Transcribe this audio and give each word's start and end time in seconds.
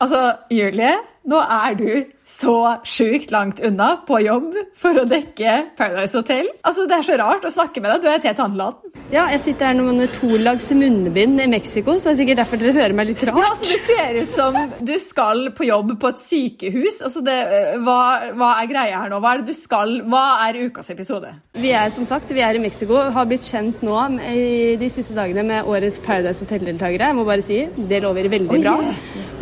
Altså, 0.00 0.36
Julie, 0.50 0.96
nå 1.24 1.36
er 1.36 1.74
du 1.78 1.90
så 2.24 2.78
sjukt 2.88 3.30
langt 3.34 3.60
unna 3.60 3.98
på 4.08 4.16
jobb 4.24 4.54
for 4.80 4.96
å 4.96 5.04
dekke 5.08 5.56
Paradise 5.76 6.16
Hotel. 6.16 6.48
Altså, 6.64 6.86
Det 6.88 6.96
er 6.96 7.04
så 7.04 7.18
rart 7.20 7.44
å 7.44 7.52
snakke 7.52 7.82
med 7.84 7.92
deg. 7.92 8.02
Du 8.02 8.08
er 8.08 8.16
et 8.16 8.28
helt 8.30 8.40
annet 8.40 8.56
land. 8.56 8.80
Ja, 9.12 9.26
jeg 9.28 9.42
sitter 9.42 9.68
her 9.68 9.80
med 9.84 10.12
tolags 10.16 10.70
munnbind 10.72 11.42
i 11.44 11.48
Mexico, 11.50 11.98
så 11.98 12.08
det 12.08 12.14
er 12.14 12.20
sikkert 12.22 12.40
derfor 12.40 12.60
dere 12.62 12.72
hører 12.78 12.96
meg 12.96 13.10
litt 13.10 13.24
rart. 13.28 13.36
Ja, 13.36 13.50
altså, 13.50 13.68
Det 13.74 13.80
ser 13.84 14.18
ut 14.22 14.32
som 14.32 14.56
du 14.80 14.94
skal 15.02 15.50
på 15.56 15.66
jobb 15.68 15.92
på 16.00 16.12
et 16.14 16.22
sykehus. 16.22 17.02
Altså, 17.04 17.20
det, 17.26 17.36
hva, 17.84 17.98
hva 18.32 18.50
er 18.62 18.70
greia 18.72 19.02
her 19.02 19.12
nå? 19.12 19.20
Hva 19.20 19.34
er 19.34 19.42
det 19.42 19.52
du 19.52 19.58
skal? 19.58 19.98
Hva 20.08 20.24
er 20.46 20.62
ukas 20.64 20.88
episode? 20.94 21.34
Vi 21.60 21.74
er 21.76 21.92
som 21.92 22.08
sagt, 22.08 22.32
vi 22.32 22.40
er 22.46 22.56
i 22.56 22.62
Mexico, 22.62 23.02
har 23.12 23.28
blitt 23.28 23.44
kjent 23.44 23.84
nå 23.84 24.00
i 24.32 24.74
de 24.80 24.88
siste 24.92 25.16
dagene 25.16 25.44
med 25.44 25.68
årets 25.68 26.00
Paradise 26.04 26.46
Hotel-deltakere. 26.46 27.12
Jeg 27.12 27.18
må 27.20 27.28
bare 27.28 27.44
si, 27.44 27.60
det 27.76 28.00
lover 28.04 28.30
veldig 28.32 28.62
bra. 28.64 28.78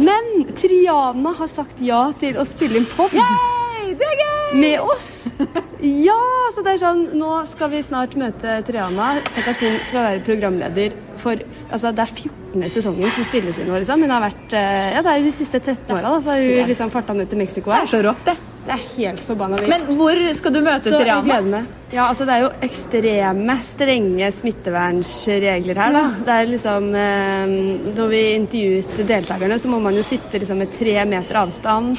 Men 0.03 0.46
Triana 0.57 1.35
har 1.37 1.51
sagt 1.53 1.80
ja 1.85 2.07
til 2.19 2.39
å 2.41 2.45
spille 2.49 2.72
inn 2.77 2.89
pod 2.97 3.12
med 4.55 4.81
oss. 4.81 5.25
Ja, 5.83 6.15
så 6.55 6.62
det 6.62 6.77
er 6.77 6.79
sånn 6.79 7.01
Nå 7.19 7.41
skal 7.51 7.73
vi 7.73 7.81
snart 7.83 8.12
møte 8.15 8.61
Triana. 8.62 9.17
Tenk 9.35 9.48
at 9.51 9.62
hun 9.65 9.81
skal 9.83 10.05
være 10.07 10.21
programleder 10.23 10.95
for 11.19 11.41
Altså, 11.73 11.91
det 11.91 12.05
er 12.05 12.12
14. 12.12 12.62
sesongen 12.71 13.11
som 13.17 13.27
spilles 13.27 13.59
inn 13.59 13.67
nå, 13.67 13.81
liksom. 13.83 14.05
Hun 14.07 14.15
har 14.15 14.23
vært 14.23 14.55
eh, 14.55 14.93
Ja, 14.95 15.03
det 15.03 15.17
er 15.17 15.27
de 15.27 15.35
siste 15.35 15.59
13 15.59 15.91
åra, 15.97 16.05
da, 16.07 16.23
så 16.23 16.37
har 16.37 16.45
hun 16.47 16.71
liksom 16.71 16.95
farta 16.95 17.17
ned 17.19 17.33
til 17.33 17.43
Mexico 17.43 17.75
Det 17.75 17.81
er 17.81 17.91
så 17.97 18.03
rått, 18.07 18.23
det. 18.31 18.37
Det 18.62 18.77
er 18.77 18.83
helt 18.93 19.23
forbanna 19.27 19.59
vilt. 19.59 19.73
Men 19.73 19.98
hvor 19.98 20.23
skal 20.39 20.55
du 20.55 20.61
møte 20.62 20.93
Så 20.93 21.03
Triana? 21.03 21.65
Ja, 21.91 22.07
altså 22.07 22.29
Det 22.29 22.37
er 22.37 22.45
jo 22.47 22.55
ekstreme, 22.62 23.57
strenge 23.67 24.33
smittevernregler 24.39 25.83
her. 25.83 25.97
da. 25.98 26.05
Det 26.29 26.37
er 26.37 26.53
liksom, 26.55 26.93
eh, 26.95 27.57
Når 27.98 28.12
vi 28.15 28.23
intervjuet 28.39 29.07
deltakerne, 29.09 29.59
så 29.59 29.73
må 29.73 29.83
man 29.83 29.98
jo 29.98 30.07
sitte 30.07 30.39
liksom 30.39 30.62
med 30.62 30.70
tre 30.79 31.01
meter 31.11 31.43
avstand. 31.43 31.98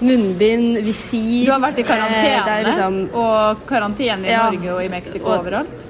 Munnbind, 0.00 0.78
visir 0.86 1.46
Du 1.46 1.52
har 1.52 1.60
vært 1.60 1.78
i 1.78 1.82
karantene, 1.84 2.44
Eh, 2.48 2.64
liksom, 2.70 3.00
og 3.14 3.66
karantene 3.68 4.24
i 4.26 4.30
Ja. 4.30 4.50
Norge 4.50 4.74
og 4.74 4.84
i 4.84 4.88
Mexico 4.88 5.26
Og- 5.26 5.40
overalt. 5.44 5.88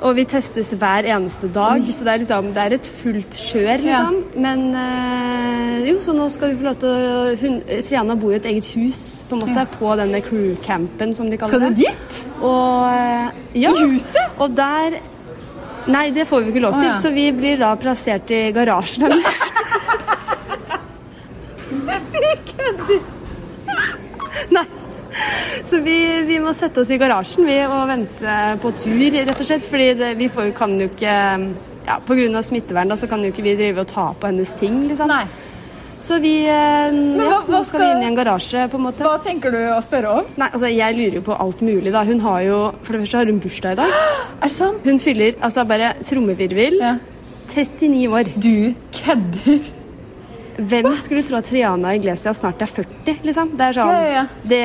og 0.00 0.14
vi 0.14 0.24
testes 0.24 0.72
hver 0.78 1.02
eneste 1.10 1.48
dag, 1.52 1.80
så 1.82 2.04
det 2.04 2.12
er 2.14 2.18
liksom, 2.22 2.52
det 2.54 2.62
er 2.62 2.74
et 2.74 2.86
fullt 2.86 3.30
kjør, 3.34 3.82
liksom. 3.82 4.24
Men 4.36 4.74
eh, 4.76 5.90
jo, 5.90 5.96
så 5.98 6.14
nå 6.14 6.30
skal 6.30 6.50
vi 6.52 6.56
få 6.60 6.62
lov 6.68 6.76
til 6.78 6.88
å 6.88 7.36
hun, 7.40 7.60
Triana 7.82 8.14
bor 8.14 8.30
i 8.32 8.36
et 8.36 8.44
eget 8.44 8.64
hus 8.76 9.24
på 9.28 9.34
en 9.34 9.42
måte, 9.46 9.66
på 9.78 9.96
denne 9.98 10.20
crewcampen, 10.22 11.16
som 11.16 11.28
de 11.30 11.36
kaller 11.36 11.48
Skal 11.48 11.60
du 11.60 11.74
dit? 11.74 12.24
Og 12.40 12.88
eh, 12.92 13.30
ja, 13.54 13.70
I 13.70 13.88
huset? 13.90 14.38
Og 14.38 14.54
der 14.54 15.00
Nei, 15.88 16.10
det 16.10 16.26
får 16.28 16.42
vi 16.44 16.50
ikke 16.52 16.60
lov 16.60 16.72
til, 16.74 16.82
oh, 16.82 16.84
ja. 16.84 16.96
så 17.00 17.10
vi 17.14 17.30
blir 17.32 17.56
da 17.56 17.70
plassert 17.80 18.28
i 18.30 18.52
garasjen 18.52 19.06
hennes. 19.08 19.38
Nei. 24.54 24.64
Så 25.66 25.80
vi, 25.82 25.96
vi 26.28 26.36
må 26.40 26.52
sette 26.54 26.80
oss 26.84 26.90
i 26.94 26.98
garasjen 27.00 27.46
vi, 27.48 27.56
og 27.66 27.88
vente 27.90 28.36
på 28.62 28.70
tur, 28.78 29.00
rett 29.18 29.34
og 29.34 29.46
slett. 29.48 29.66
Fordi 29.68 29.88
det, 29.98 30.12
vi 30.20 30.28
får, 30.32 30.52
kan 30.56 30.76
jo 30.80 30.86
ikke 30.90 31.14
ja, 31.88 31.96
Pga. 32.06 32.42
smittevern 32.44 32.92
da, 32.92 32.96
så 33.00 33.08
kan 33.10 33.24
jo 33.24 33.32
ikke 33.32 33.44
vi 33.46 33.56
drive 33.58 33.82
og 33.84 33.90
ta 33.90 34.10
på 34.14 34.30
hennes 34.30 34.54
ting. 34.60 34.84
liksom. 34.90 35.10
Nei. 35.10 35.24
Så 35.98 36.20
vi 36.22 36.30
eh, 36.46 36.94
hva- 36.94 37.24
ja, 37.26 37.38
hva 37.42 37.56
Nå 37.56 37.62
skal 37.66 37.82
vi 37.82 37.88
inn 37.96 38.04
i 38.04 38.06
en 38.12 38.14
garasje, 38.20 38.68
på 38.70 38.78
en 38.78 38.84
måte. 38.86 39.02
Hva 39.02 39.16
tenker 39.24 39.50
du 39.50 39.58
å 39.74 39.80
spørre 39.82 40.12
om? 40.20 40.28
Nei, 40.38 40.46
altså 40.54 40.70
Jeg 40.70 40.94
lurer 40.94 41.16
jo 41.18 41.24
på 41.26 41.34
alt 41.42 41.64
mulig. 41.66 41.90
da. 41.92 42.04
Hun 42.06 42.20
har 42.22 42.40
jo, 42.46 42.58
For 42.86 42.94
det 42.94 43.00
første 43.02 43.18
har 43.18 43.32
hun 43.32 43.40
bursdag 43.42 43.74
i 43.74 43.80
dag. 43.80 43.96
Er 44.44 44.46
det 44.46 44.52
sant? 44.54 44.86
Hun 44.86 45.00
fyller 45.02 45.34
altså 45.42 45.64
bare 45.66 45.90
trommevirvel. 46.06 46.78
Ja. 46.84 46.94
39 47.50 48.06
år. 48.14 48.30
Du 48.38 48.74
kødder. 48.94 49.72
Hvem 50.58 50.88
skulle 50.98 51.22
tro 51.22 51.38
at 51.38 51.46
Triana 51.46 51.94
Iglesias 51.94 52.40
snart 52.42 52.62
er 52.62 52.66
40? 52.66 53.20
liksom? 53.24 53.52
Det 53.56 53.68
er 53.68 53.76
sånn, 53.78 53.94
Ja. 54.10 54.24
Det 54.42 54.64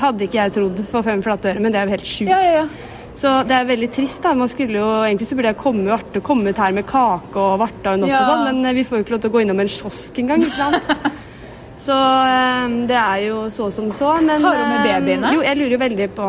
hadde 0.00 0.26
ikke 0.26 0.40
jeg 0.40 0.52
trodd 0.56 0.80
for 0.90 1.06
fem 1.06 1.22
flate 1.22 1.52
øre, 1.52 1.60
men 1.62 1.70
det 1.72 1.78
er 1.80 1.86
jo 1.86 1.94
helt 1.94 2.08
sjukt. 2.10 2.30
Ja, 2.32 2.40
ja, 2.42 2.52
ja. 2.64 2.92
Så 3.14 3.30
det 3.46 3.54
er 3.54 3.68
veldig 3.68 3.90
trist. 3.94 4.22
da. 4.24 4.32
Man 4.34 4.48
skulle 4.50 4.80
jo, 4.80 4.88
Egentlig 5.06 5.28
så 5.30 5.36
burde 5.38 5.52
jeg 5.52 5.60
komme 5.60 5.92
Arte, 5.94 6.20
kommet 6.20 6.58
her 6.58 6.72
med 6.74 6.86
kake 6.88 7.38
og 7.38 7.60
varta 7.62 7.92
henne 7.94 8.08
opp, 8.08 8.16
og 8.18 8.30
sånn, 8.32 8.44
men 8.48 8.66
eh, 8.66 8.74
vi 8.74 8.84
får 8.88 8.98
jo 8.98 9.04
ikke 9.04 9.14
lov 9.14 9.20
til 9.22 9.30
å 9.30 9.34
gå 9.36 9.42
innom 9.44 9.62
en 9.62 9.70
kiosk 9.70 10.18
engang. 10.18 10.42
ikke 10.42 10.58
sant? 10.58 10.90
Så 11.84 11.94
eh, 11.94 12.74
det 12.90 12.98
er 12.98 13.22
jo 13.28 13.44
så 13.50 13.70
som 13.74 13.90
så. 13.94 14.12
Men, 14.22 14.42
Har 14.42 14.58
hun 14.58 14.68
med 14.70 14.80
eh, 14.80 14.92
babyene? 14.92 15.32
Jo, 15.34 15.42
jeg 15.42 15.58
lurer 15.58 15.74
jo 15.74 15.80
veldig 15.82 16.08
på 16.14 16.28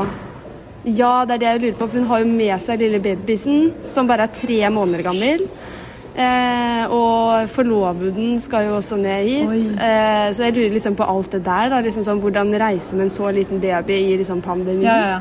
Ja, 0.85 1.11
det 1.25 1.35
er 1.35 1.41
det 1.41 1.49
jeg 1.49 1.61
lurer 1.63 1.77
på. 1.79 1.87
For 1.89 2.01
hun 2.01 2.07
har 2.09 2.21
jo 2.23 2.29
med 2.29 2.65
seg 2.65 2.81
lille 2.81 3.01
babysen, 3.01 3.71
som 3.93 4.09
bare 4.09 4.25
er 4.29 4.33
tre 4.37 4.59
måneder 4.73 5.05
gammel. 5.05 5.45
Eh, 6.15 6.91
og 6.95 7.49
forloveden 7.51 8.37
skal 8.39 8.69
jo 8.69 8.75
også 8.77 8.95
ned 8.95 9.25
hit. 9.27 9.73
Eh, 9.75 10.27
så 10.31 10.45
jeg 10.47 10.55
lurer 10.55 10.75
liksom 10.77 10.95
på 10.95 11.07
alt 11.11 11.31
det 11.35 11.43
der. 11.45 11.69
da, 11.73 11.81
liksom 11.83 12.05
sånn, 12.07 12.21
Hvordan 12.23 12.53
reise 12.61 12.95
med 12.95 13.09
en 13.09 13.17
så 13.17 13.31
liten 13.35 13.59
baby 13.59 13.97
i 14.13 14.15
liksom 14.21 14.41
pandemien. 14.41 14.87
Ja, 14.87 15.17
ja. 15.17 15.19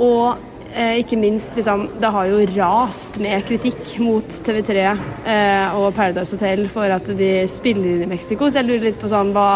Og 0.00 0.38
eh, 0.72 0.96
ikke 1.02 1.18
minst, 1.20 1.52
liksom, 1.56 1.88
det 2.00 2.12
har 2.14 2.30
jo 2.30 2.40
rast 2.56 3.20
med 3.20 3.44
kritikk 3.44 3.98
mot 4.00 4.24
TV3 4.24 4.88
eh, 4.88 5.76
og 5.76 5.92
Paradise 5.94 6.36
Hotel 6.36 6.64
for 6.72 6.96
at 6.96 7.12
de 7.18 7.30
spiller 7.50 7.96
inn 7.98 8.06
i 8.06 8.10
Mexico. 8.14 8.48
Så 8.48 8.62
jeg 8.62 8.70
lurer 8.70 8.88
litt 8.88 9.00
på 9.00 9.10
sånn 9.10 9.34
hva 9.36 9.50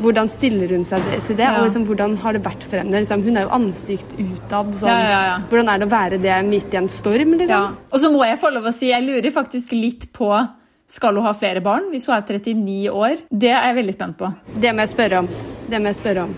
hvordan 0.00 0.28
stiller 0.28 0.68
hun 0.68 0.84
seg 0.84 1.02
til 1.26 1.36
det, 1.36 1.44
Ja. 1.46 1.58
og 1.58 1.64
liksom, 1.68 1.84
hvordan 1.86 2.16
har 2.18 2.32
det 2.32 2.42
vært 2.42 2.62
for 2.62 2.76
henne? 2.78 2.92
Liksom, 3.00 3.22
hun 3.22 3.36
er 3.36 3.42
jo 3.42 3.48
ansikt 3.50 4.14
utad. 4.18 4.72
Sånn, 4.74 4.88
Ja, 4.88 5.22
ja. 5.24 5.38
Hvordan 5.50 5.68
er 5.74 5.78
det 5.78 5.86
å 5.88 5.90
være 5.90 6.20
det 6.22 6.44
midt 6.48 6.74
i 6.74 6.76
en 6.76 6.88
storm? 6.88 7.36
Liksom? 7.38 7.76
Og 7.92 8.00
så 8.00 8.10
må 8.12 8.24
jeg 8.26 8.38
få 8.40 8.52
lov 8.52 8.64
å 8.64 8.72
si, 8.74 8.90
jeg 8.90 9.02
lurer 9.06 9.30
faktisk 9.32 9.72
litt 9.72 10.12
på 10.12 10.48
skal 10.86 11.14
hun 11.16 11.24
ha 11.24 11.32
flere 11.32 11.62
barn 11.62 11.90
hvis 11.90 12.04
hun 12.06 12.14
er 12.16 12.22
39 12.22 12.90
år. 12.90 13.16
Det 13.32 13.50
er 13.50 13.62
jeg 13.72 13.76
veldig 13.84 13.94
spent 13.94 14.18
på. 14.18 14.34
Det 14.60 14.74
må 14.74 14.80
jeg 14.84 14.88
spørre 14.90 15.18
om. 15.18 15.28
Det 15.68 15.80
må 15.80 15.86
jeg 15.86 15.96
spørre 15.96 16.22
om. 16.24 16.34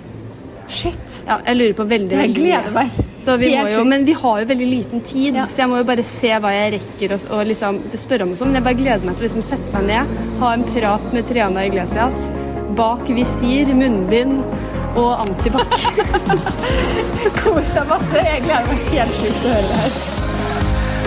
Shit. 0.69 1.23
Ja, 1.27 1.39
jeg 1.47 1.57
lurer 1.57 1.75
på 1.79 1.85
veldig, 1.89 2.11
Jeg 2.11 2.35
gleder 2.35 2.73
meg. 2.75 2.91
Så 3.19 3.37
vi 3.39 3.53
må 3.57 3.69
jo, 3.71 3.85
men 3.85 4.05
vi 4.05 4.13
har 4.13 4.41
jo 4.41 4.47
veldig 4.47 4.67
liten 4.71 5.01
tid, 5.01 5.35
Ja. 5.35 5.47
så 5.47 5.59
jeg 5.63 5.69
må 5.69 5.77
jo 5.79 5.85
bare 5.85 6.03
se 6.05 6.29
hva 6.29 6.51
jeg 6.51 6.81
rekker 6.81 7.13
og 7.31 7.47
liksom 7.47 7.79
spørre 7.95 8.23
om. 8.23 8.35
sånn. 8.35 8.51
Men 8.53 8.63
jeg 8.63 8.65
bare 8.65 8.75
gleder 8.75 9.05
meg 9.05 9.17
til 9.17 9.27
å 9.27 9.29
liksom 9.29 9.43
sette 9.43 9.73
meg 9.73 9.87
ned, 9.87 10.07
ha 10.41 10.53
en 10.53 10.65
prat 10.65 11.13
med 11.13 11.25
Triana 11.29 11.65
Iglesias 11.67 12.29
bak 12.79 13.05
visir, 13.17 13.71
munnbind 13.75 14.39
og 14.97 15.11
antibac. 15.27 15.77
Kos 17.43 17.73
deg 17.77 17.91
masse. 17.91 18.23
Jeg 18.27 18.45
gleder 18.47 18.71
meg 18.73 18.87
helt 18.95 19.19
sjukt 19.21 19.43
til 19.43 19.51
å 19.51 19.57
høre 19.57 19.67
det 19.73 19.83
her. 19.85 21.07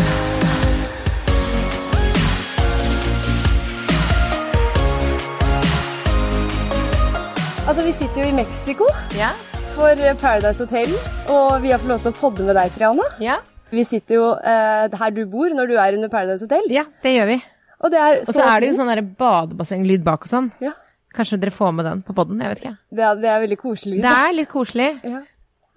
altså, 7.69 7.83
vi 7.85 7.93
sitter 7.93 8.23
jo 8.23 8.29
i 8.29 8.35
Mexico 8.35 8.87
Ja. 9.17 9.29
for 9.75 9.95
Paradise 10.21 10.59
Hotel, 10.63 10.91
og 11.29 11.61
vi 11.63 11.71
har 11.71 11.79
fått 11.79 11.91
lov 11.93 12.01
til 12.03 12.11
å 12.13 12.17
podde 12.19 12.47
med 12.47 12.57
deg, 12.57 12.73
Triana. 12.75 13.05
Ja. 13.23 13.39
Vi 13.71 13.83
sitter 13.85 14.15
jo 14.17 14.25
eh, 14.33 14.97
her 14.99 15.13
du 15.13 15.23
bor 15.29 15.53
når 15.53 15.69
du 15.69 15.75
er 15.77 15.95
under 15.97 16.09
Paradise 16.09 16.43
Hotel. 16.47 16.65
ja, 16.73 16.83
det 17.03 17.15
gjør 17.15 17.29
vi. 17.29 17.39
Og, 17.79 17.91
det 17.93 17.99
er 18.03 18.17
Og 18.25 18.33
så 18.33 18.43
er 18.43 18.59
det 18.59 18.71
jo 18.71 18.79
sånn 18.79 19.13
badebassenglyd 19.19 20.03
bak 20.03 20.25
og 20.25 20.31
sånn. 20.31 20.49
Ja, 20.59 20.73
Kanskje 21.19 21.39
dere 21.41 21.51
får 21.51 21.75
med 21.75 21.87
den 21.89 22.05
på 22.07 22.15
poden, 22.15 22.39
jeg 22.39 22.53
vet 22.53 22.63
ikke. 22.63 22.77
det 22.95 23.05
er, 23.09 23.19
det 23.19 23.29
er 23.33 23.43
veldig 23.43 23.59
koselig. 23.59 23.99
Det 24.05 24.15
er 24.23 24.39
litt 24.39 24.51
koselig. 24.51 24.93
Ja. 25.09 25.21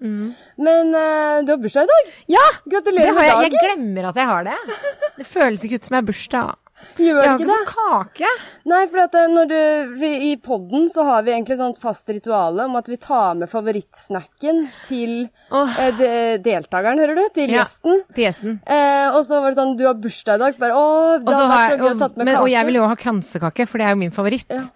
Men 0.02 0.88
uh, 0.90 1.44
du 1.46 1.52
har 1.52 1.58
bursdag 1.62 1.86
i 1.86 1.90
dag. 1.92 2.08
Ja! 2.34 2.42
Gratulerer 2.72 3.14
med 3.14 3.28
jeg, 3.28 3.44
jeg 3.44 3.52
glemmer 3.54 4.08
at 4.08 4.16
jeg 4.18 4.26
har 4.26 4.48
det. 4.48 4.56
Det 5.14 5.26
føles 5.30 5.62
ikke 5.62 5.78
ut 5.78 5.86
som 5.86 5.94
jeg 5.94 6.02
har 6.02 6.08
bursdag. 6.08 6.56
Gjør 6.98 7.20
Jeg 7.22 7.30
har 7.30 7.40
ikke 7.40 7.54
fått 7.54 7.70
kake. 7.72 8.30
Nei, 8.68 8.80
for 8.90 9.02
at 9.04 9.14
eh, 9.18 9.36
du, 9.48 10.04
I 10.28 10.32
podden 10.42 10.88
så 10.92 11.04
har 11.06 11.24
vi 11.26 11.32
egentlig 11.34 11.56
et 11.56 11.62
sånt 11.62 11.80
fast 11.80 12.10
ritual 12.12 12.58
om 12.64 12.76
at 12.78 12.88
vi 12.90 12.98
tar 13.00 13.38
med 13.38 13.50
favorittsnacken 13.50 14.64
til 14.88 15.14
oh. 15.50 15.72
eh, 15.80 15.92
de, 15.98 16.10
deltakeren, 16.44 17.00
hører 17.02 17.18
du? 17.18 17.24
Til 17.38 17.52
Ja, 17.54 17.62
gjesten. 17.62 18.02
til 18.12 18.26
gjesten. 18.26 18.60
Eh, 18.66 19.08
og 19.14 19.22
så 19.28 19.40
var 19.42 19.54
det 19.54 19.60
sånn 19.60 19.76
Du 19.78 19.86
har 19.88 19.98
bursdag 19.98 20.40
i 20.40 20.44
dag, 20.44 20.56
så 20.56 20.62
bare 20.62 20.78
Å, 20.78 20.86
det 21.22 21.36
har 21.38 21.52
vært 21.54 21.74
så 21.74 21.78
gøy 21.80 21.92
å 21.92 21.98
tatt 22.02 22.18
med 22.18 22.32
kake. 22.32 22.42
og 22.44 22.52
jeg 22.52 22.68
vil 22.68 22.80
jo 22.80 22.88
ha 22.90 22.98
kransekake, 23.06 23.68
for 23.70 23.82
det 23.82 23.88
er 23.88 23.96
jo 23.96 24.02
min 24.02 24.14
favoritt. 24.14 24.50
Ja. 24.50 24.66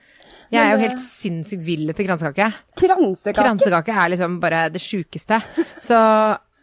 Jeg 0.53 0.63
er 0.63 0.73
jo 0.77 0.83
helt 0.85 1.03
sinnssykt 1.03 1.65
vill 1.67 1.89
etter 1.91 2.07
kransekake. 2.07 2.53
Kransekake. 2.79 3.41
Kransekake 3.41 3.97
er 4.05 4.15
liksom 4.15 4.39
bare 4.43 4.69
det 4.71 4.83
sjukeste. 4.83 5.41
Så 5.89 5.97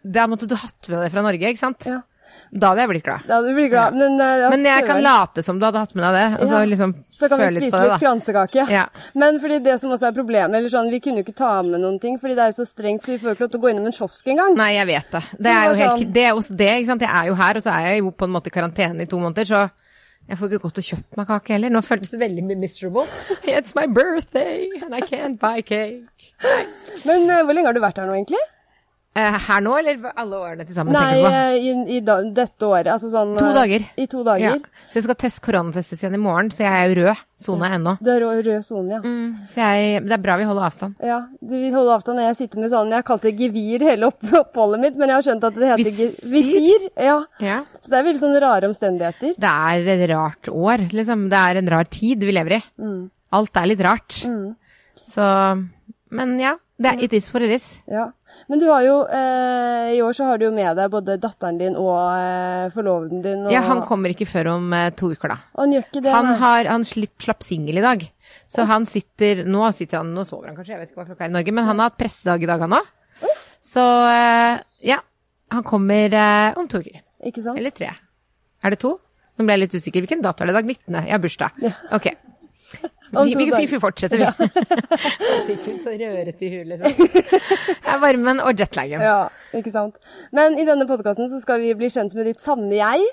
da 0.03 0.25
måtte 0.27 0.47
du 0.47 0.55
hatt 0.59 0.89
med 0.91 0.99
deg 1.05 1.11
fra 1.13 1.23
Norge, 1.25 1.51
ikke 1.53 1.59
sant? 1.63 1.85
Ja. 1.87 2.01
Da 2.53 2.69
hadde 2.69 2.83
jeg 2.83 2.89
blitt 2.91 3.05
glad. 3.05 3.23
Da 3.25 3.37
hadde 3.39 3.49
du 3.49 3.57
blitt 3.57 3.71
glad. 3.71 3.95
Men, 3.97 4.15
uh, 4.21 4.47
Men 4.53 4.65
jeg 4.65 4.85
kan 4.85 4.99
late 5.01 5.41
som 5.45 5.57
du 5.57 5.65
hadde 5.65 5.81
hatt 5.81 5.93
med 5.97 6.03
deg 6.05 6.15
det, 6.17 6.41
og 6.41 6.49
så 6.51 6.59
Ja. 6.61 6.65
liksom 6.69 6.91
Så 7.13 7.29
kan 7.29 7.39
vi 7.39 7.45
spise 7.47 7.59
litt 7.59 7.73
det, 7.73 7.81
litt 7.89 8.03
kransekake. 8.03 8.65
Ja. 8.69 8.83
Men 9.17 9.39
fordi 9.41 9.57
det 9.63 9.79
som 9.81 9.93
også 9.93 10.07
er 10.09 10.15
problemet, 10.17 10.53
eller 10.57 10.69
sånn, 10.69 10.89
vi 10.93 10.99
kunne 11.01 11.21
jo 11.21 11.25
ikke 11.25 11.35
ta 11.37 11.51
med 11.65 11.81
noen 11.81 11.99
ting, 12.01 12.17
fordi 12.21 12.35
det 12.37 12.43
er 12.45 12.51
jo 12.53 12.57
så 12.61 12.67
strengt, 12.69 13.01
så 13.05 13.13
vi 13.13 13.17
får 13.21 13.31
jo 13.31 13.35
ikke 13.37 13.45
lov 13.45 13.51
til 13.55 13.59
å 13.59 13.63
gå 13.63 13.71
innom 13.73 13.85
en 13.89 13.97
kiosk 13.97 14.27
engang. 14.33 14.55
Nei, 14.57 14.71
jeg 14.75 14.87
vet 14.91 15.11
det. 15.11 15.23
Det 15.31 15.43
det 15.43 15.53
er 15.53 15.63
jo 15.65 15.73
helt, 15.81 15.95
sånn- 15.97 16.13
det 16.13 16.23
er 16.25 16.33
også 16.33 16.57
det, 16.57 16.71
ikke 16.77 16.91
sant. 16.91 17.01
Jeg 17.01 17.09
er 17.21 17.25
jo 17.31 17.35
her, 17.41 17.53
og 17.57 17.63
så 17.65 17.71
er 17.73 17.81
jeg 17.89 17.99
jo 18.03 18.11
på 18.11 18.23
en 18.29 18.33
måte 18.37 18.47
i 18.47 18.55
karantene 18.59 19.01
i 19.01 19.05
to 19.09 19.17
måneder, 19.19 19.45
så 19.49 19.63
jeg 20.29 20.39
får 20.39 20.49
ikke 20.49 20.63
gått 20.63 20.79
og 20.79 20.87
kjøpt 20.87 21.17
meg 21.19 21.29
kake 21.29 21.53
heller. 21.55 21.71
Nå 21.73 21.81
føles 21.83 22.13
det 22.13 22.19
veldig 22.21 22.43
miserable. 22.55 23.05
It's 23.57 23.75
my 23.75 23.85
birthday, 23.87 24.69
and 24.81 24.95
I 24.95 25.01
can't 25.03 25.39
buy 25.39 25.61
cake. 25.61 26.31
Men 27.03 27.27
uh, 27.27 27.43
hvor 27.43 27.53
lenge 27.53 27.69
har 27.69 27.75
du 27.75 27.83
vært 27.83 27.99
her 27.99 28.07
nå, 28.07 28.15
egentlig? 28.17 28.39
Eh, 29.13 29.35
her 29.45 29.61
nå, 29.61 29.75
eller 29.77 30.07
alle 30.17 30.37
årene 30.41 30.63
til 30.65 30.73
sammen? 30.73 30.95
Nei, 30.95 31.19
eh, 31.21 31.55
i, 31.61 31.73
i 31.95 31.99
da, 32.01 32.15
dette 32.33 32.65
året. 32.65 32.87
Altså 32.95 33.11
sånn 33.13 33.35
To 33.37 33.45
eh, 33.45 33.53
dager. 33.53 33.83
I 34.01 34.07
to 34.09 34.23
dager. 34.25 34.55
Ja. 34.57 34.85
Så 34.89 34.97
jeg 34.97 35.03
skal 35.05 35.17
test 35.21 35.41
koronatestes 35.45 36.01
igjen 36.01 36.15
i 36.17 36.21
morgen, 36.23 36.49
så 36.49 36.63
jeg 36.65 36.73
er 36.73 36.89
jo 36.89 36.95
rød 37.03 37.21
sone 37.43 37.69
ennå. 37.75 37.93
Du 38.01 38.09
er 38.09 38.23
rød, 38.23 38.39
rød 38.47 38.65
zone, 38.65 38.95
ja. 38.95 39.01
Mm, 39.03 39.35
så 39.53 39.67
jeg, 39.69 40.01
det 40.07 40.15
er 40.17 40.23
bra 40.23 40.37
vi 40.41 40.47
holder 40.49 40.65
avstand. 40.65 40.97
Ja, 41.05 41.19
du 41.45 41.53
vil 41.53 41.75
holde 41.77 41.93
avstand. 41.99 42.23
Jeg 42.25 42.39
sitter 42.41 42.63
med 42.63 42.73
sånn, 42.73 42.89
jeg 42.89 42.99
har 43.03 43.05
kalt 43.11 43.27
det 43.29 43.35
gevir 43.37 43.85
hele 43.85 44.09
opp, 44.09 44.25
oppholdet 44.41 44.81
mitt, 44.87 44.97
men 44.97 45.13
jeg 45.13 45.19
har 45.19 45.27
skjønt 45.29 45.45
at 45.51 45.61
det 45.61 45.69
heter 45.75 45.91
Visir? 45.91 46.17
visir. 46.33 46.89
Ja, 46.97 47.19
Ja. 47.43 47.59
så 47.83 47.93
det 47.93 47.99
er 48.01 48.07
veldig 48.09 48.23
sånne 48.25 48.41
rare 48.47 48.71
omstendigheter. 48.73 49.37
Det 49.37 49.53
er 49.69 49.93
et 49.93 50.07
rart 50.15 50.49
år, 50.49 50.87
liksom. 50.89 51.27
Det 51.29 51.43
er 51.51 51.61
en 51.61 51.69
rar 51.77 51.85
tid 51.93 52.25
vi 52.25 52.33
lever 52.33 52.57
i. 52.57 52.63
Alt 53.33 53.61
er 53.61 53.69
litt 53.69 53.85
rart. 53.85 54.23
Så 55.05 55.29
Men 56.09 56.39
ja. 56.41 56.57
Det 56.83 56.91
er, 56.91 57.03
it 57.07 57.13
is 57.17 57.29
for 57.31 57.43
it 57.45 57.53
is. 57.55 57.67
Ja. 57.89 58.09
Men 58.49 58.59
du 58.59 58.65
har 58.67 58.81
jo, 58.83 58.95
eh, 59.13 59.91
i 59.95 59.99
år 60.03 60.15
så 60.17 60.25
har 60.27 60.39
du 60.41 60.47
jo 60.47 60.51
med 60.55 60.75
deg 60.75 60.89
både 60.91 61.15
datteren 61.21 61.59
din 61.61 61.77
og 61.79 61.93
eh, 62.17 62.65
forloveden 62.73 63.21
din. 63.23 63.45
Og, 63.45 63.53
Ja, 63.53 63.61
han 63.67 63.83
kommer 63.87 64.11
ikke 64.13 64.27
før 64.27 64.49
om 64.55 64.73
eh, 64.75 64.89
to 64.97 65.11
uker, 65.13 65.31
da. 65.35 65.37
Han 65.61 65.75
gjør 65.75 65.85
ikke 65.85 66.01
det. 66.03 66.11
Han, 66.15 66.31
har, 66.41 66.69
han 66.73 66.83
slipp, 66.87 67.13
slapp 67.23 67.45
singel 67.45 67.79
i 67.79 67.85
dag. 67.85 68.03
Så 68.49 68.65
han 68.69 68.87
sitter 68.89 69.43
Nå 69.45 69.67
sitter 69.77 70.01
han, 70.01 70.11
nå 70.15 70.23
sover 70.25 70.49
han 70.49 70.57
kanskje, 70.57 70.73
jeg 70.73 70.81
vet 70.81 70.91
ikke 70.91 71.01
hva 71.03 71.07
klokka 71.11 71.27
er 71.27 71.31
i 71.31 71.35
Norge, 71.37 71.53
men 71.53 71.67
han 71.69 71.79
har 71.79 71.91
hatt 71.91 71.99
pressedag 72.01 72.43
i 72.43 72.49
dag, 72.49 72.63
han 72.65 72.75
òg. 72.79 72.91
Så 73.63 73.83
eh, 74.09 74.59
ja. 74.89 74.99
Han 75.53 75.63
kommer 75.63 76.09
eh, 76.17 76.57
om 76.57 76.67
to 76.67 76.81
uker. 76.81 76.99
Ikke 77.23 77.43
sant? 77.45 77.59
Eller 77.61 77.71
tre. 77.75 77.91
Er 78.63 78.73
det 78.73 78.81
to? 78.81 78.95
Nå 79.37 79.45
ble 79.45 79.55
jeg 79.55 79.63
litt 79.67 79.75
usikker. 79.77 80.03
Hvilken 80.03 80.21
dato 80.25 80.43
er 80.43 80.49
det 80.49 80.53
i 80.53 80.59
dag? 80.59 80.69
19. 80.73 80.97
Jeg 81.07 81.13
har 81.13 81.21
bursdag. 81.23 81.63
Ok. 81.95 82.09
Om 83.13 83.27
Vi, 83.27 83.33
to 83.35 83.39
vi, 83.39 83.49
vi, 83.51 83.65
vi 83.69 83.79
fortsetter, 83.79 84.17
vi. 84.17 84.47
Fikk 85.49 85.65
hun 85.69 85.79
så 85.83 85.93
rørete 85.93 86.45
i 86.47 86.51
huet, 86.53 86.67
liksom. 86.71 87.07
Det 87.83 87.93
er 87.93 87.99
varmen 88.01 88.39
og 88.41 88.59
jetlagen. 88.59 89.03
Ja, 89.05 89.17
ikke 89.53 89.73
sant. 89.73 89.99
Men 90.33 90.57
i 90.57 90.65
denne 90.67 90.87
podkasten 90.89 91.29
så 91.29 91.41
skal 91.43 91.61
vi 91.61 91.73
bli 91.77 91.89
kjent 91.93 92.15
med 92.17 92.25
ditt 92.31 92.41
sanne 92.43 92.73
jeg. 92.73 93.05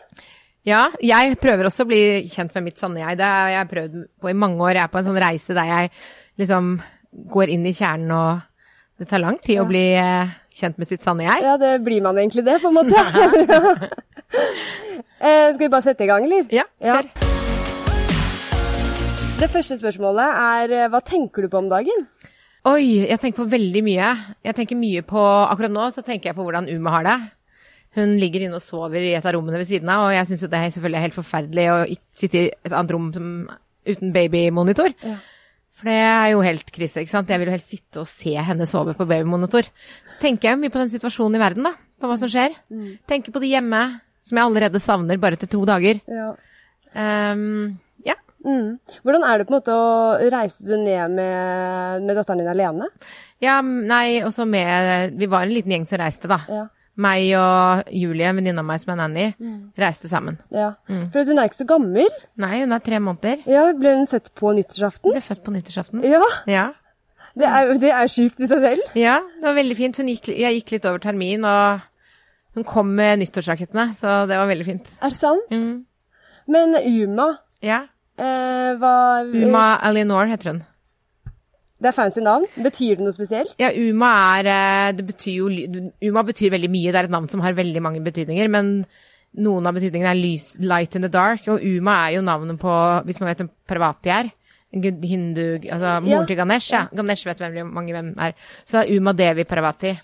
Ja, 0.68 0.86
jeg 1.04 1.36
prøver 1.40 1.68
også 1.68 1.86
å 1.86 1.90
bli 1.90 2.00
kjent 2.32 2.56
med 2.56 2.68
mitt 2.68 2.80
sanne 2.80 3.00
jeg. 3.02 3.18
Det 3.20 3.28
har 3.28 3.52
jeg 3.54 3.70
prøvd 3.70 3.98
på 4.20 4.32
i 4.32 4.36
mange 4.36 4.60
år. 4.64 4.74
Jeg 4.76 4.84
er 4.84 4.92
på 4.92 5.00
en 5.00 5.08
sånn 5.08 5.20
reise 5.20 5.56
der 5.56 5.68
jeg 5.70 5.92
liksom 6.40 6.74
går 7.32 7.52
inn 7.56 7.66
i 7.66 7.74
kjernen 7.76 8.12
og 8.14 8.46
Det 9.00 9.06
tar 9.08 9.22
lang 9.22 9.38
tid 9.40 9.56
å 9.56 9.64
bli 9.64 9.94
eh, 9.96 10.28
kjent 10.52 10.76
med 10.76 10.90
sitt 10.90 11.00
sanne 11.00 11.24
jeg. 11.24 11.40
Ja, 11.40 11.54
det 11.56 11.70
blir 11.86 12.02
man 12.04 12.20
egentlig 12.20 12.44
det, 12.44 12.58
på 12.60 12.68
en 12.68 12.76
måte. 12.76 12.92
eh, 15.24 15.48
skal 15.54 15.64
vi 15.64 15.72
bare 15.72 15.88
sette 15.88 16.04
i 16.04 16.12
gang, 16.12 16.28
eller? 16.28 16.44
Ja, 16.52 16.68
kjør. 16.84 17.29
Det 19.40 19.48
første 19.48 19.78
spørsmålet 19.80 20.36
er 20.36 20.72
eh, 20.76 20.88
hva 20.92 20.98
tenker 21.00 21.46
du 21.46 21.48
på 21.48 21.62
om 21.62 21.68
dagen? 21.70 22.02
Oi, 22.68 23.06
jeg 23.08 23.16
tenker 23.22 23.40
på 23.40 23.46
veldig 23.48 23.80
mye. 23.86 24.08
Jeg 24.44 24.56
tenker 24.58 24.76
mye 24.76 25.00
på, 25.08 25.16
Akkurat 25.48 25.72
nå 25.72 25.86
så 25.94 26.04
tenker 26.04 26.28
jeg 26.28 26.36
på 26.36 26.44
hvordan 26.44 26.68
Uma 26.68 26.92
har 26.98 27.06
det. 27.06 27.14
Hun 27.96 28.12
ligger 28.20 28.44
inne 28.44 28.58
og 28.58 28.64
sover 28.66 29.00
i 29.00 29.14
et 29.16 29.24
av 29.24 29.32
rommene 29.38 29.62
ved 29.62 29.70
siden 29.70 29.88
av, 29.88 30.10
og 30.10 30.12
jeg 30.12 30.28
syns 30.28 30.44
jo 30.44 30.50
det 30.52 30.60
er 30.60 30.76
selvfølgelig 30.76 31.04
helt 31.06 31.16
forferdelig 31.16 31.66
å 31.72 31.78
sitte 32.20 32.42
i 32.42 32.44
et 32.52 32.68
annet 32.68 32.94
rom 32.94 33.08
som, 33.16 33.32
uten 33.88 34.12
babymonitor. 34.14 34.92
For 35.80 35.88
det 35.88 35.98
er 36.04 36.28
jo 36.34 36.44
helt 36.44 36.68
krise, 36.76 37.00
ikke 37.00 37.16
sant. 37.16 37.32
Jeg 37.32 37.40
vil 37.40 37.48
jo 37.48 37.56
helst 37.56 37.72
sitte 37.72 38.04
og 38.04 38.12
se 38.12 38.36
henne 38.36 38.68
sove 38.68 38.92
på 38.98 39.08
babymonitor. 39.08 39.72
Så 40.04 40.20
tenker 40.20 40.50
jeg 40.50 40.58
jo 40.58 40.64
mye 40.66 40.76
på 40.76 40.84
den 40.84 40.92
situasjonen 40.92 41.40
i 41.40 41.46
verden, 41.48 41.72
da. 41.72 41.78
På 41.96 42.12
hva 42.12 42.20
som 42.20 42.28
skjer. 42.28 42.60
Tenker 43.08 43.32
på 43.32 43.40
de 43.40 43.56
hjemme, 43.56 43.86
som 44.20 44.36
jeg 44.36 44.52
allerede 44.52 44.84
savner 44.84 45.16
bare 45.22 45.40
etter 45.40 45.48
to 45.48 45.64
dager. 45.64 46.04
Ja. 46.12 46.34
Um, 46.92 47.46
ja. 47.72 47.89
Mm. 48.44 48.78
Hvordan 49.04 49.24
er 49.28 49.38
det 49.38 49.46
på 49.48 49.52
en 49.52 49.58
måte 49.60 49.74
å 49.76 50.30
reise 50.32 50.64
du 50.64 50.76
ned 50.80 51.10
med, 51.12 52.02
med 52.06 52.16
datteren 52.16 52.40
din 52.40 52.48
alene? 52.48 52.86
Ja, 53.44 53.58
nei, 53.62 54.20
også 54.24 54.46
med 54.48 55.16
Vi 55.20 55.26
var 55.32 55.42
en 55.46 55.52
liten 55.54 55.72
gjeng 55.74 55.86
som 55.88 56.00
reiste, 56.00 56.28
da. 56.30 56.38
Ja. 56.48 56.66
Meg 57.00 57.30
og 57.38 57.86
Julie, 57.96 58.26
en 58.28 58.36
venninne 58.40 58.60
av 58.60 58.66
meg 58.68 58.80
som 58.82 58.90
er 58.92 58.98
nanny, 59.00 59.26
reiste 59.78 60.08
sammen. 60.10 60.36
ja. 60.52 60.72
Mm. 60.90 61.06
For 61.14 61.24
hun 61.24 61.38
er 61.40 61.48
ikke 61.48 61.60
så 61.62 61.66
gammel. 61.70 62.08
Nei, 62.36 62.58
hun 62.64 62.72
er 62.76 62.82
tre 62.84 62.98
måneder. 63.00 63.44
Ja, 63.48 63.62
Ble 63.78 63.94
hun 63.96 64.08
født 64.10 64.32
på 64.36 64.52
nyttårsaften? 64.58 65.12
Ble 65.14 65.22
født 65.24 65.44
på 65.46 65.54
nyttårsaften. 65.54 66.02
Ja, 66.04 66.20
Ja. 66.50 66.66
det 67.38 67.46
er, 67.46 67.70
det 67.78 67.92
er 67.94 68.08
sjukt 68.10 68.40
i 68.42 68.48
seg 68.50 68.60
selv. 68.66 68.82
ja, 68.98 69.20
det 69.38 69.46
var 69.46 69.54
veldig 69.56 69.76
fint. 69.78 69.96
Gikk, 70.10 70.28
jeg 70.34 70.58
gikk 70.58 70.72
litt 70.76 70.88
over 70.90 70.98
termin, 70.98 71.44
og 71.44 71.80
hun 72.58 72.64
kom 72.68 72.90
med 72.98 73.20
nyttårsrakettene, 73.22 73.94
så 73.96 74.26
det 74.28 74.36
var 74.36 74.50
veldig 74.50 74.66
fint. 74.66 74.90
Er 75.00 75.14
det 75.14 75.20
sant? 75.20 75.48
Mm. 75.54 75.84
Men 76.50 76.74
Uma, 76.82 77.30
Ja. 77.62 77.84
Eh, 78.20 78.72
hva 78.80 78.94
Uma 79.24 79.64
Eleanor 79.90 80.28
heter 80.30 80.52
hun. 80.52 80.60
Det 81.80 81.88
er 81.88 81.96
fancy 81.96 82.20
navn. 82.20 82.44
Betyr 82.60 82.98
det 82.98 83.04
noe 83.06 83.14
spesielt? 83.16 83.54
Ja, 83.60 83.70
Uma 83.72 84.10
er 84.38 84.48
eh, 84.52 84.90
Det 84.98 85.06
betyr 85.08 85.38
jo 85.38 85.46
Uma 86.10 86.24
betyr 86.28 86.50
veldig 86.52 86.68
mye. 86.72 86.90
Det 86.92 87.00
er 87.00 87.08
et 87.08 87.14
navn 87.14 87.28
som 87.32 87.40
har 87.40 87.56
veldig 87.56 87.80
mange 87.82 88.02
betydninger, 88.04 88.50
men 88.52 88.84
noen 89.40 89.66
av 89.70 89.76
betydningene 89.78 90.10
er 90.12 90.18
lys, 90.18 90.56
light 90.60 90.96
in 90.98 91.06
the 91.06 91.08
dark, 91.08 91.46
og 91.48 91.62
Uma 91.64 91.94
er 92.08 92.18
jo 92.18 92.26
navnet 92.26 92.58
på 92.60 92.74
Hvis 93.06 93.20
man 93.22 93.30
vet 93.30 93.40
hvem 93.44 93.50
Parvati 93.70 94.10
er? 94.12 94.30
Hindu 94.70 95.46
Altså 95.70 95.96
moren 96.04 96.10
Ja. 96.12 96.26
til 96.26 96.36
Ganesh, 96.36 96.72
ja. 96.74 96.84
Ganesh 96.94 97.26
vet 97.26 97.38
hvem, 97.42 97.66
mange 97.74 97.92
hvem 97.96 98.12
er. 98.18 98.32
Så 98.64 98.82
er 98.84 98.92
Uma 98.98 99.12
Devi 99.12 99.44
Parvati. 99.44 99.94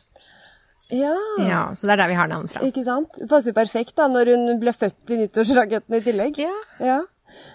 Ja. 0.90 1.12
Ja, 1.42 1.60
så 1.74 1.86
det 1.86 1.92
er 1.96 2.00
der 2.04 2.08
vi 2.08 2.14
har 2.14 2.28
navnet 2.30 2.50
fra. 2.54 2.62
Ikke 2.66 2.84
sant? 2.86 3.12
Det 3.18 3.28
passer 3.28 3.50
jo 3.50 3.54
perfekt 3.58 3.96
da, 3.98 4.06
når 4.08 4.30
hun 4.32 4.60
ble 4.62 4.72
født 4.72 5.10
i 5.10 5.16
nyttårsraketten 5.24 5.94
i 5.98 6.00
tillegg. 6.00 6.38
Ja. 6.38 6.54
Ja. 6.80 6.98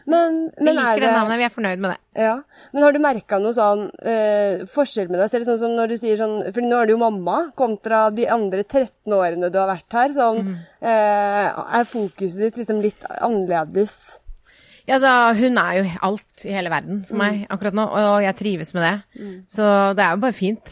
Men, 0.07 0.37
Vi 0.57 0.65
jeg 0.65 0.75
liker 0.75 0.97
er 0.97 0.99
det 1.05 1.11
navnet, 1.13 1.37
vi 1.37 1.45
er 1.45 1.53
fornøyd 1.53 1.79
med 1.83 1.91
det. 1.93 1.99
Ja. 2.23 2.35
Men 2.73 2.83
har 2.83 2.91
du 2.95 2.99
merka 2.99 3.39
noe 3.39 3.53
sånn 3.55 3.83
eh, 4.03 4.63
forskjell 4.71 5.09
med 5.13 5.19
deg 5.21 5.29
selv? 5.33 5.45
Sånn 5.47 5.59
som 5.61 5.75
når 5.77 5.87
du 5.93 5.97
sier 6.01 6.17
sånn 6.19 6.39
For 6.53 6.61
nå 6.65 6.79
er 6.81 6.89
du 6.89 6.93
jo 6.95 7.01
mamma, 7.03 7.37
kontra 7.55 8.09
de 8.13 8.25
andre 8.27 8.63
13 8.63 9.13
årene 9.13 9.51
du 9.53 9.59
har 9.61 9.69
vært 9.71 9.91
her. 9.99 10.09
Sånn 10.17 10.41
Mm. 10.41 10.55
eh, 10.81 11.77
Er 11.79 11.85
fokuset 11.85 12.39
ditt 12.47 12.57
liksom 12.57 12.81
litt 12.81 13.05
annerledes? 13.21 14.17
Ja, 14.87 14.95
altså, 14.97 15.37
hun 15.37 15.57
er 15.61 15.73
jo 15.77 15.89
alt 16.01 16.43
i 16.45 16.51
hele 16.51 16.69
verden 16.73 17.03
for 17.05 17.15
meg 17.21 17.45
akkurat 17.53 17.73
nå, 17.77 17.83
og 17.85 18.23
jeg 18.25 18.35
trives 18.35 18.73
med 18.73 18.81
det. 18.83 19.21
Så 19.47 19.63
det 19.95 20.03
er 20.03 20.15
jo 20.15 20.21
bare 20.23 20.33
fint. 20.33 20.71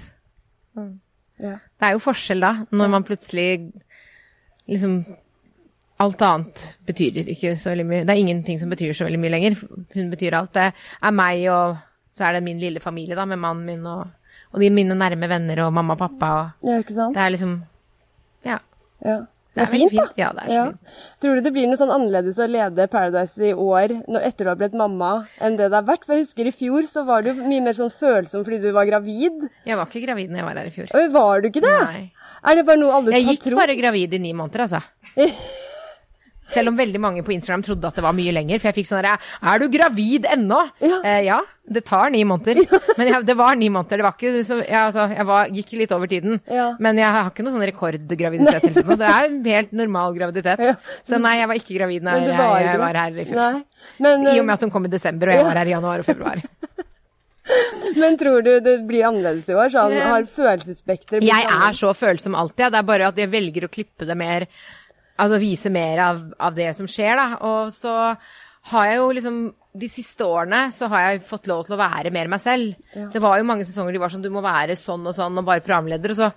Ja. 1.39 1.56
Det 1.79 1.88
er 1.88 1.94
jo 1.95 2.01
forskjell 2.03 2.41
da, 2.44 2.51
når 2.73 2.89
man 2.89 3.06
plutselig 3.07 3.71
liksom 4.67 5.06
Alt 6.00 6.22
annet 6.24 6.62
betyr 6.88 7.18
ikke 7.28 7.57
så 7.60 7.74
veldig 7.74 7.86
mye. 7.90 8.04
Det 8.07 8.13
er 8.13 8.22
ingenting 8.22 8.60
som 8.62 8.69
betyr 8.72 8.94
så 8.96 9.04
veldig 9.07 9.19
mye 9.19 9.34
lenger. 9.34 9.57
Hun 9.96 10.12
betyr 10.13 10.38
alt. 10.38 10.54
Det 10.56 10.69
er 10.72 11.12
meg, 11.12 11.42
og 11.51 11.75
så 12.16 12.30
er 12.30 12.38
det 12.38 12.44
min 12.46 12.60
lille 12.62 12.80
familie, 12.80 13.18
da, 13.19 13.25
med 13.28 13.40
mannen 13.42 13.66
min 13.68 13.84
og, 13.90 14.06
og 14.54 14.63
de 14.63 14.69
mine 14.74 14.96
nærme 14.96 15.28
venner 15.30 15.60
og 15.66 15.74
mamma 15.75 15.98
og 15.98 16.00
pappa. 16.06 16.30
Og 16.63 16.69
Ja, 16.72 16.78
ikke 16.80 16.96
sant? 16.96 17.13
det 17.18 17.25
er 17.25 17.36
liksom 17.36 17.57
Ja. 18.48 18.60
Ja. 19.04 19.18
Det 19.57 19.63
er 19.66 19.72
fint, 19.74 19.92
fint. 19.92 20.12
Ja, 20.16 20.30
det 20.38 20.44
er 20.46 20.51
så 20.54 20.63
fint. 20.69 20.92
Tror 21.19 21.36
du 21.36 21.42
det 21.44 21.51
blir 21.51 21.66
noe 21.68 21.75
sånn 21.80 21.92
annerledes 21.92 22.38
å 22.40 22.45
lede 22.48 22.86
Paradise 22.88 23.44
i 23.44 23.52
år 23.52 23.92
etter 24.22 24.45
du 24.45 24.50
har 24.54 24.60
blitt 24.60 24.75
mamma, 24.78 25.25
enn 25.42 25.57
det 25.60 25.68
det 25.74 25.75
har 25.81 25.88
vært? 25.88 26.06
For 26.07 26.16
jeg 26.16 26.24
husker 26.28 26.48
i 26.48 26.54
fjor 26.56 26.86
så 26.88 27.04
var 27.07 27.25
du 27.25 27.34
mye 27.34 27.60
mer 27.66 27.75
sånn 27.75 27.92
følsom 27.92 28.45
fordi 28.48 28.62
du 28.63 28.69
var 28.71 28.88
gravid. 28.88 29.50
Jeg 29.68 29.76
var 29.76 29.90
ikke 29.90 30.06
gravid 30.06 30.30
når 30.31 30.40
jeg 30.40 30.47
var 30.47 30.62
her 30.62 30.69
i 30.69 30.76
fjor. 30.78 30.94
Og 30.95 31.12
var 31.18 31.42
du 31.44 31.50
ikke 31.50 31.66
det? 31.66 31.76
Nei. 31.90 32.06
Er 32.45 32.56
det 32.62 32.66
bare 32.69 32.80
noe 32.80 32.94
alle 33.02 33.12
Jeg 33.18 33.26
tar 33.26 33.33
gikk 33.35 33.44
tro? 33.50 33.57
bare 33.59 33.76
gravid 33.81 34.14
i 34.16 34.21
ni 34.30 34.31
måneder, 34.38 34.64
altså. 34.69 34.80
Selv 36.49 36.71
om 36.71 36.79
veldig 36.79 37.01
mange 37.01 37.23
på 37.25 37.33
Instagram 37.35 37.63
trodde 37.65 37.89
at 37.89 37.99
det 37.99 38.03
var 38.06 38.15
mye 38.18 38.33
lenger. 38.35 38.59
For 38.61 38.71
jeg 38.71 38.79
fikk 38.79 38.89
sånn 38.89 39.01
herre 39.03 39.18
Er 39.51 39.61
du 39.61 39.69
gravid 39.71 40.27
ennå? 40.29 40.59
Ja. 40.81 40.99
Eh, 41.06 41.21
ja, 41.27 41.39
det 41.69 41.83
tar 41.85 42.09
ni 42.13 42.23
måneder. 42.27 42.61
Men 42.99 43.11
jeg, 43.11 43.25
det 43.27 43.35
var 43.37 43.57
ni 43.59 43.69
måneder. 43.73 44.01
Det 44.01 44.07
var 44.07 44.18
ikke 44.18 44.44
så 44.47 44.59
Jeg, 44.63 44.79
altså, 44.79 45.07
Jeg 45.13 45.27
var, 45.29 45.53
gikk 45.59 45.73
litt 45.83 45.95
over 45.95 46.11
tiden. 46.11 46.39
Ja. 46.49 46.71
Men 46.81 47.01
jeg 47.01 47.13
har 47.15 47.29
ikke 47.29 47.45
noen 47.45 47.57
sånn 47.57 47.68
rekordgraviditet. 47.69 48.69
eller 48.71 48.81
sånn. 48.81 49.01
Det 49.01 49.11
er 49.13 49.29
en 49.29 49.41
helt 49.45 49.75
normal 49.83 50.18
graviditet. 50.18 50.65
Ja. 50.71 50.75
Så 51.06 51.21
nei, 51.21 51.37
jeg 51.41 51.51
var 51.51 51.61
ikke 51.61 51.77
gravid 51.77 52.07
når 52.07 52.23
jeg, 52.25 52.37
var 52.39 52.63
jeg 52.65 52.83
var 52.85 53.03
her 53.03 53.19
i 53.19 53.27
fjor. 53.29 53.61
Men, 53.99 54.25
I 54.25 54.33
og 54.33 54.41
eh, 54.41 54.47
med 54.47 54.56
at 54.57 54.65
hun 54.65 54.73
kom 54.73 54.89
i 54.89 54.94
desember, 54.94 55.31
og 55.31 55.39
jeg 55.39 55.47
var 55.47 55.61
her 55.61 55.69
i 55.69 55.75
januar 55.75 56.03
og 56.03 56.09
februar. 56.09 56.41
men 58.01 58.18
tror 58.19 58.44
du 58.45 58.51
det 58.63 58.75
blir 58.89 59.06
annerledes 59.07 59.49
i 59.49 59.56
år? 59.57 59.71
Så 59.73 59.85
han 59.85 59.95
har 60.13 60.27
følelsesspekteret 60.29 61.25
Jeg 61.25 61.47
er 61.49 61.77
så 61.77 61.94
følsom 61.97 62.37
alltid. 62.37 62.69
Det 62.73 62.81
er 62.81 62.91
bare 62.91 63.13
at 63.13 63.21
jeg 63.21 63.31
velger 63.31 63.65
å 63.65 63.71
klippe 63.71 64.07
det 64.09 64.18
mer 64.19 64.49
Altså 65.19 65.40
vise 65.42 65.71
mer 65.73 65.99
av, 66.04 66.21
av 66.40 66.56
det 66.56 66.69
som 66.78 66.88
skjer, 66.90 67.16
da. 67.19 67.40
Og 67.47 67.73
så 67.76 67.94
har 68.69 68.85
jeg 68.90 68.99
jo 68.99 69.09
liksom 69.18 69.40
De 69.80 69.88
siste 69.92 70.26
årene 70.26 70.66
så 70.73 70.88
har 70.92 71.04
jeg 71.06 71.26
fått 71.28 71.47
lov 71.47 71.66
til 71.68 71.76
å 71.76 71.80
være 71.80 72.11
mer 72.11 72.28
meg 72.31 72.42
selv. 72.42 72.73
Det 73.14 73.21
var 73.21 73.38
jo 73.38 73.45
mange 73.47 73.68
sesonger 73.68 73.94
de 73.94 74.02
var 74.02 74.11
sånn 74.11 74.23
du 74.26 74.31
må 74.33 74.42
være 74.44 74.76
sånn 74.80 75.06
og 75.07 75.14
sånn, 75.16 75.38
og 75.38 75.45
bare 75.45 75.64
programleder. 75.64 76.16
Og 76.16 76.18
så 76.18 76.31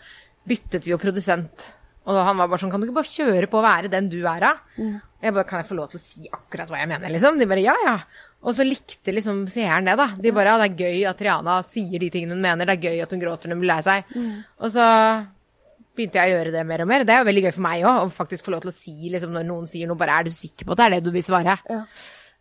byttet 0.49 0.85
vi 0.87 0.93
jo 0.93 1.01
produsent. 1.01 1.71
Og 2.03 2.19
han 2.19 2.37
var 2.37 2.51
bare 2.51 2.59
sånn 2.59 2.71
Kan 2.73 2.83
du 2.83 2.89
ikke 2.89 2.99
bare 2.99 3.15
kjøre 3.15 3.49
på 3.51 3.61
å 3.61 3.65
være 3.65 3.91
den 3.91 4.09
du 4.11 4.21
er, 4.27 4.43
da? 4.43 4.53
Mm. 4.77 4.95
jeg 5.23 5.35
bare 5.37 5.49
Kan 5.49 5.63
jeg 5.63 5.69
få 5.69 5.79
lov 5.79 5.93
til 5.93 6.01
å 6.01 6.03
si 6.03 6.29
akkurat 6.29 6.71
hva 6.73 6.81
jeg 6.83 6.91
mener, 6.91 7.13
liksom? 7.15 7.39
De 7.39 7.47
bare 7.51 7.63
ja, 7.65 7.75
ja. 7.87 7.97
Og 8.43 8.57
så 8.59 8.67
likte 8.67 9.15
liksom 9.15 9.45
seeren 9.53 9.87
det, 9.87 9.95
da. 10.01 10.09
De 10.19 10.33
bare 10.35 10.53
ja, 10.53 10.59
det 10.59 10.71
er 10.73 10.83
gøy 10.83 11.05
at 11.09 11.21
Triana 11.21 11.61
sier 11.67 12.03
de 12.03 12.11
tingene 12.11 12.35
hun 12.35 12.43
mener. 12.43 12.67
Det 12.67 12.75
er 12.75 12.89
gøy 12.91 13.05
at 13.05 13.15
hun 13.15 13.23
gråter 13.23 13.49
når 13.49 13.57
hun 13.59 13.63
blir 13.63 13.73
lei 13.73 13.85
seg. 13.87 14.17
Og 14.59 14.75
så 14.75 14.87
begynte 15.97 16.21
jeg 16.21 16.33
å 16.33 16.37
gjøre 16.39 16.53
det 16.55 16.65
mer 16.69 16.85
og 16.85 16.89
mer. 16.91 17.05
Det 17.09 17.15
er 17.15 17.23
jo 17.23 17.29
veldig 17.29 17.45
gøy 17.47 17.55
for 17.57 17.67
meg 17.67 17.87
òg, 17.89 18.01
å 18.07 18.13
faktisk 18.13 18.47
få 18.49 18.55
lov 18.55 18.65
til 18.65 18.73
å 18.73 18.77
si 18.77 18.95
liksom, 19.13 19.33
når 19.35 19.49
noen 19.49 19.69
sier 19.71 19.91
noe, 19.91 20.01
bare 20.01 20.19
er 20.21 20.29
du 20.29 20.35
sikker 20.35 20.69
på 20.69 20.75
at 20.75 20.81
det 20.83 20.87
er 20.89 20.95
det 20.97 21.03
du 21.07 21.13
vil 21.15 21.27
svare? 21.27 21.59
Ja. 21.69 21.83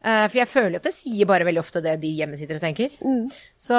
Uh, 0.02 0.26
for 0.32 0.38
jeg 0.40 0.50
føler 0.50 0.80
at 0.80 0.88
jeg 0.90 0.98
sier 0.98 1.30
bare 1.30 1.46
veldig 1.46 1.62
ofte 1.62 1.82
det 1.86 2.00
de 2.02 2.14
hjemme 2.18 2.40
tenker. 2.62 2.96
Mm. 3.06 3.28
Så 3.62 3.78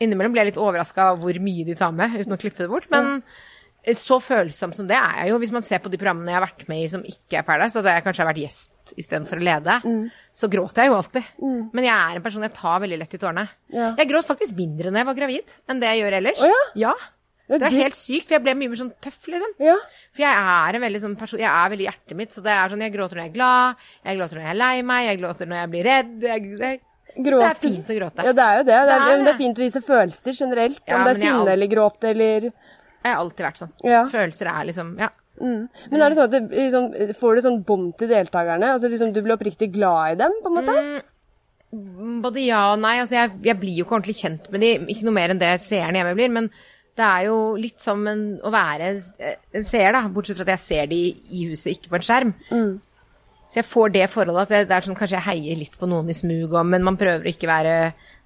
innimellom 0.00 0.32
blir 0.32 0.44
jeg 0.44 0.54
litt 0.54 0.62
overraska 0.62 1.10
av 1.12 1.18
hvor 1.22 1.36
mye 1.42 1.66
de 1.66 1.74
tar 1.78 1.92
med, 1.92 2.14
uten 2.16 2.36
å 2.36 2.40
klippe 2.40 2.64
det 2.64 2.70
bort. 2.70 2.88
Men 2.92 3.20
så 3.92 4.16
følsom 4.22 4.72
som 4.72 4.86
det 4.88 4.96
er 4.96 5.18
jeg 5.20 5.32
jo, 5.34 5.38
hvis 5.42 5.52
man 5.52 5.64
ser 5.64 5.82
på 5.84 5.90
de 5.92 5.98
programmene 6.00 6.32
jeg 6.32 6.38
har 6.38 6.46
vært 6.46 6.62
med 6.70 6.80
i 6.80 6.86
som 6.88 7.02
ikke 7.04 7.36
er 7.36 7.44
Paradise, 7.44 7.76
at 7.76 7.84
jeg 7.90 8.04
kanskje 8.06 8.22
har 8.24 8.30
vært 8.30 8.40
gjest 8.40 8.94
istedenfor 8.96 9.40
å 9.40 9.44
lede, 9.44 9.74
Mm. 9.84 10.06
så 10.32 10.48
gråter 10.48 10.84
jeg 10.84 10.88
jo 10.88 10.96
alltid. 10.96 11.24
Men 11.76 11.84
jeg 11.84 11.92
er 11.92 12.16
en 12.16 12.22
person 12.24 12.42
jeg 12.42 12.54
tar 12.56 12.80
veldig 12.80 12.98
lett 13.02 13.14
i 13.14 13.20
tårene. 13.20 13.44
Ja. 13.68 13.90
Jeg 13.98 14.08
gråt 14.08 14.30
faktisk 14.30 14.56
mindre 14.56 14.88
når 14.90 15.02
jeg 15.02 15.06
var 15.10 15.18
gravid 15.20 15.52
enn 15.68 15.80
det 15.80 15.90
jeg 15.92 16.00
gjør 16.00 16.16
ellers. 16.20 16.40
Å 16.40 16.52
ja? 16.80 16.94
Ja. 17.44 17.58
Det 17.60 17.66
er 17.68 17.74
helt 17.76 17.98
sykt, 17.98 18.28
for 18.28 18.38
jeg 18.38 18.42
ble 18.46 18.54
mye 18.56 18.70
mer 18.72 18.78
sånn 18.80 18.92
tøff, 19.04 19.20
liksom. 19.28 19.50
Ja. 19.60 19.74
For 20.16 20.24
jeg 20.24 20.44
er 20.54 20.78
en 20.78 20.84
veldig 20.86 21.00
sånn 21.02 21.16
person 21.20 21.42
Jeg 21.42 21.50
er 21.50 21.72
veldig 21.74 21.86
hjertet 21.90 22.16
mitt, 22.16 22.32
så 22.32 22.44
det 22.44 22.54
er 22.54 22.72
sånn 22.72 22.84
jeg 22.86 22.94
gråter 22.94 23.18
når 23.18 23.26
jeg 23.26 23.32
er 23.32 23.34
glad, 23.34 23.82
jeg 24.08 24.18
gråter 24.20 24.38
når 24.38 24.46
jeg 24.46 24.54
er 24.54 24.60
lei 24.62 24.76
meg, 24.90 25.08
jeg 25.10 25.20
gråter 25.20 25.50
når 25.50 25.60
jeg 25.60 25.72
blir 25.74 25.88
redd. 25.90 26.14
Jeg, 26.24 26.46
jeg, 26.62 26.80
Så 27.18 27.34
det 27.34 27.50
er 27.50 27.60
fint 27.60 27.90
å 27.92 27.98
gråte. 27.98 28.24
Ja, 28.24 28.36
det 28.38 28.46
er 28.46 28.56
jo 28.56 28.64
det. 28.64 28.70
Det 28.70 28.78
er, 28.78 29.04
Det 29.04 29.18
er 29.18 29.26
det 29.28 29.34
er 29.34 29.42
fint 29.42 29.60
å 29.60 29.64
vise 29.66 29.84
følelser 29.84 30.40
generelt. 30.40 30.80
Ja, 30.88 30.96
om 30.96 31.04
det 31.04 31.12
er 31.12 31.20
sinne 31.20 31.36
alltid... 31.42 31.52
eller 31.56 31.72
gråt 31.74 32.08
eller 32.12 32.48
Jeg 32.48 33.10
har 33.10 33.20
alltid 33.20 33.46
vært 33.50 33.60
sånn. 33.60 33.74
Ja. 33.92 34.02
Følelser 34.14 34.50
er 34.54 34.70
liksom 34.70 34.96
Ja. 35.02 35.10
Men 35.34 35.98
er 35.98 36.12
det 36.12 36.16
sånn 36.16 36.28
at 36.28 36.34
du, 36.34 36.52
liksom, 36.54 36.84
får 37.18 37.34
du 37.34 37.44
sånn 37.44 37.62
bånd 37.66 37.96
til 37.98 38.08
deltakerne? 38.12 38.68
Altså 38.76 38.86
liksom 38.88 39.10
Du 39.12 39.18
blir 39.20 39.34
oppriktig 39.34 39.72
glad 39.74 40.14
i 40.14 40.20
dem, 40.20 40.36
på 40.44 40.52
en 40.52 40.58
måte? 40.60 41.02
Både 42.22 42.44
ja 42.44 42.68
og 42.72 42.78
nei. 42.80 43.00
Altså, 43.02 43.16
jeg, 43.18 43.32
jeg 43.50 43.58
blir 43.60 43.80
jo 43.80 43.84
ikke 43.84 43.96
ordentlig 43.98 44.16
kjent 44.20 44.46
med 44.54 44.62
de, 44.62 44.76
ikke 44.94 45.08
noe 45.08 45.16
mer 45.16 45.34
enn 45.34 45.42
det 45.42 45.56
seeren 45.64 45.98
hjemme 45.98 46.14
blir. 46.14 46.30
Men 46.32 46.48
det 46.94 47.04
er 47.04 47.26
jo 47.26 47.38
litt 47.58 47.80
som 47.82 48.02
en, 48.06 48.24
å 48.44 48.50
være 48.54 48.90
en 48.94 49.66
seer, 49.66 49.94
da. 49.96 50.04
Bortsett 50.14 50.38
fra 50.38 50.46
at 50.46 50.54
jeg 50.54 50.64
ser 50.64 50.90
de 50.92 51.00
i 51.30 51.46
huset, 51.50 51.72
ikke 51.74 51.90
på 51.90 51.98
en 51.98 52.06
skjerm. 52.06 52.34
Så 53.44 53.58
jeg 53.58 53.66
får 53.68 53.90
det 53.92 54.04
forholdet 54.08 54.46
at 54.46 54.52
det, 54.54 54.60
det 54.70 54.76
er 54.76 54.86
sånn 54.86 54.96
kanskje 54.96 55.18
jeg 55.18 55.26
heier 55.26 55.58
litt 55.60 55.74
på 55.76 55.88
noen 55.90 56.08
i 56.08 56.14
smug, 56.16 56.54
og, 56.54 56.62
men 56.64 56.84
man 56.86 56.96
prøver 56.96 57.26
å 57.26 57.28
ikke 57.28 57.50
være 57.50 57.74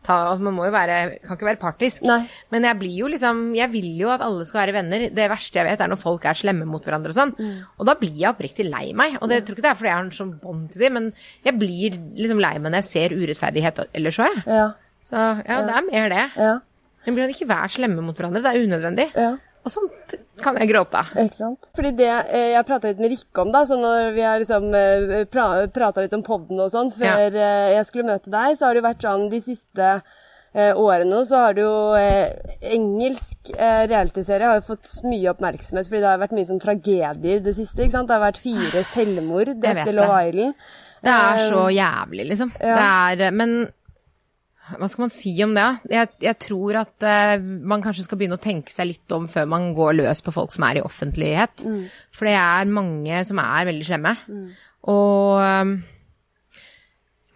ta, 0.06 0.36
Man 0.38 0.54
må 0.54 0.68
jo 0.68 0.70
være 0.70 0.98
Kan 1.24 1.34
ikke 1.34 1.48
være 1.48 1.58
partisk. 1.58 2.04
Nei. 2.06 2.20
Men 2.54 2.68
jeg 2.68 2.78
blir 2.78 2.94
jo 3.00 3.08
liksom 3.10 3.40
Jeg 3.58 3.66
vil 3.72 3.88
jo 3.98 4.12
at 4.14 4.22
alle 4.22 4.46
skal 4.46 4.60
være 4.62 4.76
venner. 4.76 5.08
Det 5.10 5.26
verste 5.32 5.58
jeg 5.58 5.66
vet, 5.66 5.82
er 5.82 5.90
når 5.90 5.98
folk 6.04 6.28
er 6.30 6.38
slemme 6.38 6.68
mot 6.70 6.86
hverandre 6.86 7.10
og 7.10 7.18
sånn. 7.18 7.34
Og 7.74 7.88
da 7.88 7.96
blir 7.98 8.14
jeg 8.14 8.30
oppriktig 8.30 8.68
lei 8.68 8.92
meg. 8.94 9.18
Og 9.18 9.26
det 9.26 9.40
jeg 9.40 9.48
tror 9.48 9.58
ikke 9.58 9.66
det 9.66 9.72
er 9.72 9.80
fordi 9.80 9.90
jeg 9.90 9.98
har 9.98 10.06
en 10.06 10.14
sånn 10.20 10.36
bånd 10.44 10.70
til 10.70 10.84
dem, 10.86 10.98
men 11.00 11.10
jeg 11.48 11.58
blir 11.58 11.98
liksom 12.20 12.44
lei 12.44 12.54
meg 12.60 12.70
når 12.70 12.84
jeg 12.84 12.90
ser 12.92 13.16
urettferdighet 13.18 13.82
ellers 13.90 14.22
òg, 14.22 14.38
jeg. 14.38 14.46
Ja. 14.60 14.68
Så 15.08 15.18
ja, 15.18 15.60
det 15.66 15.74
er 15.80 15.86
mer 15.90 16.10
det. 16.12 16.24
Ja. 16.38 16.54
Jeg 17.08 17.16
blir 17.16 17.32
ikke 17.32 17.48
vær 17.50 17.72
slemme 17.72 18.04
mot 18.04 18.16
hverandre. 18.16 18.44
Det 18.44 18.54
er 18.54 18.64
unødvendig. 18.68 19.10
ja. 19.16 19.34
Og 19.66 19.72
sånt 19.74 20.12
kan 20.40 20.56
jeg 20.56 20.68
gråte 20.70 21.00
av. 21.02 21.08
Ikke 21.18 21.34
sant? 21.36 21.66
Fordi 21.76 21.90
det 21.98 22.06
eh, 22.08 22.52
jeg 22.54 22.64
prata 22.68 22.88
litt 22.88 23.00
med 23.02 23.10
Rikke 23.12 23.42
om, 23.42 23.50
da, 23.52 23.64
så 23.68 23.76
når 23.76 24.12
vi 24.14 24.22
har 24.24 24.38
liksom 24.40 24.68
eh, 24.78 25.24
pra 25.28 25.48
prata 25.74 26.04
litt 26.04 26.14
om 26.16 26.22
podden 26.24 26.62
og 26.62 26.70
sånn 26.72 26.92
før 26.94 27.34
eh, 27.34 27.74
jeg 27.74 27.88
skulle 27.88 28.06
møte 28.06 28.32
deg, 28.32 28.54
så 28.56 28.68
har 28.68 28.76
det 28.78 28.80
jo 28.80 28.86
vært 28.86 29.04
sånn 29.04 29.26
de 29.34 29.40
siste 29.44 29.88
eh, 30.54 30.72
årene 30.78 31.20
så 31.28 31.42
har 31.42 31.58
det 31.58 31.64
jo 31.66 31.74
eh, 31.98 32.54
Engelsk 32.78 33.50
eh, 33.58 33.82
realityserie 33.90 34.48
har 34.48 34.60
jo 34.62 34.68
fått 34.70 34.94
mye 35.10 35.32
oppmerksomhet 35.34 35.90
fordi 35.90 36.04
det 36.06 36.12
har 36.14 36.22
vært 36.22 36.36
mye 36.38 36.48
sånn 36.48 36.62
tragedier 36.62 37.42
det 37.44 37.56
siste. 37.58 37.82
ikke 37.82 37.96
sant? 37.98 38.08
Det 38.08 38.16
har 38.16 38.24
vært 38.28 38.40
fire 38.46 38.84
selvmord 38.94 39.52
etter 39.58 39.92
Love 39.98 40.22
Island. 40.30 40.70
Det 41.04 41.18
er 41.18 41.44
så 41.46 41.66
jævlig, 41.70 42.24
liksom. 42.32 42.54
ja. 42.62 42.78
Det 43.18 43.26
er 43.26 43.36
Men 43.42 43.58
hva 44.76 44.88
skal 44.90 45.04
man 45.06 45.12
si 45.12 45.32
om 45.44 45.54
det? 45.56 45.66
Jeg, 45.92 46.10
jeg 46.24 46.38
tror 46.44 46.80
at 46.82 47.06
uh, 47.06 47.36
man 47.40 47.84
kanskje 47.84 48.04
skal 48.06 48.20
begynne 48.20 48.36
å 48.38 48.42
tenke 48.42 48.72
seg 48.74 48.90
litt 48.90 49.14
om 49.16 49.28
før 49.30 49.48
man 49.50 49.70
går 49.76 49.96
løs 50.00 50.24
på 50.24 50.34
folk 50.34 50.52
som 50.54 50.66
er 50.68 50.80
i 50.80 50.84
offentlighet. 50.84 51.64
For 52.14 52.28
det 52.28 52.34
er 52.38 52.72
mange 52.72 53.22
som 53.28 53.40
er 53.42 53.70
veldig 53.70 53.86
slemme. 53.88 54.16
Og 54.88 55.38
um, 55.40 55.78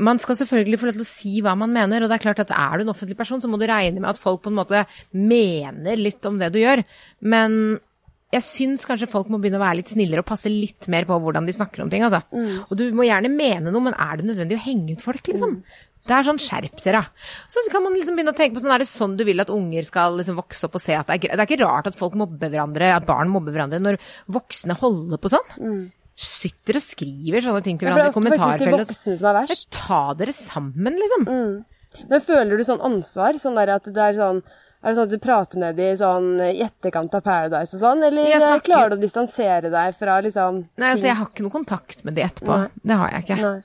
man 0.03 0.19
skal 0.19 0.39
selvfølgelig 0.39 0.81
få 0.81 0.89
lov 0.89 0.99
til 0.99 1.05
å 1.05 1.13
si 1.13 1.33
hva 1.45 1.55
man 1.59 1.73
mener, 1.73 2.03
og 2.03 2.11
det 2.11 2.19
er 2.19 2.25
klart 2.25 2.43
at 2.43 2.53
er 2.57 2.79
du 2.79 2.87
en 2.87 2.93
offentlig 2.95 3.17
person, 3.19 3.43
så 3.43 3.51
må 3.51 3.61
du 3.61 3.67
regne 3.71 4.01
med 4.01 4.11
at 4.11 4.21
folk 4.21 4.43
på 4.45 4.51
en 4.53 4.59
måte 4.59 4.85
mener 5.15 6.01
litt 6.01 6.25
om 6.29 6.41
det 6.41 6.53
du 6.55 6.61
gjør. 6.63 6.83
Men 7.21 7.79
jeg 8.33 8.45
syns 8.47 8.87
kanskje 8.89 9.11
folk 9.13 9.29
må 9.29 9.39
begynne 9.43 9.59
å 9.61 9.63
være 9.63 9.83
litt 9.83 9.93
snillere 9.93 10.25
og 10.25 10.29
passe 10.31 10.49
litt 10.49 10.89
mer 10.93 11.05
på 11.09 11.19
hvordan 11.21 11.45
de 11.49 11.55
snakker 11.57 11.85
om 11.85 11.91
ting. 11.93 12.05
Altså. 12.07 12.23
Og 12.65 12.77
du 12.81 12.87
må 12.97 13.05
gjerne 13.05 13.29
mene 13.33 13.69
noe, 13.73 13.85
men 13.91 13.97
er 14.01 14.21
det 14.21 14.29
nødvendig 14.31 14.57
å 14.57 14.67
henge 14.67 14.97
ut 14.97 15.05
folk, 15.05 15.27
liksom? 15.29 15.59
Det 16.03 16.15
er 16.17 16.25
sånn 16.27 16.41
skjerp 16.43 16.81
dere. 16.83 17.05
Så 17.47 17.63
kan 17.71 17.85
man 17.85 17.95
liksom 17.95 18.17
begynne 18.19 18.33
å 18.33 18.39
tenke 18.39 18.57
på 18.57 18.63
sånn, 18.65 18.73
er 18.75 18.83
det 18.83 18.89
sånn 18.91 19.13
du 19.21 19.23
vil 19.29 19.39
at 19.45 19.53
unger 19.55 19.87
skal 19.87 20.17
liksom 20.19 20.41
vokse 20.41 20.67
opp 20.67 20.79
og 20.81 20.83
se 20.83 20.97
at 20.99 21.07
det 21.07 21.15
er 21.15 21.21
greit? 21.27 21.37
Det 21.37 21.45
er 21.45 21.51
ikke 21.53 21.61
rart 21.63 21.91
at 21.93 21.99
folk 21.99 22.17
mobber 22.19 22.51
hverandre, 22.51 22.89
at 22.97 23.07
barn 23.07 23.31
mobber 23.31 23.55
hverandre 23.55 23.79
når 23.85 24.01
voksne 24.35 24.75
holder 24.81 25.21
på 25.23 25.31
sånn. 25.31 25.53
Sitter 26.19 26.81
og 26.81 26.85
skriver 26.85 27.45
sånne 27.45 27.63
ting 27.69 27.79
til 27.79 27.87
hverandre 27.87 28.11
i 28.11 28.17
kommentarfeltet. 28.17 29.63
Ta 29.77 30.03
dere 30.19 30.35
sammen, 30.35 30.99
liksom. 31.05 31.29
Men 32.09 32.25
føler 32.25 32.59
du 32.59 32.65
sånn 32.67 32.83
ansvar? 32.89 33.39
Sånn 33.39 33.61
der 33.61 33.77
at 33.77 33.87
det 33.93 34.03
er 34.09 34.19
sånn 34.19 34.43
er 34.83 34.89
det 34.91 34.97
sånn 34.99 35.07
at 35.07 35.11
du 35.15 35.19
prater 35.23 35.59
med 35.63 35.77
dem 35.77 35.97
sånn 35.97 36.31
i 36.43 36.63
etterkant 36.65 37.15
av 37.15 37.23
Paradise 37.23 37.75
og 37.77 37.81
sånn, 37.85 38.03
eller 38.09 38.27
snakker- 38.41 38.65
klarer 38.67 38.91
du 38.91 38.97
å 38.97 39.01
distansere 39.05 39.71
deg 39.71 39.95
fra 39.95 40.21
liksom 40.21 40.65
Nei, 40.77 40.91
altså 40.93 41.07
Jeg 41.07 41.17
har 41.17 41.27
ikke 41.27 41.43
noe 41.47 41.55
kontakt 41.55 42.05
med 42.05 42.15
de 42.15 42.23
etterpå. 42.23 42.71
Det 42.83 42.97
har 42.99 43.11
jeg 43.11 43.25
ikke. 43.27 43.41
Nei. 43.43 43.61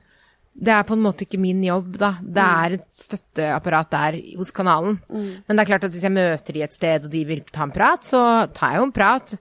Det 0.60 0.74
er 0.74 0.84
på 0.90 0.94
en 0.98 1.04
måte 1.04 1.22
ikke 1.28 1.38
min 1.40 1.62
jobb, 1.62 1.98
da. 2.02 2.16
Det 2.22 2.42
er 2.44 2.74
et 2.80 2.86
støtteapparat 2.90 3.90
der 3.92 4.16
hos 4.38 4.50
kanalen. 4.52 5.00
Men 5.10 5.54
det 5.56 5.60
er 5.60 5.70
klart 5.70 5.84
at 5.86 5.92
hvis 5.94 6.02
jeg 6.02 6.12
møter 6.16 6.54
de 6.54 6.64
et 6.64 6.74
sted 6.74 7.06
og 7.06 7.12
de 7.12 7.24
vil 7.26 7.42
ta 7.52 7.62
en 7.64 7.72
prat, 7.72 8.02
så 8.02 8.52
tar 8.54 8.72
jeg 8.74 8.80
jo 8.80 8.88
en 8.88 8.92
prat. 8.96 9.36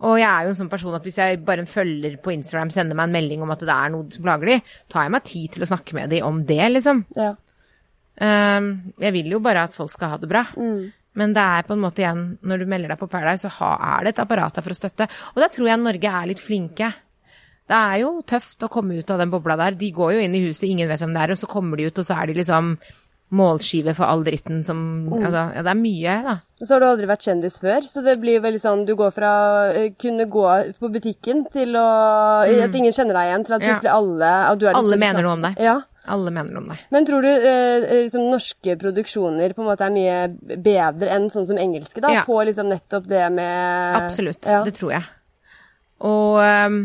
Og 0.00 0.14
jeg 0.16 0.28
er 0.30 0.44
jo 0.46 0.48
en 0.54 0.54
sånn 0.60 0.70
person 0.70 0.94
at 0.94 1.02
hvis 1.02 1.18
jeg 1.18 1.44
bare 1.44 1.58
en 1.64 1.66
følger 1.66 2.14
på 2.22 2.32
Instagram 2.32 2.70
sender 2.70 2.94
meg 2.94 3.08
en 3.08 3.12
melding 3.18 3.42
om 3.42 3.50
at 3.50 3.58
det 3.66 3.68
er 3.74 3.90
noe 3.90 4.06
som 4.14 4.22
plager 4.24 4.46
de, 4.46 4.62
tar 4.88 5.02
jeg 5.02 5.10
meg 5.16 5.24
tid 5.24 5.50
til 5.52 5.62
å 5.66 5.70
snakke 5.74 5.92
med 5.98 6.08
de 6.14 6.22
om 6.22 6.38
det, 6.46 6.62
liksom. 6.72 7.04
Ja. 7.18 7.34
Um, 8.20 8.70
jeg 9.00 9.12
vil 9.16 9.30
jo 9.32 9.40
bare 9.40 9.62
at 9.64 9.72
folk 9.76 9.90
skal 9.90 10.10
ha 10.14 10.16
det 10.20 10.28
bra. 10.30 10.46
Men 11.18 11.32
det 11.34 11.42
er 11.42 11.62
på 11.66 11.74
en 11.74 11.80
måte 11.82 12.04
igjen, 12.04 12.38
når 12.46 12.58
du 12.62 12.66
melder 12.70 12.92
deg 12.94 12.98
på 13.00 13.08
Paradise, 13.10 13.48
så 13.48 13.50
ha, 13.58 13.70
er 13.98 14.04
det 14.04 14.12
et 14.14 14.22
apparat 14.22 14.54
der 14.54 14.62
for 14.62 14.70
å 14.70 14.78
støtte. 14.78 15.08
Og 15.34 15.40
der 15.42 15.48
tror 15.50 15.66
jeg 15.72 15.80
Norge 15.82 16.12
er 16.20 16.26
litt 16.30 16.38
flinke. 16.42 16.92
Det 17.70 17.76
er 17.78 18.00
jo 18.02 18.22
tøft 18.26 18.62
å 18.66 18.70
komme 18.70 18.98
ut 18.98 19.10
av 19.10 19.18
den 19.18 19.30
bobla 19.30 19.56
der. 19.58 19.74
De 19.78 19.90
går 19.94 20.14
jo 20.14 20.20
inn 20.24 20.34
i 20.34 20.44
huset, 20.46 20.68
ingen 20.70 20.88
vet 20.90 21.02
hvem 21.02 21.14
det 21.14 21.22
er, 21.22 21.30
og 21.34 21.38
så 21.38 21.46
kommer 21.50 21.76
de 21.78 21.86
ut, 21.90 21.98
og 21.98 22.06
så 22.06 22.16
er 22.22 22.30
de 22.30 22.38
liksom 22.40 22.76
målskive 23.30 23.92
for 23.94 24.10
all 24.10 24.24
dritten 24.26 24.64
som 24.66 24.78
Altså, 25.14 25.42
ja, 25.54 25.62
det 25.62 25.70
er 25.70 25.78
mye, 25.78 26.14
da. 26.26 26.32
Og 26.58 26.66
så 26.66 26.74
har 26.74 26.80
du 26.82 26.86
aldri 26.88 27.06
vært 27.06 27.26
kjendis 27.28 27.58
før, 27.62 27.86
så 27.86 28.02
det 28.02 28.16
blir 28.18 28.40
veldig 28.42 28.58
sånn 28.62 28.82
Du 28.88 28.96
går 28.98 29.12
fra 29.14 29.30
å 29.70 29.84
kunne 30.02 30.26
gå 30.26 30.46
på 30.80 30.90
butikken 30.90 31.44
til 31.54 31.76
å 31.78 31.84
At 32.42 32.74
ingen 32.74 32.90
kjenner 32.96 33.14
deg 33.14 33.30
igjen, 33.30 33.46
til 33.46 33.54
at 33.54 33.60
Mm. 33.60 33.66
Ja. 33.68 33.74
plutselig 33.74 33.92
alle 33.94 34.32
at 34.50 34.64
Alle 34.74 34.96
mener 34.98 35.22
noe 35.22 35.32
om 35.38 35.42
deg. 35.46 35.58
Ja. 35.62 35.76
Alle 36.08 36.30
mener 36.32 36.56
om 36.56 36.68
deg. 36.72 36.78
Men 36.90 37.04
tror 37.06 37.22
du 37.22 37.28
eh, 37.28 37.84
liksom, 38.06 38.30
norske 38.32 38.76
produksjoner 38.80 39.52
på 39.52 39.60
en 39.62 39.68
måte 39.68 39.84
er 39.84 39.92
mye 39.92 40.56
bedre 40.64 41.10
enn 41.12 41.26
sånn 41.30 41.44
som 41.50 41.58
engelske, 41.60 42.00
da? 42.00 42.12
Ja. 42.14 42.22
På 42.24 42.38
liksom 42.46 42.70
nettopp 42.72 43.04
det 43.10 43.26
med 43.36 43.98
Absolutt. 44.00 44.46
Ja. 44.48 44.62
Det 44.64 44.72
tror 44.78 44.94
jeg. 44.96 45.04
Og 46.00 46.38
um, 46.40 46.78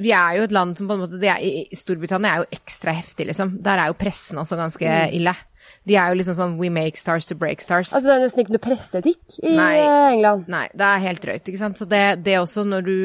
vi 0.00 0.10
er 0.16 0.38
jo 0.38 0.46
et 0.48 0.52
land 0.56 0.78
som 0.78 0.88
på 0.88 0.96
en 0.96 1.02
måte 1.04 1.20
det 1.20 1.28
er, 1.30 1.42
i- 1.44 1.76
Storbritannia 1.76 2.32
er 2.32 2.42
jo 2.42 2.48
ekstra 2.58 2.92
heftig, 2.96 3.28
liksom. 3.30 3.58
Der 3.62 3.78
er 3.84 3.92
jo 3.92 3.98
pressen 4.00 4.40
også 4.40 4.56
ganske 4.58 4.96
ille. 5.14 5.34
De 5.88 5.94
er 5.96 6.10
jo 6.10 6.18
liksom 6.18 6.34
sånn 6.36 6.56
We 6.58 6.68
make 6.72 6.98
stars 7.00 7.28
to 7.28 7.36
break 7.38 7.60
stars. 7.64 7.92
Altså 7.94 8.08
det 8.08 8.14
er 8.16 8.24
nesten 8.24 8.42
ikke 8.42 8.56
noe 8.56 8.64
presseetikk 8.64 9.38
i 9.44 9.54
Nei. 9.56 9.76
eh, 9.78 10.08
England. 10.16 10.48
Nei, 10.50 10.66
det 10.74 10.84
er 10.88 11.04
helt 11.04 11.22
drøyt, 11.22 11.44
ikke 11.48 11.60
sant. 11.60 11.78
Så 11.80 11.86
det, 11.88 12.02
det 12.26 12.38
også 12.40 12.64
når 12.66 12.84
du 12.88 12.96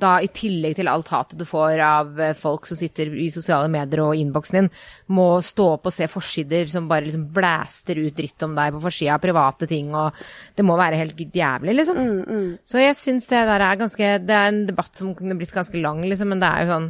da 0.00 0.14
i 0.24 0.28
tillegg 0.32 0.78
til 0.78 0.88
alt 0.88 1.10
hatet 1.12 1.36
du 1.38 1.44
får 1.46 1.80
av 1.84 2.20
eh, 2.20 2.32
folk 2.38 2.64
som 2.68 2.78
sitter 2.78 3.10
i 3.12 3.28
sosiale 3.34 3.68
medier 3.72 4.00
og 4.06 4.16
innboksen 4.16 4.58
din, 4.58 4.70
må 5.12 5.26
stå 5.44 5.66
opp 5.74 5.90
og 5.90 5.94
se 5.94 6.08
forsider 6.10 6.70
som 6.72 6.88
bare 6.90 7.06
liksom 7.06 7.26
blæster 7.34 8.00
ut 8.00 8.16
dritt 8.16 8.46
om 8.46 8.56
deg 8.56 8.72
på 8.72 8.82
forsida 8.86 9.18
av 9.18 9.22
private 9.22 9.68
ting, 9.70 9.92
og 9.94 10.16
det 10.56 10.64
må 10.66 10.78
være 10.80 11.00
helt 11.00 11.20
jævlig, 11.20 11.76
liksom. 11.76 12.00
Så 12.68 12.80
jeg 12.80 12.96
syns 12.98 13.28
det 13.30 13.44
der 13.48 13.66
er 13.66 13.78
ganske 13.80 14.10
Det 14.22 14.34
er 14.36 14.48
en 14.48 14.64
debatt 14.68 14.96
som 14.96 15.12
kunne 15.18 15.36
blitt 15.38 15.52
ganske 15.54 15.78
lang, 15.80 16.02
liksom, 16.08 16.32
men 16.32 16.42
det 16.42 16.48
er 16.48 16.64
jo 16.64 16.72
sånn 16.72 16.88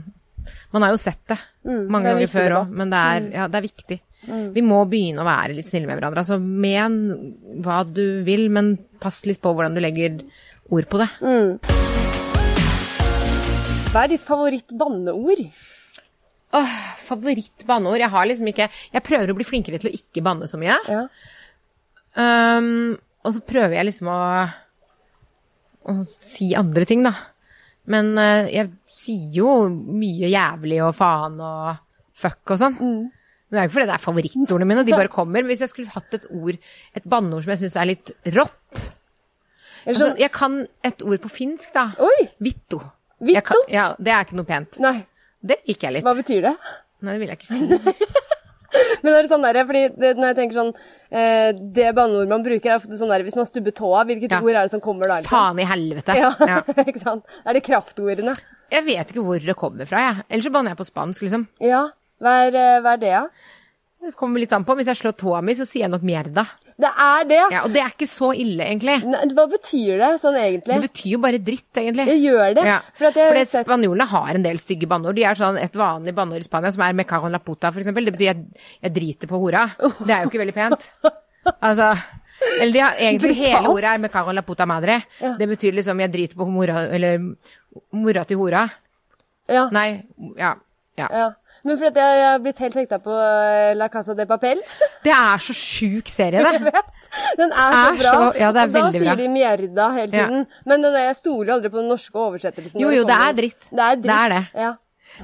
Man 0.72 0.86
har 0.86 0.94
jo 0.94 1.02
sett 1.02 1.22
det 1.30 1.38
mange 1.64 2.06
det 2.06 2.10
er 2.10 2.16
ganger 2.16 2.32
før 2.32 2.56
òg, 2.62 2.72
men 2.80 2.90
det 2.90 3.02
er, 3.12 3.28
ja, 3.36 3.48
det 3.50 3.58
er 3.58 3.66
viktig. 3.68 3.98
Vi 4.54 4.62
må 4.62 4.84
begynne 4.90 5.22
å 5.22 5.26
være 5.26 5.54
litt 5.56 5.70
snille 5.70 5.86
med 5.86 5.98
hverandre. 5.98 6.22
Altså, 6.22 6.38
men 6.38 6.98
hva 7.62 7.82
du 7.86 8.22
vil, 8.26 8.48
men 8.54 8.76
pass 9.02 9.22
litt 9.26 9.42
på 9.42 9.54
hvordan 9.54 9.74
du 9.74 9.82
legger 9.82 10.22
ord 10.72 10.90
på 10.90 11.02
det. 11.02 11.10
Hva 13.92 14.06
er 14.06 14.14
ditt 14.14 14.22
favoritt-banneord? 14.24 15.42
Åh, 16.56 16.76
Favoritt-banneord? 17.04 18.00
Jeg 18.00 18.08
har 18.14 18.28
liksom 18.28 18.48
ikke 18.48 18.68
Jeg 18.72 19.04
prøver 19.04 19.28
å 19.28 19.36
bli 19.36 19.44
flinkere 19.44 19.80
til 19.82 19.90
å 19.90 19.92
ikke 19.98 20.22
banne 20.24 20.48
så 20.48 20.56
mye. 20.60 20.78
Ja. 20.88 21.02
Um, 22.16 22.94
og 23.20 23.34
så 23.36 23.42
prøver 23.44 23.76
jeg 23.76 23.88
liksom 23.90 24.08
å, 24.08 24.16
å 25.92 25.96
si 26.24 26.54
andre 26.56 26.86
ting, 26.88 27.04
da. 27.04 27.12
Men 27.92 28.14
uh, 28.16 28.48
jeg 28.48 28.70
sier 28.88 29.36
jo 29.42 29.50
mye 29.68 30.30
jævlig 30.32 30.80
og 30.86 30.96
faen 30.96 31.36
og 31.44 31.84
fuck 32.16 32.54
og 32.54 32.62
sånn. 32.64 32.80
Men 32.80 33.52
det 33.52 33.60
er 33.60 33.66
jo 33.66 33.72
ikke 33.72 33.76
fordi 33.76 33.90
det 33.90 33.96
er 33.98 34.06
favorittordene 34.06 34.70
mine, 34.72 34.86
de 34.88 34.96
bare 34.96 35.12
kommer. 35.18 35.42
Men 35.42 35.52
hvis 35.52 35.66
jeg 35.66 35.74
skulle 35.74 35.92
hatt 35.92 36.16
et 36.16 36.24
ord, 36.32 36.56
et 36.96 37.12
banneord 37.12 37.44
som 37.44 37.52
jeg 37.52 37.64
syns 37.66 37.76
er 37.76 37.92
litt 37.92 38.16
rått 38.32 38.82
altså, 39.84 40.14
Jeg 40.16 40.32
kan 40.32 40.62
et 40.80 41.04
ord 41.04 41.20
på 41.28 41.34
finsk, 41.36 41.76
da. 41.76 41.90
Oi! 42.00 42.28
Vitto. 42.40 42.80
Vitto? 43.22 43.42
Kan, 43.54 43.62
ja, 43.70 43.86
det 43.98 44.12
er 44.14 44.24
ikke 44.26 44.38
noe 44.40 44.48
pent. 44.48 44.78
Nei, 44.82 44.96
Det 45.42 45.60
liker 45.68 45.88
jeg 45.88 45.94
litt. 45.98 46.04
hva 46.06 46.14
betyr 46.18 46.42
det? 46.48 46.54
Nei, 47.02 47.12
det 47.16 47.20
vil 47.22 47.32
jeg 47.32 47.38
ikke 47.38 47.50
si. 47.50 47.58
Men 49.02 49.12
er 49.12 49.26
det 49.26 49.28
sånn 49.28 49.42
der, 49.44 49.58
fordi 49.68 49.82
det, 50.00 50.10
når 50.16 50.30
jeg 50.30 50.36
tenker 50.38 50.56
sånn 50.56 50.70
eh, 51.12 51.50
Det 51.76 51.90
banneord 51.96 52.30
man 52.30 52.44
bruker, 52.46 52.70
er 52.72 52.78
ofte 52.78 52.96
sånn 52.96 53.10
der 53.12 53.24
hvis 53.26 53.36
man 53.36 53.44
stubber 53.48 53.74
tåa, 53.76 54.04
hvilket 54.08 54.32
Ja. 54.32 54.38
ord 54.40 54.54
er 54.56 54.62
det 54.68 54.72
som 54.72 54.80
kommer 54.80 55.10
da? 55.10 55.18
liksom? 55.20 55.34
Faen 55.34 55.60
i 55.60 55.66
helvete. 55.68 56.16
Ja, 56.16 56.30
Ja. 56.40 56.60
ikke 56.88 57.02
sant? 57.02 57.26
Er 57.44 57.58
det 57.58 57.64
kraftordene? 57.66 58.32
Jeg 58.72 58.86
vet 58.86 59.10
ikke 59.12 59.24
hvor 59.26 59.36
det 59.44 59.56
kommer 59.60 59.84
fra, 59.90 60.00
jeg. 60.06 60.24
Ellers 60.30 60.48
så 60.48 60.52
banner 60.54 60.72
jeg 60.72 60.80
på 60.80 60.88
spansk, 60.88 61.26
liksom. 61.26 61.44
Ja. 61.60 61.82
Hva 62.22 62.36
er, 62.46 62.56
eh, 62.56 62.78
hva 62.80 62.94
er 62.96 63.02
det, 63.02 63.12
da? 63.12 63.26
Det 64.06 64.14
kommer 64.18 64.40
litt 64.40 64.52
an 64.56 64.64
på. 64.64 64.74
Hvis 64.78 64.88
jeg 64.88 64.98
slår 65.02 65.18
tåa 65.20 65.42
mi, 65.44 65.52
så 65.58 65.66
sier 65.68 65.84
jeg 65.84 65.92
nok 65.92 66.02
mierda. 66.08 66.46
Det 66.82 66.90
er 67.04 67.26
det! 67.30 67.40
Ja, 67.54 67.60
og 67.62 67.74
det 67.74 67.82
er 67.82 67.92
ikke 67.92 68.08
så 68.10 68.32
ille, 68.34 68.64
egentlig. 68.66 68.96
Nei, 69.06 69.20
hva 69.36 69.44
betyr 69.52 70.00
det 70.00 70.08
sånn 70.22 70.38
egentlig? 70.40 70.78
Det 70.80 70.86
betyr 70.88 71.12
jo 71.12 71.20
bare 71.22 71.38
dritt, 71.46 71.68
egentlig. 71.78 72.06
Det 72.08 72.16
gjør 72.18 72.56
det. 72.58 72.64
Ja. 72.66 72.78
For 72.98 73.08
jeg 73.08 73.28
Fordi 73.30 73.44
sett 73.52 73.68
spanjolene 73.68 74.06
har 74.10 74.32
en 74.34 74.46
del 74.46 74.58
stygge 74.62 74.88
banneord. 74.90 75.18
De 75.18 75.26
er 75.28 75.38
sånn 75.38 75.60
et 75.62 75.76
vanlig 75.78 76.14
banneord 76.16 76.42
i 76.42 76.48
Spania 76.48 76.72
som 76.74 76.82
er 76.86 76.96
me 76.98 77.06
cago 77.08 77.30
en 77.30 77.36
la 77.36 77.42
puta, 77.42 77.70
for 77.70 77.84
eksempel. 77.84 78.08
Det 78.08 78.16
betyr 78.16 78.30
jeg, 78.32 78.42
jeg 78.82 78.94
driter 78.98 79.30
på 79.30 79.40
hora. 79.44 79.68
Det 79.78 80.10
er 80.10 80.24
jo 80.24 80.32
ikke 80.32 80.42
veldig 80.42 80.56
pent. 80.58 80.88
Altså 81.58 81.92
Eller 82.60 82.72
de 82.74 82.80
har 82.82 82.98
egentlig 82.98 83.32
Brutalt. 83.32 83.46
hele 83.54 83.70
ordet 83.70 83.92
er 83.92 84.02
me 84.02 84.10
cago 84.14 84.30
en 84.30 84.38
la 84.40 84.44
puta 84.46 84.66
madre. 84.66 85.00
Det 85.38 85.48
betyr 85.54 85.74
liksom 85.78 86.02
jeg 86.02 86.12
driter 86.12 86.38
på 86.38 86.46
mora 86.50 86.84
Eller 86.90 87.22
mora 87.98 88.24
til 88.26 88.38
hora. 88.42 88.66
ja, 89.50 89.68
Nei, 89.74 90.02
ja. 90.38 90.54
ja. 90.98 91.08
ja. 91.10 91.28
Men 91.64 91.76
fordi 91.78 92.00
jeg, 92.02 92.18
jeg 92.18 92.26
har 92.32 92.38
blitt 92.42 92.58
helt 92.58 92.74
hekta 92.80 92.98
på 93.04 93.14
eh, 93.14 93.72
La 93.78 93.86
Casa 93.88 94.14
de 94.18 94.24
Papel. 94.26 94.60
Det 95.04 95.12
er 95.14 95.38
så 95.46 95.54
sjuk 95.54 96.08
serie, 96.10 96.42
det. 96.42 96.72
Den 97.38 97.52
er 97.52 97.76
så 97.76 97.82
Er 97.92 97.98
bra. 98.00 98.12
så- 98.12 98.38
ja, 98.40 98.52
det 98.52 98.62
er 98.62 98.66
og 98.66 98.72
da 98.74 98.84
sier 98.90 99.04
bra. 99.04 99.14
de 99.20 99.28
mierda 99.28 99.88
hele 99.94 100.16
Ja. 100.22 100.28
Men 100.66 100.82
der, 100.82 100.98
jeg 101.06 101.16
stoler 101.20 101.54
aldri 101.54 101.70
på 101.70 101.78
den 101.82 101.88
norske 101.92 102.18
oversettelsen. 102.18 102.80
Jo, 102.82 102.90
jo, 102.90 103.04
det 103.06 103.14
er 103.14 103.32
dritt. 103.38 103.68
Det 103.70 103.84
er 103.86 103.96
dritt. 103.96 104.08
Det 104.10 104.16
er 104.18 104.28
det. 104.34 104.42
Ja, 104.54 104.72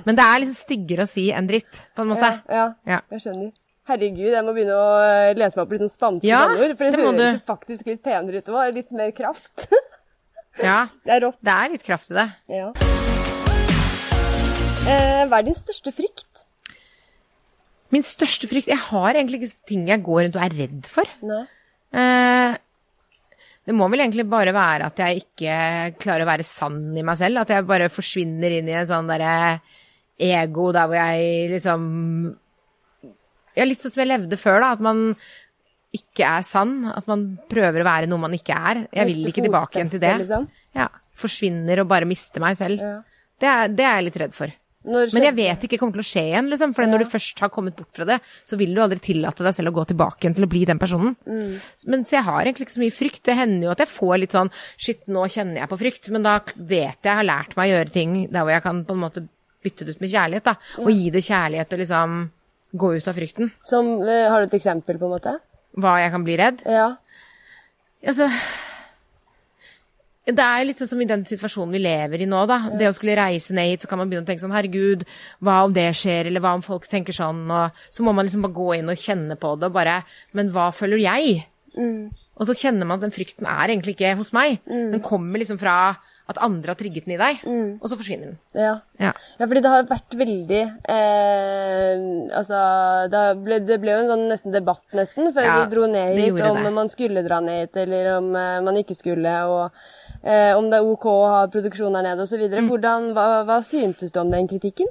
Men 0.05 0.17
det 0.21 0.25
er 0.29 0.39
liksom 0.45 0.59
styggere 0.61 1.07
å 1.07 1.09
si 1.09 1.31
enn 1.33 1.47
dritt, 1.49 1.81
på 1.97 2.03
en 2.05 2.09
måte. 2.13 2.29
ja, 2.49 2.55
ja, 2.55 2.69
Ja. 2.87 3.01
jeg 3.11 3.21
skjønner. 3.25 3.51
Herregud, 3.89 4.31
jeg 4.37 4.45
må 4.45 4.53
begynne 4.53 4.77
å 4.77 4.89
eh, 5.01 5.35
lese 5.35 5.57
meg 5.57 5.63
opp 5.65 5.71
litt 5.73 5.81
sånn 5.81 5.95
spanske 5.97 6.29
Ja, 6.29 6.43
banneord. 6.47 6.77
For 6.77 6.85
det, 6.85 6.93
det 6.93 7.05
høres 7.07 7.39
du. 7.39 7.45
faktisk 7.49 7.87
litt 7.89 8.03
penere 8.05 8.37
ut 8.45 8.51
òg. 8.53 8.75
Litt 8.75 8.93
mer 8.93 9.11
kraft. 9.17 9.67
Ja, 10.63 10.87
det 11.09 11.15
er 11.17 11.21
rått. 11.25 11.39
det 11.43 11.55
er 11.57 11.69
litt 11.73 11.85
kraft 11.89 12.11
i 12.13 12.15
det. 12.21 12.29
Ja. 12.53 12.73
Eh, 15.19 15.27
hva 15.31 15.41
er 15.41 15.49
din 15.49 15.57
største 15.59 15.93
frykt? 15.95 16.45
Min 17.95 18.05
største 18.05 18.49
frykt 18.51 18.69
Jeg 18.69 18.81
har 18.91 19.17
egentlig 19.17 19.41
ikke 19.41 19.69
ting 19.71 19.87
jeg 19.89 20.03
går 20.05 20.27
rundt 20.27 20.37
og 20.39 20.45
er 20.45 20.57
redd 20.63 20.89
for. 20.93 21.09
Nei. 21.25 21.45
Eh, 21.99 22.57
det 23.69 23.75
må 23.77 23.89
vel 23.93 24.01
egentlig 24.05 24.25
bare 24.29 24.53
være 24.57 24.87
at 24.89 25.01
jeg 25.03 25.23
ikke 25.25 25.57
klarer 26.01 26.25
å 26.25 26.29
være 26.31 26.47
sann 26.47 26.97
i 26.97 27.05
meg 27.05 27.19
selv. 27.21 27.43
At 27.43 27.53
jeg 27.53 27.67
bare 27.69 27.91
forsvinner 27.93 28.59
inn 28.59 28.69
i 28.71 28.77
en 28.77 28.89
sånn 28.89 29.09
derre 29.11 29.59
ego 30.19 30.71
der 30.75 30.89
hvor 30.89 30.99
jeg 30.99 31.51
liksom 31.57 31.83
Ja, 33.59 33.67
litt 33.67 33.81
sånn 33.83 33.93
som 33.93 34.03
jeg 34.05 34.11
levde 34.13 34.39
før, 34.39 34.61
da. 34.63 34.71
At 34.77 34.85
man 34.85 35.03
ikke 35.97 36.29
er 36.29 36.47
sann. 36.47 36.79
At 36.93 37.09
man 37.11 37.27
prøver 37.51 37.83
å 37.83 37.89
være 37.89 38.09
noe 38.11 38.23
man 38.23 38.37
ikke 38.37 38.57
er. 38.57 38.85
Jeg 38.95 39.11
vil 39.11 39.29
ikke 39.33 39.45
tilbake 39.49 39.81
igjen 39.81 39.93
til 39.97 40.05
det. 40.05 40.15
liksom. 40.23 40.49
Ja. 40.77 40.89
Forsvinner 41.19 41.83
og 41.83 41.89
bare 41.91 42.09
mister 42.09 42.45
meg 42.45 42.61
selv. 42.61 42.81
Ja. 42.85 42.97
Det, 43.39 43.49
er, 43.49 43.73
det 43.75 43.85
er 43.87 43.97
jeg 43.99 44.09
litt 44.09 44.21
redd 44.23 44.37
for. 44.37 44.55
Når 44.89 45.15
Men 45.15 45.27
jeg 45.29 45.37
vet 45.37 45.65
ikke 45.67 45.79
kommer 45.81 45.99
til 45.99 46.05
å 46.05 46.09
skje 46.09 46.25
igjen, 46.31 46.49
liksom. 46.53 46.75
For 46.77 46.89
når 46.89 47.05
du 47.05 47.11
først 47.13 47.43
har 47.45 47.53
kommet 47.53 47.77
bort 47.77 47.93
fra 47.97 48.07
det, 48.09 48.19
så 48.49 48.59
vil 48.61 48.75
du 48.75 48.83
aldri 48.83 49.01
tillate 49.05 49.45
deg 49.45 49.57
selv 49.57 49.73
å 49.73 49.77
gå 49.79 49.85
tilbake 49.91 50.25
igjen 50.25 50.37
til 50.39 50.47
å 50.47 50.51
bli 50.51 50.65
den 50.69 50.81
personen. 50.81 51.17
Mm. 51.29 51.59
Men 51.93 52.07
så 52.09 52.19
jeg 52.19 52.27
har 52.29 52.41
egentlig 52.43 52.69
ikke 52.69 52.77
så 52.79 52.85
mye 52.85 52.97
frykt. 52.99 53.25
Det 53.29 53.37
hender 53.39 53.69
jo 53.69 53.75
at 53.75 53.83
jeg 53.85 53.93
får 53.93 54.15
litt 54.23 54.37
sånn 54.37 54.53
Shit, 54.79 55.05
nå 55.13 55.25
kjenner 55.31 55.63
jeg 55.63 55.71
på 55.71 55.81
frykt. 55.81 56.09
Men 56.15 56.25
da 56.27 56.39
vet 56.55 56.71
jeg, 56.73 57.09
jeg 57.09 57.19
har 57.21 57.29
lært 57.29 57.57
meg 57.59 57.69
å 57.69 57.77
gjøre 57.77 57.95
ting 57.95 58.17
der 58.33 58.45
hvor 58.47 58.55
jeg 58.55 58.65
kan 58.65 58.85
på 58.89 58.97
en 58.97 59.05
måte 59.05 59.25
bytte 59.65 59.85
det 59.85 59.97
ut 59.97 60.05
med 60.05 60.13
kjærlighet, 60.13 60.47
da. 60.47 60.55
Og 60.85 60.93
gi 60.95 61.11
det 61.15 61.25
kjærlighet 61.27 61.75
og 61.75 61.83
liksom 61.83 62.17
gå 62.79 62.95
ut 62.95 63.11
av 63.11 63.19
frykten. 63.19 63.53
Som, 63.67 63.91
eh, 64.07 64.29
har 64.31 64.41
du 64.41 64.47
et 64.47 64.59
eksempel, 64.61 64.99
på 65.01 65.09
en 65.09 65.15
måte? 65.17 65.35
Hva 65.79 65.99
jeg 66.01 66.13
kan 66.15 66.25
bli 66.25 66.37
redd. 66.39 66.63
Ja. 66.67 66.97
Altså 68.07 68.29
det 70.29 70.45
er 70.45 70.65
litt 70.69 70.81
sånn 70.81 70.91
som 70.91 71.01
i 71.01 71.09
den 71.09 71.23
situasjonen 71.29 71.73
vi 71.73 71.81
lever 71.81 72.21
i 72.25 72.29
nå, 72.29 72.43
da. 72.51 72.59
Det 72.77 72.89
å 72.91 72.95
skulle 72.97 73.17
reise 73.17 73.55
ned 73.57 73.71
hit, 73.73 73.85
så 73.85 73.89
kan 73.91 74.01
man 74.03 74.11
begynne 74.11 74.27
å 74.27 74.29
tenke 74.29 74.45
sånn 74.45 74.53
herregud, 74.57 75.07
hva 75.41 75.63
om 75.65 75.73
det 75.77 75.87
skjer, 75.97 76.29
eller 76.29 76.45
hva 76.45 76.53
om 76.59 76.65
folk 76.67 76.89
tenker 76.91 77.17
sånn, 77.17 77.47
og 77.49 77.79
så 77.89 78.05
må 78.05 78.13
man 78.17 78.29
liksom 78.29 78.45
bare 78.45 78.59
gå 78.59 78.69
inn 78.79 78.93
og 78.93 79.01
kjenne 79.01 79.39
på 79.41 79.55
det, 79.57 79.71
og 79.71 79.79
bare 79.79 80.03
Men 80.37 80.51
hva 80.53 80.69
føler 80.77 81.01
jeg? 81.01 81.47
Og 81.79 82.47
så 82.49 82.55
kjenner 82.59 82.87
man 82.87 82.99
at 82.99 83.07
den 83.07 83.15
frykten 83.15 83.47
er 83.47 83.71
egentlig 83.71 83.95
ikke 83.97 84.17
hos 84.19 84.33
meg. 84.35 84.61
Den 84.67 85.01
kommer 85.05 85.39
liksom 85.41 85.59
fra 85.61 85.97
at 86.29 86.37
andre 86.45 86.75
har 86.75 86.77
trigget 86.77 87.07
den 87.07 87.15
i 87.15 87.21
deg, 87.21 87.39
og 87.81 87.87
så 87.89 87.97
forsvinner 87.97 88.35
den. 88.35 88.39
Ja. 88.53 88.73
Ja. 89.01 89.15
ja, 89.39 89.47
fordi 89.47 89.63
det 89.65 89.71
har 89.73 89.87
vært 89.89 90.13
veldig 90.19 90.59
eh, 90.93 92.03
Altså, 92.37 92.59
det 93.13 93.23
ble, 93.47 93.61
det 93.65 93.79
ble 93.81 93.95
jo 93.95 94.03
en 94.03 94.11
sånn 94.13 94.27
nesten 94.33 94.53
debatt, 94.53 94.85
nesten, 94.97 95.31
før 95.33 95.47
Ja, 95.47 95.55
vi 95.63 95.71
dro 95.73 95.87
ned 95.89 96.19
hit, 96.21 96.43
om 96.45 96.61
det. 96.61 96.75
man 96.77 96.93
skulle 96.93 97.25
dra 97.25 97.41
ned 97.45 97.63
hit, 97.63 97.81
eller 97.85 98.11
om 98.19 98.29
eh, 98.37 98.59
man 98.67 98.81
ikke 98.83 98.99
skulle, 98.99 99.35
og 99.49 99.81
eh, 100.29 100.53
om 100.57 100.69
det 100.71 100.79
er 100.79 100.89
OK 100.93 101.09
å 101.11 101.19
ha 101.33 101.43
produksjon 101.53 101.99
der 101.99 102.11
nede, 102.11 102.29
osv. 102.29 102.45
Mm. 102.53 103.13
Hva, 103.17 103.29
hva 103.49 103.61
syntes 103.65 104.15
du 104.15 104.21
om 104.23 104.33
den 104.33 104.49
kritikken? 104.51 104.91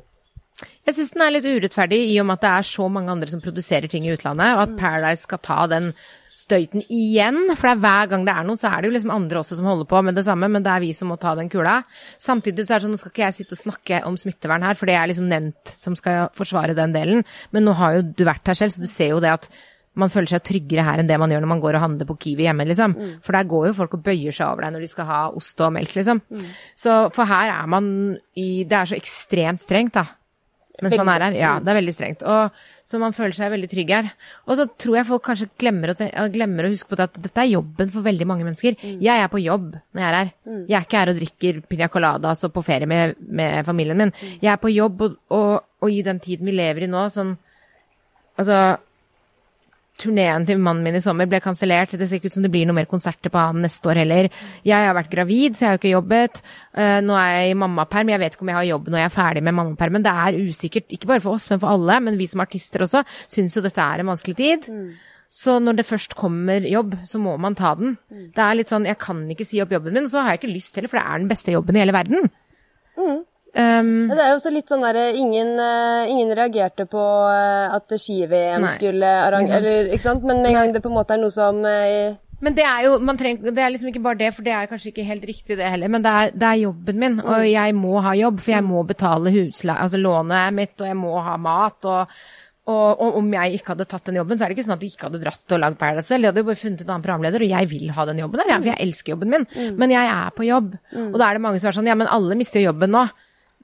Jeg 0.87 0.95
syns 0.97 1.11
den 1.13 1.21
er 1.25 1.35
litt 1.35 1.45
urettferdig 1.45 1.99
i 2.09 2.15
og 2.21 2.29
med 2.29 2.39
at 2.39 2.45
det 2.45 2.53
er 2.53 2.71
så 2.71 2.87
mange 2.89 3.13
andre 3.13 3.29
som 3.29 3.43
produserer 3.43 3.91
ting 3.91 4.07
i 4.07 4.13
utlandet, 4.15 4.55
og 4.55 4.63
at 4.63 4.79
Paradise 4.79 5.27
skal 5.27 5.41
ta 5.45 5.65
den 5.69 5.91
støyten 6.37 6.83
igjen. 6.93 7.39
For 7.55 7.67
det 7.67 7.73
er 7.75 7.83
hver 7.83 8.09
gang 8.11 8.25
det 8.27 8.33
er 8.33 8.47
noe, 8.47 8.59
så 8.59 8.71
er 8.71 8.81
det 8.81 8.89
jo 8.89 8.95
liksom 8.95 9.13
andre 9.13 9.41
også 9.41 9.57
som 9.59 9.69
holder 9.69 9.89
på 9.89 10.01
med 10.05 10.17
det 10.17 10.25
samme, 10.27 10.49
men 10.53 10.65
det 10.65 10.73
er 10.73 10.83
vi 10.85 10.91
som 10.97 11.11
må 11.11 11.17
ta 11.21 11.33
den 11.37 11.49
kula. 11.53 11.79
Samtidig 12.21 12.65
så 12.65 12.75
er 12.75 12.79
det 12.79 12.87
sånn, 12.87 12.97
nå 12.97 13.01
skal 13.01 13.13
ikke 13.13 13.25
jeg 13.25 13.37
sitte 13.39 13.57
og 13.57 13.63
snakke 13.63 14.03
om 14.09 14.19
smittevern 14.21 14.65
her, 14.65 14.77
for 14.79 14.89
det 14.89 14.97
er 14.97 15.09
liksom 15.11 15.29
nevnt 15.31 15.73
som 15.77 15.97
skal 15.99 16.29
forsvare 16.37 16.77
den 16.77 16.93
delen. 16.95 17.25
Men 17.55 17.67
nå 17.67 17.75
har 17.77 17.97
jo 17.97 18.05
du 18.13 18.25
vært 18.27 18.49
her 18.49 18.57
selv, 18.57 18.75
så 18.75 18.85
du 18.85 18.89
ser 18.91 19.13
jo 19.15 19.23
det 19.23 19.33
at 19.33 19.49
man 19.97 20.11
føler 20.13 20.29
seg 20.31 20.43
tryggere 20.45 20.85
her 20.85 21.01
enn 21.01 21.09
det 21.09 21.17
man 21.19 21.33
gjør 21.33 21.43
når 21.43 21.53
man 21.53 21.63
går 21.63 21.77
og 21.79 21.85
handler 21.87 22.09
på 22.09 22.17
Kiwi 22.25 22.45
hjemme, 22.47 22.67
liksom. 22.69 22.95
For 23.25 23.37
der 23.37 23.49
går 23.49 23.69
jo 23.69 23.77
folk 23.79 23.97
og 23.97 24.05
bøyer 24.05 24.35
seg 24.35 24.47
over 24.51 24.67
deg 24.67 24.75
når 24.75 24.85
de 24.85 24.91
skal 24.93 25.09
ha 25.09 25.23
ost 25.37 25.65
og 25.65 25.73
melk, 25.75 25.95
liksom. 25.97 26.21
Så 26.77 26.99
for 27.15 27.29
her 27.29 27.53
er 27.55 27.67
man 27.71 27.89
i 28.37 28.63
Det 28.67 28.77
er 28.77 28.93
så 28.93 28.97
ekstremt 28.99 29.65
strengt, 29.65 29.97
da. 29.97 30.05
Mens 30.77 30.93
man 30.93 31.09
er 31.09 31.23
her. 31.25 31.35
Ja, 31.37 31.51
det 31.57 31.71
er 31.71 31.77
veldig 31.79 31.93
strengt. 31.95 32.23
Og, 32.29 32.57
så 32.85 32.99
man 33.01 33.15
føler 33.15 33.33
seg 33.33 33.49
veldig 33.49 33.69
trygg 33.71 33.93
her. 33.95 34.09
Og 34.45 34.59
så 34.59 34.67
tror 34.77 34.99
jeg 34.99 35.07
folk 35.09 35.23
kanskje 35.25 35.49
glemmer 35.57 35.93
å, 35.93 35.95
glemmer 36.33 36.67
å 36.67 36.69
huske 36.69 36.91
på 36.91 36.99
det 36.99 37.07
at 37.09 37.17
dette 37.23 37.41
er 37.41 37.49
jobben 37.55 37.89
for 37.93 38.05
veldig 38.05 38.27
mange 38.29 38.45
mennesker. 38.45 38.77
Jeg 39.01 39.23
er 39.23 39.31
på 39.31 39.41
jobb 39.41 39.71
når 39.73 40.03
jeg 40.03 40.07
er 40.07 40.17
her. 40.19 40.31
Jeg 40.69 40.77
er 40.77 40.85
ikke 40.85 41.01
her 41.01 41.11
og 41.13 41.17
drikker 41.21 41.61
piña 41.71 41.89
coladas 41.89 42.45
og 42.45 42.53
på 42.53 42.65
ferie 42.67 42.89
med, 42.89 43.17
med 43.25 43.65
familien 43.65 43.97
min. 44.03 44.13
Jeg 44.37 44.53
er 44.53 44.61
på 44.61 44.69
jobb, 44.69 45.01
og, 45.07 45.17
og, 45.33 45.51
og 45.81 45.97
i 45.97 46.03
den 46.05 46.21
tiden 46.21 46.45
vi 46.45 46.57
lever 46.59 46.85
i 46.85 46.91
nå, 46.93 47.09
sånn 47.13 47.35
Altså 48.37 48.57
Turneen 49.97 50.45
til 50.45 50.59
mannen 50.61 50.85
min 50.85 50.97
i 50.99 51.01
sommer 51.01 51.25
ble 51.29 51.39
kansellert. 51.41 51.95
Det 51.97 52.05
ser 52.05 52.19
ikke 52.19 52.29
ut 52.29 52.35
som 52.37 52.45
det 52.45 52.51
blir 52.53 52.67
noe 52.69 52.77
mer 52.77 52.89
konserter 52.89 53.31
på 53.33 53.41
han 53.41 53.63
neste 53.63 53.89
år 53.89 54.03
heller. 54.03 54.29
Jeg 54.67 54.87
har 54.87 54.93
vært 54.97 55.09
gravid, 55.09 55.57
så 55.57 55.63
jeg 55.65 55.69
har 55.71 55.77
jo 55.77 55.81
ikke 55.81 55.93
jobbet. 55.95 56.41
Eh, 56.77 56.99
nå 57.01 57.17
er 57.17 57.31
jeg 57.33 57.51
i 57.55 57.57
mammaperm. 57.63 58.11
Jeg 58.13 58.21
vet 58.21 58.37
ikke 58.37 58.45
om 58.45 58.51
jeg 58.53 58.59
har 58.59 58.69
jobb 58.69 58.91
når 58.93 59.01
jeg 59.01 59.09
er 59.09 59.15
ferdig 59.17 59.43
med 59.47 59.57
mammapermen. 59.57 60.05
Det 60.05 60.13
er 60.27 60.37
usikkert, 60.45 60.87
ikke 60.93 61.09
bare 61.09 61.23
for 61.25 61.39
oss, 61.39 61.49
men 61.49 61.61
for 61.63 61.73
alle. 61.73 61.99
Men 62.05 62.17
vi 62.21 62.27
som 62.29 62.43
artister 62.45 62.85
også 62.85 63.01
syns 63.25 63.57
jo 63.57 63.63
dette 63.65 63.81
er 63.81 64.03
en 64.05 64.11
vanskelig 64.13 64.37
tid. 64.37 64.67
Så 65.33 65.57
når 65.59 65.81
det 65.81 65.87
først 65.89 66.13
kommer 66.15 66.63
jobb, 66.63 66.93
så 67.03 67.19
må 67.19 67.33
man 67.41 67.55
ta 67.57 67.73
den. 67.75 67.97
Det 68.37 68.43
er 68.45 68.55
litt 68.55 68.69
sånn, 68.71 68.85
jeg 68.87 68.95
kan 69.01 69.25
ikke 69.33 69.45
si 69.49 69.59
opp 69.59 69.73
jobben 69.75 69.93
min, 69.97 70.05
og 70.07 70.13
så 70.13 70.21
har 70.23 70.35
jeg 70.37 70.39
ikke 70.43 70.53
lyst 70.53 70.77
heller, 70.77 70.87
for 70.93 71.01
det 71.01 71.07
er 71.09 71.19
den 71.19 71.27
beste 71.33 71.51
jobben 71.51 71.75
i 71.75 71.81
hele 71.83 71.91
verden. 71.97 72.29
Um, 73.57 74.05
Det 74.11 74.21
er 74.21 74.29
jo 74.29 74.37
også 74.37 74.51
litt 74.53 74.69
sånn 74.69 74.83
derre 74.85 75.07
ingen, 75.17 75.55
eh, 75.57 76.11
ingen 76.11 76.29
reagerte 76.37 76.85
på 76.85 77.01
eh, 77.31 77.73
at 77.73 77.89
ski-VM 77.97 78.67
skulle 78.75 79.09
arrangere 79.23 79.57
ikke 79.57 79.63
sant. 79.63 79.65
Eller, 79.65 79.91
ikke 79.95 80.05
sant? 80.05 80.27
Men 80.29 80.41
med 80.43 80.51
en 80.51 80.57
gang 80.59 80.73
det 80.75 80.83
på 80.83 80.91
en 80.91 80.97
måte 80.99 81.15
er 81.15 81.21
noe 81.23 81.33
som 81.33 81.63
eh, 81.65 82.13
Men 82.45 82.53
det 82.53 82.67
er 82.69 82.85
jo 82.85 82.99
man 83.01 83.17
trenger, 83.17 83.49
det 83.49 83.63
er 83.63 83.73
liksom 83.73 83.89
ikke 83.89 84.03
bare 84.05 84.19
det, 84.21 84.29
for 84.35 84.45
det 84.45 84.53
er 84.53 84.69
kanskje 84.69 84.91
ikke 84.91 85.07
helt 85.07 85.25
riktig 85.25 85.57
det 85.57 85.71
heller. 85.73 85.89
Men 85.89 86.05
det 86.05 86.13
er, 86.13 86.33
det 86.37 86.49
er 86.51 86.63
jobben 86.67 87.01
min, 87.01 87.21
og 87.25 87.47
jeg 87.49 87.77
må 87.79 87.95
ha 88.05 88.13
jobb, 88.19 88.43
for 88.45 88.53
jeg 88.53 88.67
må 88.67 88.83
betale 88.85 89.33
husle, 89.33 89.73
altså 89.73 90.01
lånet 90.03 90.53
mitt, 90.53 90.75
og 90.77 90.91
jeg 90.91 90.99
må 91.01 91.15
ha 91.17 91.37
mat. 91.41 91.89
og 91.89 92.19
og, 92.67 92.99
og 92.99 93.13
om 93.21 93.27
jeg 93.31 93.55
ikke 93.55 93.71
hadde 93.71 93.85
tatt 93.87 94.09
den 94.09 94.17
jobben, 94.19 94.35
så 94.35 94.43
er 94.43 94.51
det 94.51 94.57
ikke 94.57 94.65
sånn 94.67 94.75
at 94.75 94.81
de 94.81 94.87
ikke 94.91 95.05
hadde 95.07 95.21
dratt 95.21 95.53
og 95.55 95.59
lagd 95.63 95.77
Paradise 95.79 96.09
selv. 96.11 96.25
De 96.25 96.27
hadde 96.33 96.41
jo 96.43 96.47
bare 96.49 96.59
funnet 96.59 96.81
en 96.83 96.89
annen 96.89 97.05
programleder, 97.05 97.45
og 97.45 97.53
jeg 97.53 97.69
vil 97.71 97.93
ha 97.95 98.05
den 98.09 98.19
jobben 98.19 98.41
der, 98.41 98.49
for 98.57 98.67
jeg 98.67 98.81
elsker 98.83 99.13
jobben 99.13 99.31
min. 99.31 99.45
Men 99.79 99.93
jeg 99.93 100.09
er 100.11 100.33
på 100.35 100.43
jobb. 100.43 100.73
Og 101.05 101.15
da 101.15 101.29
er 101.29 101.39
det 101.39 101.43
mange 101.45 101.61
som 101.63 101.69
er 101.71 101.77
sånn, 101.77 101.87
ja, 101.87 101.95
men 101.95 102.11
alle 102.11 102.35
mister 102.35 102.59
jo 102.59 102.73
jobben 102.73 102.91
nå. 102.91 103.05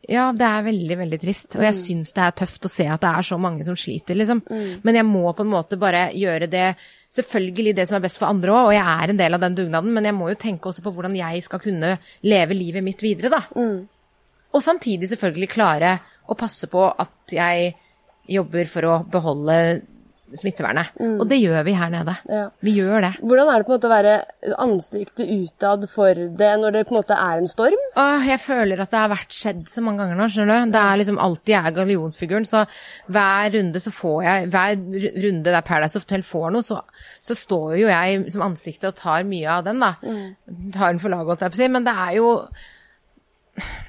Ja, 0.10 0.32
det 0.36 0.48
er 0.48 0.66
veldig, 0.66 0.98
veldig 1.00 1.20
trist. 1.22 1.56
Og 1.56 1.64
jeg 1.64 1.76
syns 1.80 2.12
det 2.16 2.26
er 2.26 2.36
tøft 2.44 2.66
å 2.68 2.72
se 2.72 2.88
at 2.92 3.02
det 3.04 3.12
er 3.14 3.28
så 3.28 3.38
mange 3.40 3.64
som 3.64 3.78
sliter, 3.80 4.18
liksom. 4.20 4.42
Men 4.84 5.00
jeg 5.00 5.08
må 5.08 5.32
på 5.32 5.46
en 5.46 5.54
måte 5.54 5.80
bare 5.80 6.10
gjøre 6.18 6.50
det 6.52 6.74
Selvfølgelig 7.14 7.76
det 7.78 7.84
som 7.86 7.94
er 7.94 8.02
best 8.02 8.18
for 8.18 8.26
andre 8.26 8.50
òg, 8.50 8.68
og 8.72 8.74
jeg 8.74 8.82
er 8.82 9.12
en 9.12 9.18
del 9.20 9.36
av 9.38 9.42
den 9.44 9.54
dugnaden, 9.54 9.92
men 9.94 10.08
jeg 10.08 10.16
må 10.18 10.32
jo 10.32 10.38
tenke 10.42 10.66
også 10.66 10.82
på 10.82 10.90
hvordan 10.96 11.14
jeg 11.14 11.44
skal 11.46 11.60
kunne 11.62 11.92
leve 12.26 12.56
livet 12.58 12.82
mitt 12.82 13.04
videre, 13.06 13.30
da. 13.30 13.42
Og 14.50 14.64
samtidig 14.66 15.12
selvfølgelig 15.12 15.52
klare 15.54 15.92
å 16.26 16.34
passe 16.34 16.66
på 16.72 16.88
at 16.90 17.36
jeg 17.38 17.76
jobber 18.34 18.66
for 18.72 18.90
å 18.90 18.96
beholde 19.14 19.60
smittevernet. 20.40 20.94
Og 21.20 21.26
det 21.30 21.40
gjør 21.40 21.64
vi 21.68 21.76
her 21.78 21.92
nede. 21.94 22.16
Ja. 22.30 22.48
Vi 22.64 22.76
gjør 22.78 23.04
det. 23.06 23.12
Hvordan 23.22 23.52
er 23.52 23.62
det 23.62 23.68
på 23.68 23.74
en 23.74 23.78
måte 23.78 23.90
å 23.90 23.94
være 23.94 24.16
ansiktet 24.64 25.30
utad 25.30 25.88
for 25.92 26.24
det 26.42 26.52
når 26.62 26.78
det 26.78 26.84
på 26.88 26.96
en 26.96 27.00
måte 27.00 27.18
er 27.18 27.42
en 27.42 27.50
storm? 27.50 27.86
Åh, 28.00 28.28
jeg 28.28 28.42
føler 28.44 28.84
at 28.84 28.94
det 28.94 29.02
har 29.02 29.12
vært 29.14 29.36
skjedd 29.36 29.64
så 29.72 29.84
mange 29.86 30.04
ganger 30.04 30.20
nå, 30.20 30.30
skjønner 30.34 30.66
du. 30.66 30.76
Det 30.76 30.84
er 30.84 31.02
liksom 31.02 31.22
alltid 31.28 31.56
jeg 31.56 31.70
er 31.70 31.78
gallionsfiguren, 31.78 32.48
så 32.50 32.66
hver 33.14 33.54
runde 33.58 33.84
så 33.84 33.94
får 33.94 34.20
jeg 34.24 34.52
Hver 34.54 34.78
runde 35.24 35.54
der 35.54 35.66
Paradise 35.66 36.00
Hotel 36.00 36.24
får 36.26 36.54
noe, 36.54 36.66
så, 36.66 36.80
så 37.24 37.38
står 37.38 37.76
jo 37.82 37.90
jeg 37.92 38.22
som 38.36 38.46
ansiktet 38.46 38.92
og 38.92 39.00
tar 39.00 39.28
mye 39.28 39.58
av 39.60 39.68
den, 39.68 39.84
da. 39.84 39.96
Tar 40.76 40.94
den 40.94 41.04
for 41.04 41.14
laget, 41.14 41.34
holdt 41.34 41.46
jeg 41.46 41.54
på 41.54 41.60
å 41.60 41.64
si. 41.64 41.74
Men 41.74 41.88
det 41.88 41.98
er 42.06 42.16
jo 42.20 42.30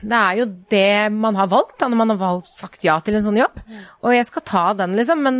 det 0.04 0.16
er 0.18 0.40
jo 0.42 0.46
det 0.72 1.12
man 1.14 1.38
har 1.38 1.48
valgt, 1.48 1.78
da, 1.80 1.88
når 1.88 2.00
man 2.02 2.12
har 2.12 2.20
valgt 2.20 2.52
sagt 2.52 2.84
ja 2.84 2.98
til 3.00 3.16
en 3.16 3.24
sånn 3.24 3.40
jobb. 3.40 3.62
Og 4.04 4.12
jeg 4.12 4.28
skal 4.28 4.44
ta 4.50 4.64
den, 4.76 4.96
liksom, 4.98 5.22
men, 5.24 5.38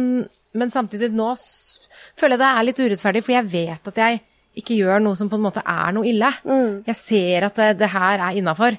men 0.55 0.71
samtidig 0.71 1.11
nå 1.15 1.33
føler 2.15 2.37
jeg 2.37 2.43
det 2.45 2.51
er 2.51 2.67
litt 2.69 2.81
urettferdig, 2.85 3.23
for 3.27 3.35
jeg 3.35 3.51
vet 3.53 3.91
at 3.91 4.01
jeg 4.05 4.21
ikke 4.63 4.77
gjør 4.79 5.01
noe 5.03 5.19
som 5.19 5.27
på 5.31 5.35
en 5.39 5.43
måte 5.49 5.63
er 5.67 5.93
noe 5.97 6.07
ille. 6.07 6.29
Jeg 6.87 6.97
ser 7.01 7.49
at 7.49 7.57
det, 7.59 7.73
det 7.81 7.89
her 7.91 8.23
er 8.29 8.37
innafor. 8.39 8.77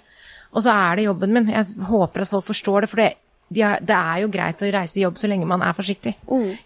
Og 0.55 0.63
så 0.63 0.71
er 0.71 0.95
det 1.01 1.07
jobben 1.09 1.33
min. 1.35 1.49
Jeg 1.51 1.65
håper 1.89 2.23
at 2.23 2.31
folk 2.31 2.45
forstår 2.47 2.85
det, 2.85 2.89
for 2.93 3.01
det, 3.03 3.09
de 3.51 3.61
er, 3.61 3.81
det 3.83 3.95
er 3.97 4.21
jo 4.23 4.29
greit 4.31 4.63
å 4.63 4.69
reise 4.71 4.97
i 4.97 5.03
jobb 5.03 5.19
så 5.19 5.27
lenge 5.27 5.45
man 5.45 5.61
er 5.67 5.75
forsiktig. 5.75 6.13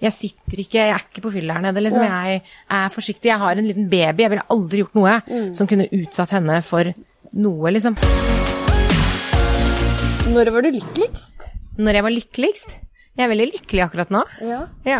Jeg 0.05 0.13
sitter 0.13 0.61
ikke, 0.61 0.77
jeg 0.77 0.93
er 0.93 1.07
ikke 1.07 1.23
på 1.25 1.31
fylla 1.33 1.57
her 1.57 1.65
nede, 1.65 1.81
liksom. 1.81 2.05
Jeg 2.05 2.43
er 2.77 2.93
forsiktig. 2.93 3.31
Jeg 3.31 3.41
har 3.41 3.57
en 3.57 3.65
liten 3.67 3.89
baby. 3.89 4.23
Jeg 4.27 4.29
ville 4.35 4.45
aldri 4.53 4.83
gjort 4.83 4.95
noe 4.95 5.17
som 5.57 5.67
kunne 5.67 5.89
utsatt 5.89 6.35
henne 6.37 6.61
for 6.61 6.93
noe, 7.33 7.73
liksom. 7.73 7.97
Når 10.29 10.51
var 10.53 10.61
du 10.61 10.69
lykkeligst? 10.77 11.47
Når 11.81 11.97
jeg 11.97 12.03
var 12.05 12.13
lykkeligst? 12.13 12.77
Jeg 13.19 13.25
er 13.25 13.33
veldig 13.33 13.49
lykkelig 13.51 13.81
akkurat 13.83 14.11
nå. 14.15 14.19
Ja. 14.47 14.59
Ja. 14.87 14.99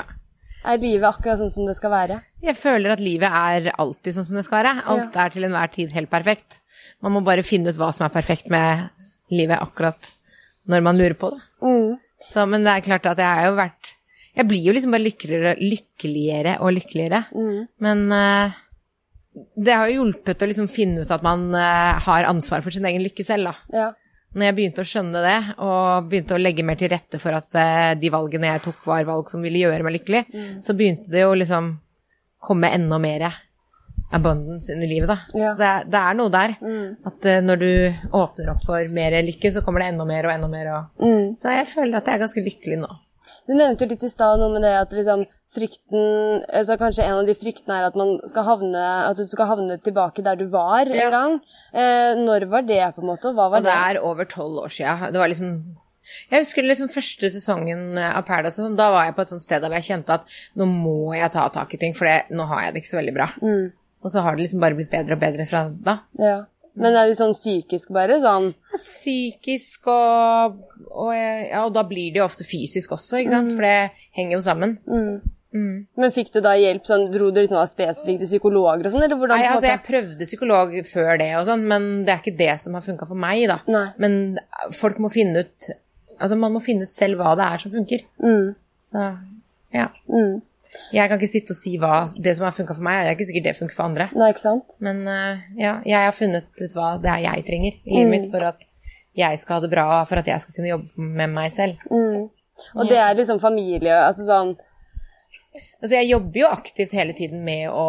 Er 0.68 0.82
livet 0.82 1.08
akkurat 1.08 1.40
sånn 1.40 1.52
som 1.54 1.68
det 1.70 1.78
skal 1.78 1.94
være? 1.94 2.18
Jeg 2.44 2.58
føler 2.60 2.92
at 2.92 3.00
livet 3.00 3.32
er 3.32 3.70
alltid 3.80 4.18
sånn 4.18 4.28
som 4.28 4.36
det 4.36 4.44
skal 4.44 4.60
være. 4.60 4.74
Alt 4.92 5.16
er 5.16 5.32
til 5.32 5.48
enhver 5.48 5.72
tid 5.72 5.94
helt 5.96 6.12
perfekt. 6.12 6.58
Man 7.00 7.16
må 7.16 7.22
bare 7.24 7.46
finne 7.48 7.72
ut 7.72 7.80
hva 7.80 7.94
som 7.96 8.04
er 8.10 8.12
perfekt 8.12 8.50
med 8.52 8.90
livet 9.32 9.56
akkurat 9.64 10.12
når 10.70 10.84
man 10.84 11.00
lurer 11.00 11.16
på 11.16 11.32
det. 11.32 11.40
Mm. 11.64 11.96
Så, 12.28 12.44
men 12.52 12.68
det 12.68 12.74
er 12.74 12.86
klart 12.90 13.08
at 13.08 13.22
jeg 13.24 13.40
har 13.40 13.48
jo 13.48 13.56
vært 13.56 13.94
Jeg 14.36 14.48
blir 14.50 14.66
jo 14.68 14.74
liksom 14.76 14.92
bare 14.92 15.06
lykkeligere, 15.06 15.54
lykkeligere 15.64 16.58
og 16.64 16.76
lykkeligere. 16.76 17.24
Men 17.84 18.04
uh, 18.12 18.60
det 19.56 19.80
har 19.80 19.88
jo 19.88 20.04
hjulpet 20.04 20.44
å 20.44 20.52
liksom 20.52 20.68
finne 20.72 21.08
ut 21.08 21.16
at 21.16 21.24
man 21.24 21.50
uh, 21.56 21.96
har 22.04 22.28
ansvar 22.28 22.64
for 22.66 22.76
sin 22.76 22.88
egen 22.88 23.04
lykke 23.04 23.24
selv, 23.24 23.50
da. 23.50 23.80
Ja. 23.80 23.88
Når 24.38 24.46
jeg 24.46 24.56
begynte 24.60 24.84
å 24.84 24.88
skjønne 24.88 25.22
det, 25.26 25.38
og 25.66 26.10
begynte 26.10 26.36
å 26.38 26.42
legge 26.42 26.66
mer 26.66 26.78
til 26.78 26.92
rette 26.92 27.18
for 27.22 27.34
at 27.34 27.56
eh, 27.58 27.92
de 27.98 28.12
valgene 28.14 28.52
jeg 28.52 28.66
tok, 28.68 28.82
var 28.86 29.08
valg 29.08 29.32
som 29.32 29.42
ville 29.42 29.64
gjøre 29.64 29.86
meg 29.86 29.98
lykkelig, 30.00 30.24
så 30.66 30.76
begynte 30.78 31.10
det 31.14 31.26
å 31.26 31.38
liksom 31.38 31.72
komme 32.46 32.70
enda 32.76 33.00
mer 33.02 33.26
abundance 34.12 34.72
inn 34.74 34.84
i 34.84 34.90
livet, 34.90 35.10
da. 35.10 35.18
Ja. 35.38 35.52
Så 35.52 35.60
det 35.60 35.68
er, 35.70 35.90
det 35.94 36.02
er 36.02 36.18
noe 36.18 36.34
der. 36.34 36.56
At 37.10 37.28
eh, 37.30 37.42
når 37.46 37.62
du 37.62 37.72
åpner 38.22 38.54
opp 38.54 38.64
for 38.66 38.94
mer 38.94 39.18
lykke, 39.26 39.52
så 39.54 39.64
kommer 39.66 39.84
det 39.84 39.92
enda 39.94 40.08
mer 40.10 40.30
og 40.30 40.34
enda 40.34 40.50
mer. 40.52 40.72
Og... 40.74 41.06
Mm. 41.06 41.36
Så 41.42 41.54
jeg 41.54 41.70
føler 41.74 42.00
at 42.00 42.10
jeg 42.10 42.18
er 42.18 42.24
ganske 42.26 42.46
lykkelig 42.46 42.80
nå. 42.86 42.90
Du 43.50 43.56
nevnte 43.58 43.82
jo 43.86 43.90
litt 43.90 44.04
i 44.06 44.10
stad 44.14 44.38
noe 44.40 44.52
med 44.54 44.62
det 44.62 44.76
at 44.78 44.92
liksom 44.94 45.24
frykten 45.50 46.44
altså 46.54 46.76
Kanskje 46.78 47.08
en 47.08 47.16
av 47.24 47.26
de 47.26 47.34
fryktene 47.34 47.80
er 47.80 47.88
at 47.88 47.96
man 47.98 48.12
skal 48.30 48.46
havne 48.46 48.84
At 49.10 49.18
du 49.18 49.26
skal 49.32 49.50
havne 49.50 49.80
tilbake 49.82 50.22
der 50.24 50.38
du 50.38 50.46
var 50.54 50.86
Ja. 50.86 51.08
en 51.08 51.12
gang. 51.16 51.34
Eh, 51.74 52.14
når 52.22 52.46
var 52.52 52.62
det, 52.62 52.82
på 52.96 53.02
en 53.02 53.10
måte? 53.10 53.26
og 53.32 53.36
Hva 53.40 53.50
var 53.50 53.58
Og 53.58 53.64
det 53.66 53.74
det? 53.74 53.98
er 53.98 54.04
over 54.06 54.26
tolv 54.30 54.62
år 54.66 54.70
sia. 54.70 54.94
Det 55.12 55.18
var 55.20 55.28
liksom 55.34 55.56
Jeg 56.32 56.42
husker 56.46 56.64
liksom 56.64 56.90
første 56.94 57.30
sesongen 57.30 57.98
av 57.98 58.24
Paradise, 58.26 58.62
sånn, 58.62 58.78
da 58.78 58.90
var 58.92 59.06
jeg 59.06 59.16
på 59.18 59.22
et 59.26 59.30
sånt 59.34 59.42
sted 59.44 59.62
der 59.62 59.74
jeg 59.78 59.84
kjente 59.90 60.10
at 60.16 60.24
nå 60.58 60.66
må 60.66 61.14
jeg 61.18 61.30
ta 61.32 61.48
tak 61.50 61.74
i 61.74 61.78
ting, 61.78 61.94
for 61.94 62.06
nå 62.06 62.46
har 62.48 62.64
jeg 62.64 62.74
det 62.74 62.82
ikke 62.84 62.94
så 62.94 63.02
veldig 63.02 63.14
bra. 63.14 63.28
Mm. 63.44 63.72
Og 64.02 64.10
så 64.14 64.22
har 64.24 64.36
det 64.36 64.46
liksom 64.46 64.62
bare 64.64 64.76
blitt 64.80 64.90
bedre 64.90 65.14
og 65.18 65.20
bedre 65.22 65.46
fra 65.46 65.66
da. 65.70 66.00
Ja. 66.18 66.46
Men 66.80 66.96
er 66.96 67.10
det 67.10 67.18
sånn 67.20 67.36
psykisk 67.36 67.92
bare? 67.96 68.20
Sånn 68.24 68.54
Psykisk 68.72 69.90
og, 69.92 70.62
og 70.90 71.10
Ja, 71.16 71.66
og 71.66 71.74
da 71.76 71.84
blir 71.88 72.14
det 72.14 72.22
jo 72.22 72.28
ofte 72.28 72.48
fysisk 72.48 72.96
også, 72.96 73.20
ikke 73.20 73.36
sant, 73.36 73.52
for 73.58 73.68
det 73.68 74.08
henger 74.16 74.38
jo 74.38 74.46
sammen. 74.46 74.78
Men 75.98 76.14
fikk 76.14 76.30
du 76.36 76.40
da 76.46 76.54
hjelp? 76.60 76.86
Sånn, 76.86 77.08
dro 77.14 77.32
du 77.34 77.42
liksom 77.42 77.58
da 77.58 77.66
spesifikt 77.70 78.22
til 78.24 78.30
psykologer 78.30 78.86
og 78.86 78.94
sånn, 78.94 79.06
eller 79.08 79.18
hvordan? 79.18 79.42
Nei, 79.42 79.50
altså 79.50 79.72
jeg 79.72 79.84
prøvde 79.88 80.28
psykolog 80.30 80.76
før 80.88 81.12
det 81.22 81.30
og 81.40 81.48
sånn, 81.50 81.66
men 81.72 81.90
det 82.06 82.14
er 82.14 82.24
ikke 82.24 82.38
det 82.40 82.56
som 82.62 82.78
har 82.78 82.86
funka 82.86 83.08
for 83.10 83.20
meg, 83.20 83.48
da. 83.50 83.60
Nei. 83.72 83.86
Men 84.02 84.20
folk 84.78 85.02
må 85.02 85.12
finne 85.14 85.46
ut 85.46 85.72
Altså, 86.20 86.36
man 86.36 86.52
må 86.52 86.60
finne 86.60 86.84
ut 86.84 86.92
selv 86.92 87.16
hva 87.16 87.32
det 87.40 87.46
er 87.46 87.62
som 87.62 87.72
funker. 87.72 88.02
Mm. 88.20 88.48
Så 88.84 89.04
ja. 89.72 89.86
Mm. 90.12 90.42
Jeg 90.94 91.10
kan 91.10 91.18
ikke 91.20 91.32
sitte 91.32 91.56
og 91.56 91.58
si 91.58 91.76
hva 91.82 91.94
det 92.18 92.36
som 92.38 92.46
har 92.46 92.54
funka 92.54 92.76
for 92.78 92.86
meg, 92.86 93.02
er 93.08 93.16
ikke 93.16 93.26
sikkert 93.30 93.48
det 93.50 93.56
funker 93.58 93.76
for 93.76 93.88
andre. 93.90 94.10
Nei, 94.16 94.30
ikke 94.34 94.44
sant? 94.44 94.76
Men 94.86 95.00
eh, 95.08 95.40
ja, 95.58 95.74
jeg 95.86 96.06
har 96.06 96.14
funnet 96.14 96.62
ut 96.62 96.76
hva 96.78 96.92
det 97.02 97.10
er 97.16 97.24
jeg 97.26 97.46
trenger 97.48 97.74
i 97.74 97.94
livet 97.96 98.08
Mm. 98.08 98.14
mitt 98.14 98.28
for 98.32 98.46
at 98.52 98.66
jeg 99.18 99.40
skal 99.42 99.58
ha 99.58 99.62
det 99.66 99.72
bra, 99.74 99.88
for 100.06 100.22
at 100.22 100.28
jeg 100.30 100.40
skal 100.44 100.54
kunne 100.56 100.70
jobbe 100.70 101.08
med 101.22 101.34
meg 101.34 101.52
selv. 101.52 101.82
Mm. 101.90 102.30
Og 102.76 102.90
det 102.92 102.98
er 103.00 103.16
liksom 103.16 103.40
familie 103.40 103.94
Altså 104.04 104.26
sånn 104.28 104.50
Altså, 105.80 105.94
jeg 105.96 106.10
jobber 106.12 106.42
jo 106.42 106.48
aktivt 106.52 106.92
hele 106.98 107.14
tiden 107.16 107.44
med, 107.46 107.70
å, 107.72 107.86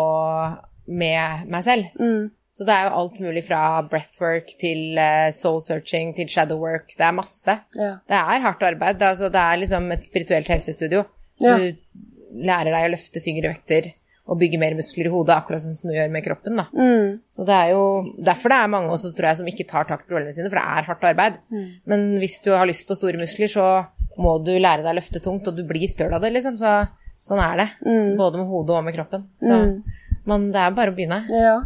med 0.87 1.49
meg 1.51 1.65
selv. 1.67 1.89
mm. 1.99 2.31
Så 2.51 2.65
det 2.67 2.75
er 2.75 2.89
jo 2.89 2.97
alt 2.99 3.19
mulig 3.23 3.45
fra 3.47 3.59
breathwork 3.87 4.49
til 4.59 4.99
eh, 4.99 5.29
soul 5.33 5.61
searching 5.63 6.11
til 6.17 6.27
shadow 6.29 6.59
work. 6.59 6.91
Det 6.99 7.05
er 7.07 7.15
masse. 7.15 7.55
Ja. 7.79 7.93
Det 8.11 8.17
er 8.19 8.43
hardt 8.43 8.65
arbeid. 8.67 8.99
Det 8.99 9.07
er, 9.07 9.13
altså, 9.15 9.29
det 9.31 9.39
er 9.45 9.61
liksom 9.63 9.87
et 9.95 10.03
spirituelt 10.05 10.51
helsestudio. 10.51 11.05
Ja. 11.41 11.55
Du 11.57 11.69
lærer 12.35 12.71
deg 12.75 12.87
å 12.89 12.93
løfte 12.95 13.23
tyngre 13.25 13.53
vekter 13.55 13.91
og 14.31 14.39
bygge 14.39 14.61
mer 14.63 14.77
muskler 14.79 15.09
i 15.09 15.11
hodet, 15.11 15.35
akkurat 15.35 15.63
som 15.65 15.75
du 15.81 15.91
gjør 15.91 16.11
med 16.15 16.23
kroppen. 16.23 16.57
da. 16.61 16.67
Mm. 16.71 17.17
Så 17.27 17.43
det 17.49 17.57
er 17.57 17.71
jo 17.73 17.83
derfor 18.23 18.53
det 18.53 18.59
er 18.63 18.69
mange 18.71 18.93
også, 18.95 19.11
tror 19.17 19.27
jeg, 19.27 19.39
som 19.41 19.49
ikke 19.51 19.67
tar 19.67 19.89
tak 19.89 20.05
i 20.05 20.09
problemene 20.11 20.37
sine, 20.37 20.51
for 20.53 20.61
det 20.61 20.67
er 20.71 20.87
hardt 20.87 21.07
arbeid. 21.09 21.41
Mm. 21.51 21.65
Men 21.91 22.05
hvis 22.23 22.39
du 22.45 22.53
har 22.55 22.69
lyst 22.71 22.87
på 22.87 22.95
store 22.95 23.19
muskler, 23.19 23.51
så 23.51 23.67
må 24.23 24.37
du 24.45 24.53
lære 24.55 24.85
deg 24.85 24.93
å 24.93 24.99
løfte 25.01 25.23
tungt, 25.25 25.49
og 25.51 25.57
du 25.59 25.65
blir 25.67 25.89
støl 25.91 26.15
av 26.15 26.23
det, 26.23 26.31
liksom. 26.37 26.61
Så 26.61 26.77
sånn 27.27 27.43
er 27.43 27.57
det. 27.65 27.69
Både 28.21 28.39
med 28.39 28.47
hodet 28.53 28.77
og 28.77 28.87
med 28.87 28.95
kroppen. 28.95 29.27
Så 29.43 29.59
men 30.31 30.51
det 30.55 30.61
er 30.63 30.77
bare 30.77 30.93
å 30.93 30.97
begynne. 30.97 31.25
Ja. 31.33 31.57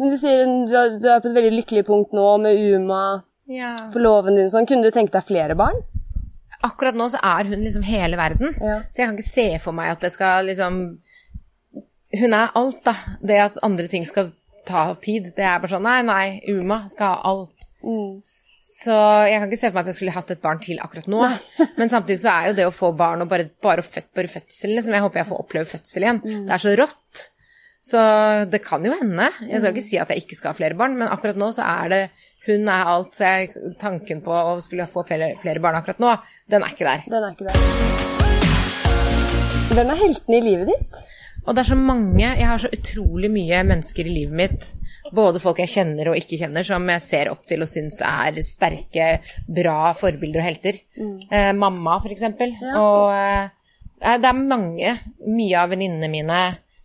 Men 0.00 0.10
du 0.10 0.16
sier 0.18 0.48
du 0.66 1.06
er 1.06 1.20
på 1.22 1.28
et 1.30 1.36
veldig 1.36 1.54
lykkelig 1.60 1.84
punkt 1.86 2.16
nå 2.16 2.26
med 2.42 2.58
Uma, 2.74 3.22
Ja. 3.46 3.76
forloven 3.92 4.36
din 4.38 4.48
sånn. 4.50 4.66
Kunne 4.66 4.82
du 4.82 4.90
tenkt 4.90 5.12
deg 5.12 5.22
flere 5.28 5.54
barn? 5.58 5.82
Akkurat 6.62 6.96
nå 6.98 7.08
så 7.10 7.20
er 7.26 7.48
hun 7.50 7.64
liksom 7.64 7.84
hele 7.86 8.18
verden. 8.20 8.54
Ja. 8.60 8.80
Så 8.88 9.02
jeg 9.02 9.08
kan 9.08 9.18
ikke 9.18 9.30
se 9.30 9.48
for 9.64 9.76
meg 9.76 9.94
at 9.94 10.04
det 10.04 10.12
skal 10.14 10.46
liksom 10.50 10.82
Hun 12.12 12.36
er 12.36 12.52
alt, 12.58 12.82
da. 12.84 12.94
Det 13.24 13.38
at 13.40 13.62
andre 13.64 13.88
ting 13.88 14.04
skal 14.06 14.30
ta 14.68 14.92
tid, 15.02 15.32
det 15.36 15.42
er 15.42 15.58
bare 15.62 15.72
sånn 15.72 15.86
Nei, 15.86 16.02
nei, 16.06 16.26
Uma 16.52 16.84
skal 16.92 17.16
ha 17.16 17.32
alt. 17.32 17.68
Mm. 17.82 18.20
Så 18.62 18.94
jeg 19.26 19.40
kan 19.40 19.48
ikke 19.48 19.58
se 19.58 19.70
for 19.70 19.74
meg 19.74 19.82
at 19.82 19.90
jeg 19.90 19.98
skulle 19.98 20.14
hatt 20.14 20.30
et 20.30 20.42
barn 20.44 20.60
til 20.62 20.78
akkurat 20.84 21.08
nå. 21.10 21.22
Men 21.80 21.90
samtidig 21.90 22.20
så 22.22 22.30
er 22.30 22.50
jo 22.50 22.58
det 22.60 22.68
å 22.68 22.74
få 22.74 22.92
barn 22.94 23.24
og 23.24 23.30
bare, 23.32 23.48
bare, 23.64 23.82
født, 23.82 24.12
bare 24.14 24.30
fødselen 24.30 24.78
liksom. 24.78 24.94
Jeg 24.94 25.06
håper 25.06 25.22
jeg 25.22 25.30
får 25.32 25.42
oppleve 25.42 25.70
fødsel 25.72 26.06
igjen. 26.06 26.22
Det 26.22 26.54
er 26.54 26.62
så 26.62 26.74
rått. 26.78 27.24
Så 27.82 28.02
det 28.52 28.62
kan 28.62 28.84
jo 28.86 28.94
hende. 28.94 29.26
Jeg 29.48 29.58
skal 29.58 29.74
ikke 29.74 29.88
si 29.88 29.98
at 29.98 30.12
jeg 30.14 30.22
ikke 30.22 30.38
skal 30.38 30.52
ha 30.52 30.58
flere 30.60 30.78
barn, 30.78 30.94
men 31.00 31.10
akkurat 31.10 31.40
nå 31.40 31.50
så 31.56 31.66
er 31.66 31.90
det 31.90 32.02
hun 32.46 32.68
er 32.68 32.88
alt, 32.90 33.14
så 33.14 33.22
jeg, 33.28 33.52
tanken 33.78 34.22
på 34.24 34.34
å 34.34 34.56
skulle 34.64 34.88
få 34.90 35.04
flere, 35.06 35.34
flere 35.42 35.62
barn 35.62 35.78
akkurat 35.78 36.00
nå, 36.02 36.10
den 36.50 36.64
er 36.66 36.74
ikke 36.74 36.88
der. 36.88 37.00
Den 37.12 37.22
er 37.22 37.30
ikke 37.36 37.46
der. 37.48 37.56
Hvem 39.72 39.88
er 39.88 40.00
heltene 40.02 40.36
i 40.38 40.44
livet 40.44 40.72
ditt? 40.72 41.02
Og 41.42 41.56
det 41.56 41.62
er 41.62 41.68
så 41.72 41.78
mange 41.78 42.22
Jeg 42.22 42.46
har 42.46 42.60
så 42.62 42.70
utrolig 42.70 43.30
mye 43.32 43.62
mennesker 43.66 44.06
i 44.06 44.14
livet 44.14 44.36
mitt, 44.38 44.68
både 45.14 45.40
folk 45.42 45.58
jeg 45.62 45.72
kjenner 45.72 46.12
og 46.12 46.18
ikke 46.18 46.38
kjenner, 46.42 46.66
som 46.66 46.86
jeg 46.92 47.02
ser 47.04 47.30
opp 47.32 47.46
til 47.50 47.64
og 47.64 47.70
syns 47.70 47.98
er 48.06 48.38
sterke, 48.46 49.08
bra 49.48 49.92
forbilder 49.98 50.42
og 50.42 50.46
helter. 50.46 50.78
Eh, 50.98 51.50
mamma, 51.56 51.98
for 52.02 52.14
eksempel. 52.14 52.54
Og 52.78 53.10
eh, 53.16 54.16
det 54.22 54.30
er 54.30 54.38
mange. 54.38 54.94
Mye 55.26 55.58
av 55.58 55.72
venninnene 55.74 56.10
mine. 56.12 56.42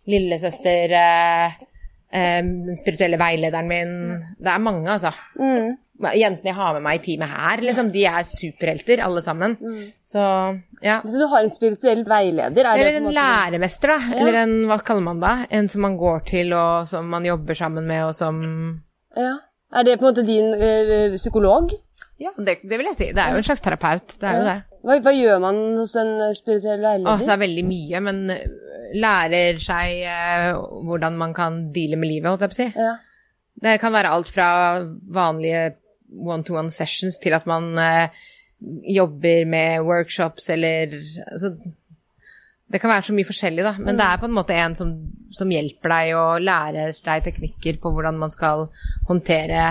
Lillesøster, 0.08 0.96
eh, 0.96 1.67
den 2.12 2.76
spirituelle 2.80 3.18
veilederen 3.20 3.68
min. 3.68 3.92
Det 4.40 4.48
er 4.54 4.58
mange, 4.64 4.88
altså. 4.90 5.10
Jentene 5.98 6.46
jeg 6.52 6.54
har 6.54 6.76
med 6.76 6.84
meg 6.84 7.00
i 7.00 7.02
teamet 7.02 7.26
her, 7.32 7.60
liksom, 7.66 7.88
de 7.90 8.04
er 8.06 8.22
superhelter, 8.28 9.00
alle 9.02 9.22
sammen. 9.24 9.56
Så 10.06 10.20
ja. 10.84 11.00
Så 11.02 11.18
du 11.18 11.26
har 11.32 11.42
en 11.42 11.50
spirituell 11.50 12.04
veileder? 12.06 12.64
Er 12.70 12.78
Eller 12.78 13.00
en 13.00 13.08
måte- 13.08 13.16
læremester, 13.18 13.88
da. 13.96 13.98
Eller 14.20 14.38
en, 14.44 14.54
hva 14.70 14.78
kaller 14.78 15.02
man 15.02 15.20
det? 15.20 15.34
En 15.50 15.68
som 15.68 15.82
man 15.82 15.96
går 15.98 16.22
til, 16.30 16.52
og 16.54 16.86
som 16.88 17.04
man 17.10 17.26
jobber 17.26 17.54
sammen 17.58 17.86
med, 17.86 18.04
og 18.04 18.14
som 18.14 18.40
Ja. 19.16 19.34
Er 19.74 19.82
det 19.84 19.98
på 19.98 20.06
en 20.06 20.14
måte 20.14 20.24
din 20.24 20.54
ø, 20.54 21.16
psykolog? 21.16 21.70
Ja, 22.20 22.30
det, 22.38 22.58
det 22.62 22.78
vil 22.78 22.86
jeg 22.86 22.94
si. 22.96 23.08
Det 23.12 23.18
er 23.18 23.32
jo 23.34 23.36
en 23.36 23.42
slags 23.42 23.60
terapeut. 23.60 24.06
Det 24.20 24.24
er 24.24 24.36
jo 24.38 24.44
det. 24.46 24.62
Hva, 24.84 24.98
hva 25.02 25.12
gjør 25.14 25.42
man 25.42 25.58
hos 25.80 25.94
en 25.98 26.14
spirituell 26.36 26.80
veileder? 26.84 27.10
Å, 27.10 27.18
det 27.24 27.34
er 27.34 27.42
veldig 27.42 27.64
mye, 27.66 28.00
men 28.06 28.22
øh, 28.34 28.46
lærer 29.02 29.58
seg 29.62 30.04
eh, 30.06 30.48
hvordan 30.86 31.18
man 31.18 31.34
kan 31.36 31.60
deale 31.74 31.98
med 32.00 32.12
livet, 32.12 32.30
holdt 32.30 32.46
jeg 32.46 32.52
på 32.52 32.58
å 32.58 32.60
si. 32.60 32.68
Ja. 32.78 32.94
Det 33.58 33.78
kan 33.82 33.94
være 33.94 34.12
alt 34.14 34.30
fra 34.30 34.48
vanlige 35.14 35.72
one-to-one 36.08 36.70
sessions 36.72 37.18
til 37.22 37.34
at 37.36 37.46
man 37.50 37.72
eh, 37.82 38.22
jobber 38.94 39.44
med 39.50 39.82
workshops 39.86 40.48
eller 40.50 40.94
altså, 41.32 41.54
Det 42.68 42.80
kan 42.80 42.90
være 42.90 43.06
så 43.08 43.14
mye 43.16 43.24
forskjellig, 43.24 43.62
da, 43.64 43.74
men 43.80 43.96
det 43.96 44.04
er 44.04 44.18
på 44.20 44.26
en 44.28 44.34
måte 44.36 44.56
en 44.60 44.74
som, 44.76 44.90
som 45.32 45.48
hjelper 45.48 45.88
deg 45.88 46.10
og 46.18 46.42
lærer 46.44 46.98
deg 47.04 47.22
teknikker 47.24 47.78
på 47.80 47.92
hvordan 47.94 48.18
man 48.20 48.34
skal 48.34 48.66
håndtere 49.08 49.62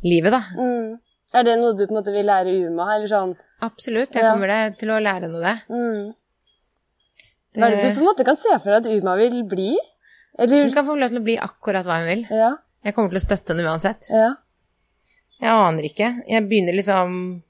livet, 0.00 0.32
da. 0.32 0.40
Mm. 0.56 0.94
Er 1.36 1.44
det 1.44 1.58
noe 1.60 1.74
du 1.76 1.82
på 1.86 1.92
en 1.92 1.98
måte 2.00 2.12
vil 2.14 2.24
lære 2.24 2.54
UMA, 2.68 2.86
eller 2.94 3.10
sånn? 3.10 3.34
Absolutt, 3.60 4.14
jeg 4.14 4.22
Ja. 4.24 4.32
kommer 4.32 4.48
det 4.48 4.78
til 4.80 4.88
å 4.94 5.00
lære 5.02 5.28
noe 5.28 5.42
det. 5.44 5.56
Mm. 5.68 6.14
Hva 7.58 7.66
er 7.66 7.76
det 7.76 7.82
du 7.82 7.94
på 7.98 8.02
en 8.04 8.08
måte 8.08 8.24
kan 8.24 8.36
se 8.36 8.54
for 8.62 8.70
deg 8.72 8.86
at 8.86 8.92
UMA 9.02 9.16
vil 9.16 9.42
bli? 9.44 9.76
Eller 10.38 10.62
Hun 10.64 10.72
kan 10.72 10.86
få 10.86 10.96
lov 10.98 11.10
til 11.10 11.18
å 11.20 11.24
bli 11.26 11.36
akkurat 11.36 11.84
hva 11.84 11.98
hun 11.98 12.06
vil. 12.08 12.26
Ja. 12.30 12.52
Jeg 12.84 12.94
kommer 12.94 13.10
til 13.10 13.18
å 13.18 13.26
støtte 13.26 13.52
henne 13.52 13.66
uansett. 13.66 14.06
Ja. 14.14 14.36
Jeg 15.40 15.50
aner 15.50 15.82
ikke. 15.88 16.08
Jeg 16.28 16.48
begynner 16.48 16.74
liksom 16.78 17.42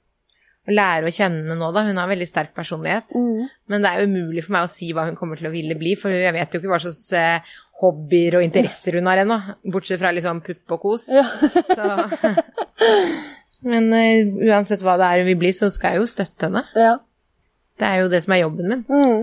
å 0.69 0.73
lære 0.73 1.07
å 1.09 1.13
kjenne 1.13 1.43
henne 1.43 1.55
nå, 1.57 1.71
da. 1.73 1.83
Hun 1.87 1.97
har 1.97 2.09
veldig 2.09 2.27
sterk 2.27 2.51
personlighet. 2.57 3.13
Mm. 3.15 3.47
Men 3.69 3.81
det 3.85 3.91
er 3.93 4.05
umulig 4.05 4.43
for 4.45 4.53
meg 4.57 4.67
å 4.67 4.69
si 4.73 4.91
hva 4.93 5.05
hun 5.07 5.15
kommer 5.15 5.37
til 5.37 5.47
å 5.49 5.53
ville 5.53 5.77
bli, 5.79 5.95
for 5.95 6.09
jeg 6.13 6.33
vet 6.33 6.51
jo 6.53 6.59
ikke 6.59 6.69
hva 6.73 6.81
slags 6.83 7.13
eh, 7.13 7.39
hobbyer 7.81 8.35
og 8.37 8.43
interesser 8.43 8.97
hun 8.99 9.07
har 9.09 9.17
ennå. 9.23 9.39
Bortsett 9.71 10.01
fra 10.01 10.11
liksom 10.11 10.41
pupp 10.45 10.75
og 10.75 10.81
kos. 10.81 11.07
Ja. 11.13 11.23
Så. 11.69 11.85
Men 13.67 13.91
uh, 13.91 14.49
uansett 14.49 14.83
hva 14.85 14.95
det 14.99 15.07
er 15.07 15.23
hun 15.23 15.29
vil 15.33 15.39
bli, 15.41 15.53
så 15.55 15.67
skal 15.73 15.97
jeg 15.97 16.03
jo 16.03 16.11
støtte 16.15 16.49
henne. 16.49 16.65
ja. 16.79 16.97
Det 17.79 17.87
er 17.87 18.01
jo 18.01 18.09
det 18.11 18.19
som 18.25 18.33
er 18.35 18.41
jobben 18.41 18.67
min. 18.67 18.81
Mm. 18.91 19.21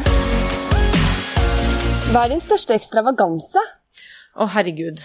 Hva 2.08 2.22
er 2.22 2.30
din 2.32 2.40
største 2.40 2.72
ekstravaganse? 2.78 3.60
Å, 4.32 4.46
herregud. 4.54 5.02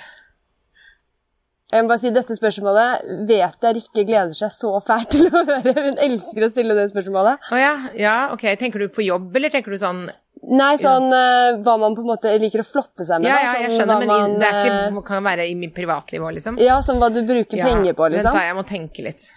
Jeg 1.72 1.84
må 1.84 1.92
bare 1.92 2.02
si 2.02 2.12
Dette 2.16 2.36
spørsmålet 2.36 3.04
vet 3.28 3.66
jeg 3.68 3.76
Rikke 3.78 4.04
gleder 4.08 4.32
seg 4.36 4.52
så 4.56 4.72
fælt 4.84 5.12
til 5.12 5.28
å 5.28 5.44
høre. 5.48 5.74
Hun 5.76 6.00
elsker 6.04 6.46
å 6.48 6.52
stille 6.52 6.76
det 6.80 6.90
spørsmålet. 6.94 7.44
Å 7.52 7.60
ja, 7.60 7.74
ja, 8.00 8.16
ok. 8.32 8.48
Tenker 8.60 8.84
du 8.84 8.88
på 8.92 9.04
jobb, 9.04 9.30
eller 9.36 9.52
tenker 9.52 9.76
du 9.76 9.80
sånn 9.84 10.06
Nei, 10.42 10.72
sånn 10.82 11.12
uh, 11.14 11.60
hva 11.62 11.76
man 11.78 11.94
på 11.94 12.02
en 12.02 12.10
måte 12.10 12.32
liker 12.42 12.64
å 12.64 12.66
flotte 12.66 13.06
seg 13.06 13.22
med. 13.22 13.30
Ja, 13.30 13.38
ja, 13.44 13.52
jeg 13.62 13.70
sånn 13.70 13.84
skjønner, 13.84 14.00
men 14.02 14.10
man, 14.10 14.34
det 14.42 14.48
er 14.50 14.70
eh, 14.72 14.88
ikke, 14.90 15.04
kan 15.06 15.22
være 15.28 15.46
i 15.52 15.54
mitt 15.58 15.76
privatliv 15.76 16.24
òg, 16.26 16.34
liksom. 16.40 16.58
Ja, 16.62 16.80
sånn 16.86 16.98
hva 17.02 17.12
du 17.14 17.22
bruker 17.28 17.60
Ja, 17.60 17.68
penger 17.70 17.94
på, 17.98 18.08
liksom. 18.10 18.32
Vent 18.32 18.40
da, 18.40 18.48
jeg 18.48 18.58
må 18.58 18.64
tenke 18.66 19.06
litt. 19.06 19.28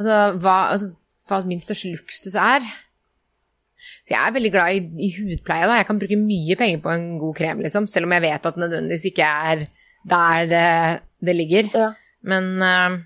Altså, 0.00 0.16
hva, 0.42 0.56
altså, 0.74 0.90
hva 1.28 1.40
min 1.46 1.62
største 1.62 1.92
luksus 1.94 2.34
er? 2.34 2.66
Så 3.78 4.16
jeg 4.16 4.18
er 4.18 4.34
veldig 4.34 4.50
glad 4.56 4.74
i, 4.74 4.82
i 5.06 5.12
hudpleie, 5.14 5.70
da. 5.70 5.78
Jeg 5.78 5.86
kan 5.92 6.02
bruke 6.02 6.18
mye 6.18 6.58
penger 6.58 6.82
på 6.82 6.92
en 6.96 7.06
god 7.22 7.38
krem, 7.38 7.62
liksom. 7.62 7.86
Selv 7.90 8.10
om 8.10 8.16
jeg 8.16 8.26
vet 8.26 8.50
at 8.50 8.58
det 8.58 8.64
nødvendigvis 8.64 9.06
ikke 9.12 9.30
er 9.52 9.64
der 10.08 10.50
det, 10.50 10.66
det 11.30 11.38
ligger. 11.38 11.70
Ja. 11.78 11.92
Men 12.26 12.50
eh, 12.66 12.98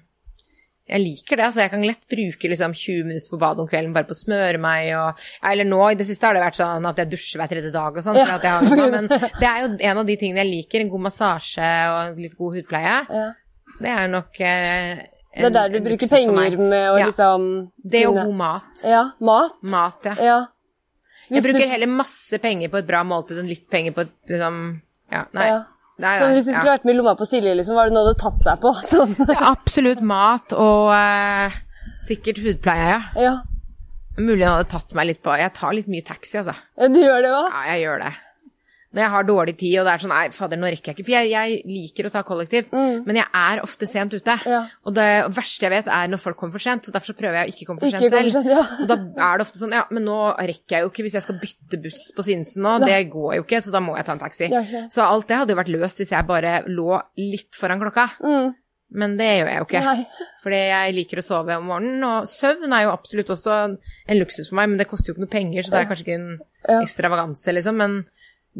jeg 0.93 1.01
liker 1.03 1.39
det. 1.41 1.45
altså 1.47 1.63
Jeg 1.65 1.73
kan 1.73 1.85
lett 1.87 2.03
bruke 2.11 2.51
liksom 2.53 2.75
20 2.77 3.07
minutter 3.09 3.33
på 3.33 3.39
badet 3.41 3.63
om 3.65 3.69
kvelden 3.71 3.95
bare 3.97 4.09
på 4.09 4.13
å 4.17 4.19
smøre 4.21 4.61
meg 4.61 4.91
og 4.99 5.23
Eller 5.51 5.65
nå 5.69 5.81
i 5.91 5.97
det 5.99 6.07
siste 6.09 6.29
har 6.29 6.37
det 6.37 6.43
vært 6.45 6.59
sånn 6.61 6.89
at 6.91 7.01
jeg 7.01 7.11
dusjer 7.15 7.41
hver 7.41 7.51
tredje 7.53 7.73
dag 7.75 7.97
og 7.97 8.05
sånn. 8.05 8.19
Ja. 8.21 8.37
sånn, 8.37 8.93
Men 8.93 9.09
det 9.41 9.49
er 9.49 9.65
jo 9.65 9.71
en 9.79 10.03
av 10.03 10.07
de 10.09 10.19
tingene 10.21 10.45
jeg 10.45 10.51
liker. 10.53 10.85
En 10.85 10.93
god 10.93 11.07
massasje 11.09 11.73
og 11.95 12.21
litt 12.21 12.37
god 12.37 12.59
hudpleie. 12.59 12.97
Ja. 13.09 13.27
Det 13.83 13.93
er 13.97 14.09
nok 14.13 14.41
eh, 14.45 15.03
Det 15.33 15.49
er 15.49 15.55
der 15.57 15.73
du 15.73 15.81
bruker 15.81 16.13
penger 16.13 16.59
med 16.61 16.89
å 16.93 16.97
Ja. 17.01 17.09
liksom 17.09 17.49
Det 17.83 18.05
og 18.07 18.19
jo 18.19 18.27
god 18.29 18.39
mat. 18.45 18.85
Ja. 18.85 19.05
Mat. 19.21 19.57
Mat, 19.63 20.11
ja. 20.13 20.17
Ja. 20.21 20.41
Jeg 21.33 21.45
bruker 21.47 21.69
heller 21.71 21.89
masse 21.89 22.37
penger 22.43 22.69
på 22.69 22.83
et 22.83 22.87
bra 22.89 23.01
måltid 23.09 23.39
enn 23.41 23.49
litt 23.49 23.69
penger 23.73 23.95
på 23.97 24.05
et 24.05 24.13
liksom 24.29 24.59
Ja, 25.13 25.25
nei. 25.37 25.47
Ja. 25.49 25.63
Nei, 26.01 26.15
nei 26.21 26.33
hvis 26.39 26.49
du 26.49 26.53
ja. 26.55 26.65
vært 26.67 26.87
med 26.89 26.95
i 26.95 26.99
lomma 26.99 27.15
på 27.19 27.29
Silje, 27.29 27.55
liksom, 27.59 27.77
var 27.77 27.91
det 27.91 27.97
noe 27.97 28.07
du 28.07 28.13
hadde 28.13 28.23
tatt 28.23 28.45
deg 28.47 28.63
på? 28.65 28.75
Sånn. 28.93 29.15
Det 29.19 29.37
er 29.37 29.47
Absolutt 29.51 30.03
mat 30.13 30.57
og 30.57 30.93
eh, 30.97 31.63
sikkert 32.05 32.43
hudpleie, 32.45 32.91
ja. 32.95 33.01
Ja. 33.21 33.35
Mulig 34.19 34.45
han 34.45 34.59
hadde 34.59 34.69
tatt 34.73 34.91
meg 34.97 35.09
litt 35.09 35.23
på 35.25 35.33
Jeg 35.41 35.55
tar 35.57 35.73
litt 35.73 35.89
mye 35.89 36.05
taxi, 36.05 36.37
altså. 36.43 36.57
ja, 36.77 36.89
du 36.93 37.01
gjør 37.01 37.25
det 37.25 37.33
òg? 37.33 37.49
Ja, 37.49 37.63
jeg 37.73 37.87
gjør 37.87 38.05
det. 38.05 38.13
Når 38.93 39.01
jeg 39.03 39.13
har 39.15 39.25
dårlig 39.29 39.55
tid, 39.57 39.75
og 39.81 39.87
det 39.89 39.93
er 39.95 40.03
sånn 40.03 40.13
Nei, 40.13 40.25
fader, 40.37 40.61
nå 40.61 40.69
rekker 40.69 40.93
jeg 40.93 40.99
ikke. 40.99 41.07
For 41.09 41.15
jeg, 41.15 41.31
jeg 41.33 41.61
liker 41.65 42.09
å 42.09 42.13
ta 42.13 42.23
kollektivt, 42.29 42.75
men 42.77 43.19
jeg 43.19 43.25
er 43.41 43.63
ofte 43.65 43.89
sent 43.89 44.13
ute. 44.13 44.37
Mm. 44.43 44.53
Ja. 44.53 44.61
Og 44.85 44.97
det 44.99 45.09
verste 45.33 45.67
jeg 45.67 45.73
vet, 45.73 45.89
er 45.89 46.13
når 46.13 46.21
folk 46.21 46.39
kommer 46.41 46.59
for 46.59 46.67
sent, 46.67 46.85
så 46.85 46.95
derfor 46.95 47.15
så 47.15 47.19
prøver 47.19 47.41
jeg 47.41 47.49
å 47.49 47.55
ikke 47.55 47.69
komme 47.71 47.81
for 47.81 47.95
sent 47.95 48.09
selv. 48.13 48.33
sent, 48.37 48.51
ja. 48.53 48.65
Og 48.85 48.91
da 48.91 48.99
er 49.01 49.41
det 49.41 49.47
ofte 49.47 49.63
sånn 49.63 49.73
Ja, 49.73 49.87
men 49.95 50.05
nå 50.09 50.19
rekker 50.37 50.77
jeg 50.77 50.85
jo 50.85 50.93
ikke 50.93 51.07
hvis 51.07 51.17
jeg 51.17 51.25
skal 51.25 51.41
bytte 51.41 51.81
buss 51.87 52.09
på 52.17 52.27
Sinsen 52.27 52.67
nå. 52.67 52.79
Det 52.85 52.99
går 53.13 53.39
jo 53.39 53.47
ikke, 53.47 53.63
så 53.65 53.73
da 53.75 53.81
må 53.85 53.97
jeg 53.97 54.09
ta 54.09 54.17
en 54.17 54.23
taxi. 54.23 54.51
Ja. 54.53 54.87
Så 54.93 55.07
alt 55.07 55.31
det 55.31 55.41
hadde 55.41 55.57
jo 55.57 55.63
vært 55.63 55.73
løst 55.73 56.03
hvis 56.03 56.13
jeg 56.13 56.29
bare 56.29 56.59
lå 56.69 57.01
litt 57.21 57.57
foran 57.57 57.81
klokka. 57.81 58.11
Mm. 58.21 58.53
Men 58.93 59.15
det 59.17 59.29
gjør 59.29 59.49
jeg 59.49 59.61
jo 59.61 59.67
ikke. 59.69 59.83
Nei. 59.87 60.27
Fordi 60.43 60.59
jeg 60.59 60.95
liker 60.99 61.21
å 61.21 61.25
sove 61.25 61.57
om 61.57 61.69
morgenen, 61.71 62.03
og 62.05 62.29
søvn 62.29 62.75
er 62.77 62.87
jo 62.87 62.93
absolutt 62.93 63.31
også 63.33 63.55
en 63.65 64.19
luksus 64.19 64.51
for 64.51 64.59
meg, 64.61 64.73
men 64.73 64.81
det 64.81 64.89
koster 64.91 65.11
jo 65.11 65.17
ikke 65.17 65.25
noe 65.25 65.33
penger, 65.33 65.65
så 65.65 65.75
det 65.75 65.81
er 65.81 65.89
kanskje 65.91 66.07
ikke 66.07 66.19
en 66.19 66.83
ekstravaganse, 66.83 67.55
liksom. 67.57 67.79
Men 67.81 67.97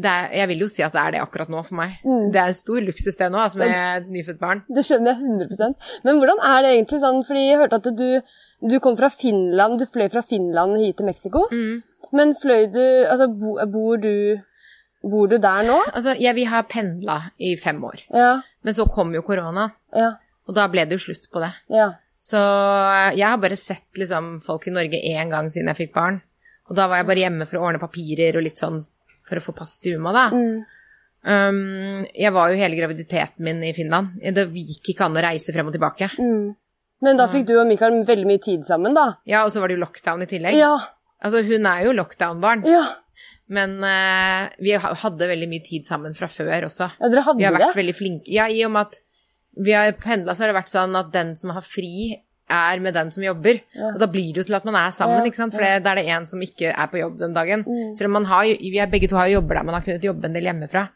er, 0.01 0.29
jeg 0.33 0.47
vil 0.49 0.63
jo 0.63 0.67
si 0.71 0.81
at 0.81 0.93
det 0.95 1.01
er 1.03 1.11
det 1.13 1.19
akkurat 1.21 1.49
nå 1.53 1.59
for 1.67 1.77
meg. 1.77 1.99
Mm. 2.01 2.31
Det 2.33 2.39
er 2.41 2.47
en 2.49 2.57
stor 2.57 2.79
luksus 2.81 3.17
det 3.19 3.27
nå, 3.29 3.37
altså, 3.37 3.59
med 3.61 3.73
et 3.73 4.07
nyfødt 4.09 4.39
barn. 4.41 4.63
Det 4.73 4.83
skjønner 4.87 5.13
jeg 5.13 5.49
100% 5.51 5.91
Men 6.07 6.17
hvordan 6.21 6.41
er 6.49 6.63
det 6.65 6.71
egentlig 6.77 7.01
sånn, 7.03 7.19
fordi 7.27 7.43
jeg 7.45 7.59
hørte 7.61 7.77
at 7.81 7.89
du, 7.99 8.07
du 8.73 8.79
kom 8.81 8.97
fra 8.97 9.09
Finland, 9.13 9.77
du 9.77 9.85
fløy 9.85 10.07
fra 10.09 10.23
Finland 10.25 10.79
hit 10.81 10.97
til 10.97 11.05
Mexico. 11.05 11.45
Mm. 11.53 11.83
Men 12.13 12.33
fløy 12.41 12.65
du 12.73 12.81
Altså, 12.81 13.27
bo, 13.29 13.55
bor 13.73 14.01
du 14.01 14.39
Bor 15.03 15.27
du 15.27 15.35
der 15.37 15.65
nå? 15.67 15.77
Altså, 15.91 16.13
jeg, 16.15 16.31
vi 16.37 16.45
har 16.47 16.63
pendla 16.71 17.17
i 17.43 17.57
fem 17.59 17.81
år, 17.83 18.05
Ja. 18.15 18.37
men 18.63 18.73
så 18.73 18.85
kom 18.87 19.09
jo 19.13 19.21
korona, 19.21 19.65
Ja. 19.93 20.13
og 20.47 20.55
da 20.55 20.67
ble 20.71 20.85
det 20.87 20.95
jo 20.95 21.03
slutt 21.11 21.27
på 21.29 21.41
det. 21.43 21.49
Ja. 21.69 21.89
Så 22.23 22.39
eh, 22.39 23.17
jeg 23.19 23.27
har 23.27 23.37
bare 23.37 23.57
sett 23.59 23.99
liksom, 23.99 24.37
folk 24.45 24.67
i 24.67 24.71
Norge 24.71 24.95
én 25.03 25.27
gang 25.29 25.49
siden 25.51 25.67
jeg 25.67 25.75
fikk 25.81 25.93
barn. 25.93 26.21
Og 26.69 26.77
da 26.79 26.87
var 26.87 27.01
jeg 27.01 27.07
bare 27.09 27.19
hjemme 27.25 27.45
for 27.49 27.59
å 27.59 27.65
ordne 27.67 27.81
papirer 27.83 28.37
og 28.39 28.45
litt 28.45 28.61
sånn 28.63 28.79
for 29.27 29.39
å 29.39 29.43
få 29.45 29.53
pass 29.57 29.77
til 29.83 29.95
Uma, 29.99 30.11
da. 30.15 30.25
Mm. 30.35 30.63
Um, 31.23 31.59
jeg 32.11 32.33
var 32.35 32.51
jo 32.51 32.57
hele 32.59 32.75
graviditeten 32.75 33.45
min 33.47 33.61
i 33.63 33.71
Finland. 33.75 34.17
Det 34.19 34.43
gikk 34.51 34.89
ikke 34.93 35.05
an 35.07 35.15
å 35.15 35.23
reise 35.23 35.53
frem 35.55 35.69
og 35.69 35.75
tilbake. 35.75 36.09
Mm. 36.19 36.49
Men 37.03 37.19
da 37.19 37.29
fikk 37.31 37.45
du 37.47 37.53
og 37.59 37.67
Mikael 37.67 38.01
veldig 38.07 38.27
mye 38.27 38.41
tid 38.43 38.65
sammen, 38.67 38.95
da? 38.95 39.05
Ja, 39.27 39.45
og 39.45 39.51
så 39.55 39.59
var 39.63 39.71
det 39.71 39.77
jo 39.77 39.83
lockdown 39.85 40.23
i 40.23 40.27
tillegg. 40.31 40.55
Ja. 40.59 40.73
Altså, 41.23 41.41
hun 41.47 41.65
er 41.67 41.85
jo 41.87 41.95
lockdown-barn, 41.95 42.65
Ja. 42.67 42.83
men 43.47 43.77
uh, 43.83 44.49
vi 44.59 44.75
hadde 44.75 45.27
veldig 45.31 45.47
mye 45.51 45.63
tid 45.63 45.87
sammen 45.87 46.15
fra 46.15 46.27
før 46.31 46.67
også. 46.67 46.89
ja 46.99 47.09
dere 47.11 47.23
hadde 47.27 47.39
Vi 47.39 47.47
har 47.47 47.55
vært 47.55 47.69
det? 47.69 47.79
veldig 47.79 47.95
flinke. 47.95 48.31
Ja, 48.31 48.47
i 48.51 48.63
og 48.67 48.71
med 48.75 48.87
at 48.89 48.99
vi 49.63 49.71
har 49.75 49.91
pendla, 49.99 50.33
så 50.35 50.43
har 50.43 50.51
det 50.51 50.57
vært 50.59 50.71
sånn 50.75 50.95
at 50.99 51.11
den 51.13 51.35
som 51.39 51.51
har 51.55 51.61
fri, 51.63 52.17
er 52.49 52.79
med 52.83 52.93
den 52.93 53.11
som 53.11 53.23
jobber. 53.23 53.61
Og 53.93 53.99
da 54.01 54.07
blir 54.11 54.33
det 54.33 54.43
jo 54.43 54.47
til 54.49 54.57
at 54.59 54.65
man 54.67 54.75
er 54.75 54.91
sammen, 54.95 55.21
Ja, 55.21 55.29
ikke 55.29 55.41
sant? 55.41 55.53
For 55.55 55.63
da 55.63 55.93
er 55.93 56.01
det 56.01 56.07
en 56.07 56.25
som 56.29 56.41
ikke 56.43 56.73
er 56.73 56.89
på 56.91 56.99
jobb 56.99 57.19
den 57.21 57.33
dagen. 57.33 57.63
Mm. 57.67 57.95
Selv 57.97 58.11
om 58.11 58.19
man 58.19 58.27
har 58.29 58.43
vi 58.43 58.77
er 58.79 58.91
begge 58.91 59.09
to 59.09 59.17
har 59.19 59.27
jo 59.31 59.39
jobber 59.39 59.59
der 59.59 59.63
man 59.63 59.75
har 59.79 59.85
kunnet 59.85 60.03
jobbe 60.03 60.27
en 60.27 60.35
del 60.35 60.49
hjemmefra. 60.49 60.89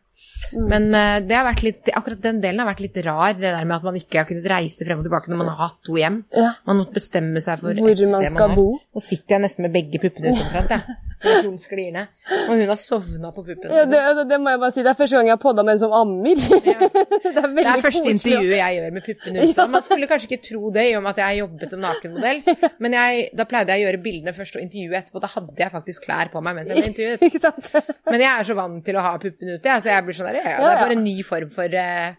Mm. 0.54 0.68
Men 0.70 0.84
eh, 0.96 1.20
det 1.28 1.36
har 1.36 1.46
vært 1.48 1.64
litt, 1.66 1.90
akkurat 1.98 2.22
den 2.24 2.40
delen 2.44 2.62
har 2.62 2.70
vært 2.70 2.84
litt 2.86 2.98
rar, 3.06 3.34
det 3.36 3.48
der 3.48 3.66
med 3.66 3.76
at 3.78 3.88
man 3.88 3.98
ikke 4.00 4.22
har 4.22 4.28
kunnet 4.30 4.48
reise 4.52 4.86
frem 4.88 5.02
og 5.02 5.08
tilbake 5.08 5.32
når 5.32 5.42
man 5.42 5.50
har 5.52 5.60
hatt 5.68 5.80
to 5.88 5.98
hjem. 6.00 6.22
Ja. 6.36 6.54
Man 6.68 6.82
måtte 6.82 6.96
bestemme 6.98 7.42
seg 7.44 7.60
for 7.64 7.74
Hvor 7.74 7.96
sted 7.98 8.14
man 8.14 8.28
skal 8.30 8.54
er. 8.54 8.56
bo. 8.60 8.68
Nå 8.80 9.04
sitter 9.04 9.38
jeg 9.38 9.46
nesten 9.48 9.68
med 9.68 9.76
begge 9.76 10.02
puppene 10.04 10.34
ute 10.34 10.46
omtrent, 10.46 10.74
jeg. 10.78 10.98
Når 11.24 11.40
kjolen 11.42 11.58
sklir 11.58 11.92
ned. 11.96 12.08
Og 12.46 12.52
hun 12.54 12.68
har 12.70 12.78
sovna 12.78 13.32
på 13.34 13.42
puppen. 13.48 13.72
Ja, 13.74 13.86
det, 13.90 14.02
det, 14.20 14.26
det 14.30 14.38
må 14.44 14.52
jeg 14.54 14.60
bare 14.62 14.74
si. 14.76 14.84
Det 14.86 14.92
er 14.92 14.98
første 15.00 15.18
gang 15.18 15.30
jeg 15.32 15.34
har 15.34 15.42
podda 15.42 15.64
med 15.66 15.74
en 15.74 15.80
som 15.82 15.96
ammer. 15.98 16.38
det 16.68 16.74
er 16.76 17.48
Det 17.58 17.64
er 17.66 17.82
første 17.82 18.04
koselig. 18.04 18.14
intervjuet 18.14 18.58
jeg 18.60 18.78
gjør 18.78 18.94
med 18.98 19.06
puppene 19.08 19.48
ute. 19.50 19.66
Man 19.74 19.86
skulle 19.88 20.10
kanskje 20.12 20.30
ikke 20.30 20.44
tro 20.50 20.70
det 20.76 20.86
i 20.92 20.94
og 21.00 21.02
med 21.08 21.16
at 21.16 21.22
jeg 21.24 21.40
jobbet 21.42 21.74
som 21.74 21.82
nakenmodell, 21.82 22.44
men 22.86 22.98
jeg, 23.00 23.26
da 23.40 23.48
pleide 23.50 23.74
jeg 23.74 23.82
å 23.82 23.88
gjøre 23.88 24.04
bildene 24.06 24.36
først 24.38 24.60
og 24.60 24.66
intervjue 24.68 25.00
etterpå. 25.02 25.24
Da 25.26 25.32
hadde 25.34 25.58
jeg 25.66 25.74
faktisk 25.80 26.06
klær 26.06 26.30
på 26.36 26.44
meg 26.46 26.60
mens 26.60 26.70
jeg 26.70 26.84
ble 26.84 26.90
intervjuet. 26.94 27.98
Men 28.14 28.24
jeg 28.28 28.32
er 28.36 28.48
så 28.52 28.60
vant 28.62 28.86
til 28.86 29.02
å 29.02 29.08
ha 29.10 29.16
puppene 29.26 29.58
ute, 29.58 29.82
så 29.82 29.94
jeg 29.96 30.06
blir 30.08 30.20
sånn 30.22 30.30
der, 30.32 30.40
ja, 30.44 30.54
ja, 30.54 30.62
det 30.62 30.72
er 30.76 30.82
bare 30.86 30.98
en 31.00 31.04
ny 31.10 31.18
form 31.26 31.50
for, 31.58 31.74
eh, 31.82 32.14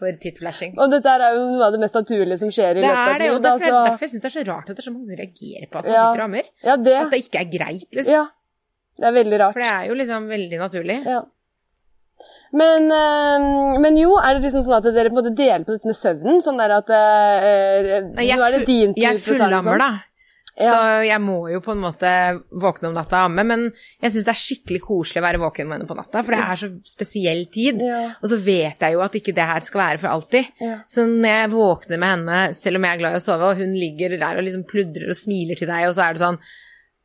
for 0.00 0.18
tittflashing. 0.26 0.74
Og 0.80 0.90
dette 0.92 1.14
er 1.14 1.38
jo 1.38 1.46
noe 1.54 1.68
av 1.70 1.74
det 1.74 1.80
mest 1.86 1.96
naturlige 1.98 2.38
som 2.42 2.50
skjer 2.54 2.78
i 2.78 2.82
Det 2.82 2.84
løpet 2.88 2.98
av 3.06 3.14
er 3.14 3.22
det, 3.24 3.30
og 3.36 3.40
derfor, 3.46 3.70
da, 3.78 3.80
derfor, 3.92 4.10
syns 4.10 4.22
jeg 4.22 4.26
det 4.26 4.34
er 4.34 4.36
så 4.42 4.50
rart 4.50 4.68
at 4.70 4.76
det 4.78 4.82
er 4.84 4.88
så 4.90 4.92
mange 4.94 5.08
som 5.08 5.18
reagerer 5.22 5.70
på 5.70 5.80
at 5.82 5.88
man 5.88 5.94
Ja. 5.96 6.04
sitter 6.10 6.22
og 6.24 6.28
ammer. 6.28 6.52
Ja, 6.66 6.76
det, 6.82 6.94
At 7.04 7.10
det 7.14 7.22
ikke 7.24 7.40
er 7.44 7.50
greit, 7.56 7.88
liksom. 7.98 8.12
ja, 8.14 8.26
det 9.00 9.08
er 9.08 9.16
veldig 9.16 9.38
rart. 9.40 9.56
For 9.56 9.64
det 9.64 9.70
er 9.72 9.86
jo 9.88 9.98
liksom 9.98 10.26
veldig 10.30 10.60
naturlig. 10.60 10.98
Ja. 11.08 11.22
Men, 12.50 12.90
eh, 12.90 13.48
men 13.80 13.96
jo, 13.96 14.16
er 14.18 14.36
det 14.36 14.48
liksom 14.48 14.66
sånn 14.66 14.80
at 14.80 14.88
dere 14.90 15.10
på 15.12 15.16
en 15.16 15.22
måte 15.22 15.36
deler 15.38 15.64
på 15.64 15.76
dette 15.76 15.88
med 15.88 15.96
søvnen? 15.96 16.40
Sånn 16.44 16.60
der 16.60 16.76
at 16.80 16.90
uh, 16.90 17.90
Nei, 18.10 18.26
jeg, 18.26 18.38
Nå 18.40 18.46
er 18.46 18.56
det 18.58 18.64
din 18.68 18.94
tur 18.96 19.04
jeg 19.04 19.20
fullammer, 19.22 19.66
sånn. 19.66 19.82
da. 19.82 19.90
Så 20.60 20.78
jeg 21.06 21.22
må 21.24 21.38
jo 21.48 21.60
på 21.64 21.72
en 21.72 21.80
måte 21.80 22.10
våkne 22.60 22.90
om 22.90 22.96
natta 22.96 23.22
og 23.22 23.30
amme, 23.30 23.44
men 23.48 23.62
jeg 24.02 24.12
syns 24.12 24.26
det 24.26 24.32
er 24.34 24.40
skikkelig 24.42 24.80
koselig 24.84 25.22
å 25.22 25.24
være 25.24 25.40
våken 25.40 25.68
med 25.70 25.78
henne 25.78 25.88
på 25.88 25.96
natta, 25.96 26.20
for 26.26 26.36
det 26.36 26.40
er 26.42 26.60
så 26.60 26.68
spesiell 26.90 27.44
tid. 27.54 27.80
Ja. 27.86 28.00
Og 28.18 28.32
så 28.32 28.36
vet 28.44 28.82
jeg 28.84 28.96
jo 28.96 29.04
at 29.04 29.16
ikke 29.16 29.32
det 29.36 29.46
her 29.48 29.64
skal 29.64 29.82
være 29.84 30.02
for 30.02 30.12
alltid. 30.12 30.50
Ja. 30.60 30.74
Så 30.90 31.06
når 31.08 31.38
jeg 31.38 31.52
våkner 31.54 32.02
med 32.02 32.12
henne, 32.16 32.40
selv 32.58 32.80
om 32.80 32.88
jeg 32.88 32.98
er 32.98 33.04
glad 33.04 33.16
i 33.16 33.22
å 33.22 33.24
sove, 33.24 33.52
og 33.54 33.62
hun 33.62 33.72
ligger 33.78 34.18
der 34.18 34.42
og 34.42 34.44
liksom 34.44 34.66
pludrer 34.68 35.14
og 35.14 35.20
smiler 35.22 35.60
til 35.60 35.70
deg, 35.70 35.86
og 35.88 35.96
så 35.96 36.04
er 36.04 36.18
det 36.18 36.24
sånn 36.26 36.40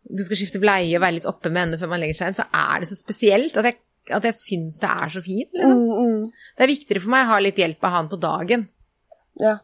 Du 0.06 0.22
skal 0.26 0.38
skifte 0.40 0.62
bleie 0.62 0.94
og 0.98 1.04
være 1.04 1.18
litt 1.18 1.28
oppe 1.30 1.50
med 1.50 1.64
henne 1.64 1.82
før 1.82 1.92
man 1.96 2.04
legger 2.04 2.20
seg 2.20 2.32
inn, 2.32 2.38
så 2.38 2.46
er 2.54 2.84
det 2.84 2.92
så 2.92 2.98
spesielt 3.00 3.58
at 3.58 3.72
jeg, 3.72 3.80
at 4.14 4.28
jeg 4.30 4.38
syns 4.38 4.80
det 4.84 4.92
er 4.92 5.12
så 5.16 5.24
fint, 5.26 5.50
liksom. 5.58 5.82
Mm, 5.82 6.06
mm. 6.06 6.48
Det 6.56 6.66
er 6.66 6.72
viktigere 6.72 7.04
for 7.04 7.16
meg 7.16 7.26
å 7.26 7.32
ha 7.34 7.42
litt 7.42 7.62
hjelp 7.62 7.88
av 7.90 7.96
han 7.98 8.10
på 8.12 8.20
dagen. 8.22 8.68
Ja. 9.42 9.58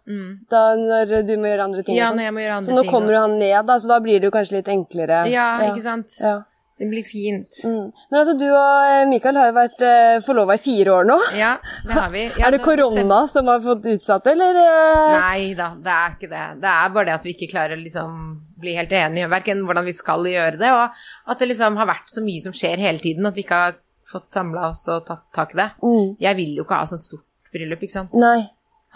Da 0.52 0.62
når 0.76 1.22
du 1.28 1.36
må 1.40 1.48
gjøre 1.48 1.68
andre 1.70 1.84
ting. 1.86 1.96
Mm. 1.96 2.00
Ja, 2.00 2.10
sånn. 2.10 2.20
når 2.20 2.28
jeg 2.28 2.36
må 2.36 2.42
gjøre 2.44 2.56
andre 2.60 2.72
så 2.72 2.76
nå 2.76 2.82
ting. 2.84 2.92
kommer 2.92 3.16
jo 3.16 3.22
han 3.24 3.36
ned, 3.40 3.60
da, 3.70 3.78
så 3.80 3.92
da 3.92 4.00
blir 4.04 4.20
det 4.20 4.28
jo 4.28 4.34
kanskje 4.34 4.58
litt 4.58 4.72
enklere. 4.74 5.22
Ja, 5.32 5.48
ikke 5.70 5.86
sant. 5.86 6.18
Ja. 6.20 6.34
Det 6.82 6.88
blir 6.90 7.04
fint. 7.06 7.60
Mm. 7.62 7.92
Men 8.10 8.18
altså, 8.18 8.34
du 8.40 8.48
og 8.50 8.88
eh, 8.90 9.04
Mikael 9.06 9.38
har 9.38 9.52
jo 9.52 9.54
vært 9.60 9.84
eh, 9.86 10.16
forlova 10.26 10.56
i 10.58 10.62
fire 10.64 10.96
år 10.96 11.06
nå. 11.06 11.18
Ja, 11.38 11.52
det 11.86 11.94
har 11.94 12.10
vi. 12.10 12.24
Ja, 12.40 12.48
er 12.48 12.56
det 12.56 12.62
korona 12.66 13.20
som 13.30 13.52
har 13.52 13.62
fått 13.62 13.86
utsatt 13.92 14.26
det, 14.26 14.34
eller? 14.34 14.58
eh? 14.64 15.18
Nei 15.20 15.44
da, 15.60 15.68
det 15.78 15.94
er 15.94 16.16
ikke 16.16 16.30
det. 16.32 16.46
Det 16.64 16.72
er 16.72 16.96
bare 16.96 17.10
det 17.12 17.14
at 17.20 17.28
vi 17.28 17.36
ikke 17.36 17.52
klarer 17.52 17.78
å 17.78 17.84
liksom 17.84 18.16
bli 18.64 18.74
helt 18.80 18.96
enige, 18.98 19.30
verken 19.30 19.62
hvordan 19.68 19.86
vi 19.86 19.94
skal 19.98 20.26
gjøre 20.26 20.58
det, 20.58 20.72
og 20.74 21.04
at 21.34 21.42
det 21.42 21.52
liksom 21.52 21.78
har 21.78 21.90
vært 21.90 22.10
så 22.14 22.24
mye 22.26 22.42
som 22.44 22.56
skjer 22.58 22.82
hele 22.82 23.02
tiden, 23.04 23.30
at 23.30 23.38
vi 23.38 23.46
ikke 23.46 23.62
har 23.68 23.78
fått 24.12 24.34
samla 24.34 24.72
oss 24.72 24.82
og 24.92 25.06
tatt 25.08 25.28
tak 25.38 25.54
i 25.54 25.62
det. 25.62 25.70
Mm. 25.86 26.10
Jeg 26.26 26.38
vil 26.42 26.58
jo 26.58 26.66
ikke 26.66 26.82
ha 26.82 26.90
sånn 26.90 27.02
stort 27.02 27.26
bryllup, 27.54 27.86
ikke 27.86 28.00
sant. 28.00 28.18
Nei. 28.18 28.48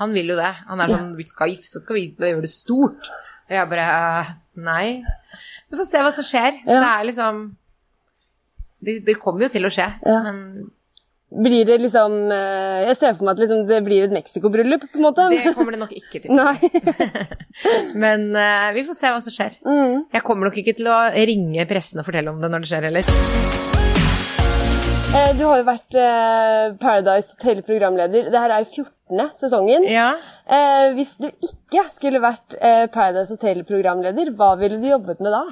Han 0.02 0.12
vil 0.18 0.34
jo 0.34 0.40
det. 0.42 0.52
Han 0.68 0.82
er 0.84 0.92
sånn 0.92 1.14
Vi 1.16 1.24
skal 1.30 1.54
gifte 1.54 1.78
oss, 1.80 1.86
skal 1.86 1.96
vi 2.02 2.08
gjøre 2.18 2.44
det 2.44 2.52
stort? 2.52 3.08
Og 3.46 3.54
jeg 3.56 3.70
bare 3.72 3.86
eh, 3.94 4.34
Nei. 4.66 4.88
Vi 5.70 5.78
får 5.78 5.88
se 5.88 6.02
hva 6.04 6.12
som 6.16 6.26
skjer. 6.28 6.58
Ja. 6.66 6.80
Det 6.82 6.90
er 6.90 7.08
liksom 7.12 7.46
det, 8.86 9.00
det 9.08 9.16
kommer 9.22 9.48
jo 9.48 9.54
til 9.58 9.68
å 9.68 9.72
skje, 9.74 9.92
Ja. 10.06 10.20
men 10.30 10.42
Blir 11.36 11.66
det 11.68 11.80
liksom 11.82 12.14
eh, 12.32 12.86
Jeg 12.86 12.96
ser 13.00 13.16
for 13.18 13.26
meg 13.26 13.34
at 13.34 13.42
liksom, 13.42 13.64
det 13.68 13.80
blir 13.84 14.06
et 14.06 14.14
Mexico-bryllup, 14.14 14.86
på 14.94 15.02
en 15.02 15.04
måte. 15.08 15.26
det 15.34 15.56
kommer 15.58 15.74
det 15.76 15.82
nok 15.82 15.92
ikke 15.98 16.22
til. 16.24 16.32
Men 18.04 18.30
uh, 18.38 18.70
vi 18.78 18.86
får 18.88 19.00
se 19.02 19.12
hva 19.12 19.20
som 19.26 19.34
skjer. 19.34 19.58
Mm. 19.66 20.06
Jeg 20.16 20.24
kommer 20.24 20.48
nok 20.48 20.62
ikke 20.62 20.78
til 20.78 20.88
å 20.94 21.00
ringe 21.18 21.68
pressen 21.68 22.00
og 22.00 22.08
fortelle 22.08 22.32
om 22.32 22.40
det 22.40 22.54
når 22.54 22.64
det 22.64 22.72
skjer 22.72 22.90
heller. 22.92 23.65
Eh, 25.16 25.32
Du 25.38 25.46
har 25.48 25.62
jo 25.62 25.66
vært 25.68 25.96
eh, 25.96 26.74
Paradise 26.82 27.38
Hotel-programleder. 27.38 28.26
Dette 28.34 28.42
er 28.52 28.66
jo 28.66 28.84
14. 28.84 29.30
sesongen. 29.40 29.86
Ja. 29.88 30.10
Eh, 30.44 30.90
hvis 30.98 31.14
du 31.22 31.30
ikke 31.30 31.86
skulle 31.94 32.20
vært 32.24 32.58
Paradise 32.92 33.32
Hotel-programleder, 33.32 34.34
hva 34.36 34.52
ville 34.60 34.82
du 34.82 34.90
jobbet 34.90 35.22
med 35.24 35.32
da? 35.32 35.44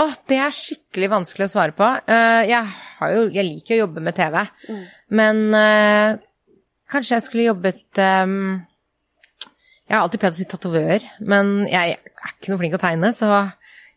Åh, 0.00 0.16
det 0.30 0.40
er 0.40 0.56
skikkelig 0.56 1.10
vanskelig 1.12 1.50
å 1.50 1.52
svare 1.52 1.76
på. 1.76 1.90
Jeg, 2.08 2.72
har 3.02 3.14
jo, 3.16 3.26
jeg 3.34 3.48
liker 3.50 3.76
å 3.76 3.82
jobbe 3.82 4.04
med 4.08 4.16
TV, 4.16 4.40
men 5.20 5.42
eh, 5.58 6.16
kanskje 6.90 7.18
jeg 7.18 7.26
skulle 7.28 7.48
jobbet 7.50 8.00
ehm, 8.00 8.40
Jeg 9.90 9.96
har 9.98 10.04
alltid 10.06 10.22
pleid 10.22 10.36
å 10.36 10.38
si 10.40 10.48
tatovør, 10.48 11.06
men 11.28 11.52
jeg 11.68 11.98
er 11.98 12.34
ikke 12.38 12.54
noe 12.54 12.62
flink 12.62 12.76
å 12.78 12.82
tegne, 12.82 13.12
så 13.16 13.28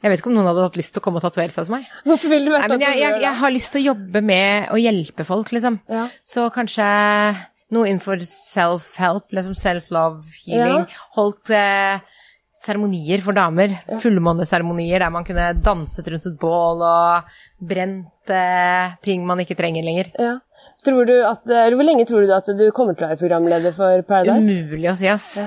jeg 0.04 0.12
vet 0.12 0.20
ikke 0.20 0.32
om 0.34 0.36
noen 0.36 0.50
hadde 0.50 0.66
hatt 0.66 0.76
lyst 0.76 0.92
til 0.96 1.00
å 1.00 1.06
komme 1.06 1.22
og 1.22 1.24
tatovere 1.24 1.54
seg 1.54 1.64
hos 1.64 1.72
meg. 1.72 1.88
Hvorfor 2.10 2.34
ville 2.34 2.50
du 2.50 2.52
vært 2.52 2.68
Nei, 2.68 2.76
men 2.76 2.84
jeg, 2.84 3.00
jeg, 3.00 3.22
jeg 3.24 3.40
har 3.40 3.56
lyst 3.56 3.72
til 3.76 3.84
å 3.84 3.88
jobbe 3.94 4.22
med 4.28 4.74
å 4.76 4.80
hjelpe 4.82 5.26
folk, 5.28 5.54
liksom. 5.56 5.80
Ja. 5.88 6.10
Så 6.28 6.50
kanskje 6.52 6.88
noe 7.74 7.88
innenfor 7.90 8.22
self-help, 8.28 9.32
liksom 9.34 9.56
self-love, 9.58 10.28
healing. 10.44 10.84
Ja. 10.84 11.06
Holdt 11.16 11.54
eh, 11.56 12.04
seremonier 12.54 13.24
for 13.26 13.38
damer. 13.38 13.80
Fullmåneseremonier 14.04 15.02
der 15.06 15.14
man 15.14 15.26
kunne 15.28 15.54
danset 15.64 16.12
rundt 16.12 16.28
et 16.30 16.38
bål 16.42 16.84
og 16.86 17.34
brent 17.64 18.34
eh, 18.36 18.94
ting 19.08 19.26
man 19.28 19.42
ikke 19.44 19.58
trenger 19.60 19.88
lenger. 19.88 20.12
Ja. 20.20 20.36
Tror 20.84 21.08
du 21.08 21.16
at, 21.24 21.48
eh, 21.48 21.72
hvor 21.72 21.88
lenge 21.88 22.06
tror 22.10 22.28
du 22.28 22.36
at 22.36 22.52
du 22.60 22.68
kommer 22.76 22.98
til 22.98 23.08
å 23.08 23.14
være 23.14 23.22
programleder 23.24 23.76
for 23.76 24.04
Paradise? 24.08 24.44
Umulig 24.44 24.92
å 24.92 24.98
si, 25.00 25.08
ass. 25.08 25.38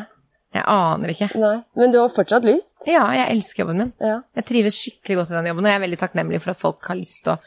Jeg 0.54 0.62
aner 0.72 1.12
ikke. 1.12 1.28
Nei, 1.36 1.56
Men 1.76 1.90
du 1.92 1.98
har 2.00 2.08
fortsatt 2.14 2.44
lyst? 2.46 2.76
Ja, 2.88 3.04
jeg 3.12 3.28
elsker 3.34 3.64
jobben 3.64 3.78
min. 3.82 3.92
Ja. 4.00 4.20
Jeg 4.38 4.46
trives 4.48 4.78
skikkelig 4.80 5.16
godt 5.20 5.30
i 5.34 5.36
den 5.40 5.46
jobben, 5.50 5.66
og 5.66 5.72
jeg 5.72 5.80
er 5.80 5.84
veldig 5.84 5.98
takknemlig 6.00 6.40
for 6.44 6.54
at 6.54 6.60
folk 6.62 6.86
har 6.88 6.96
lyst 6.96 7.24
til 7.26 7.34
å 7.34 7.38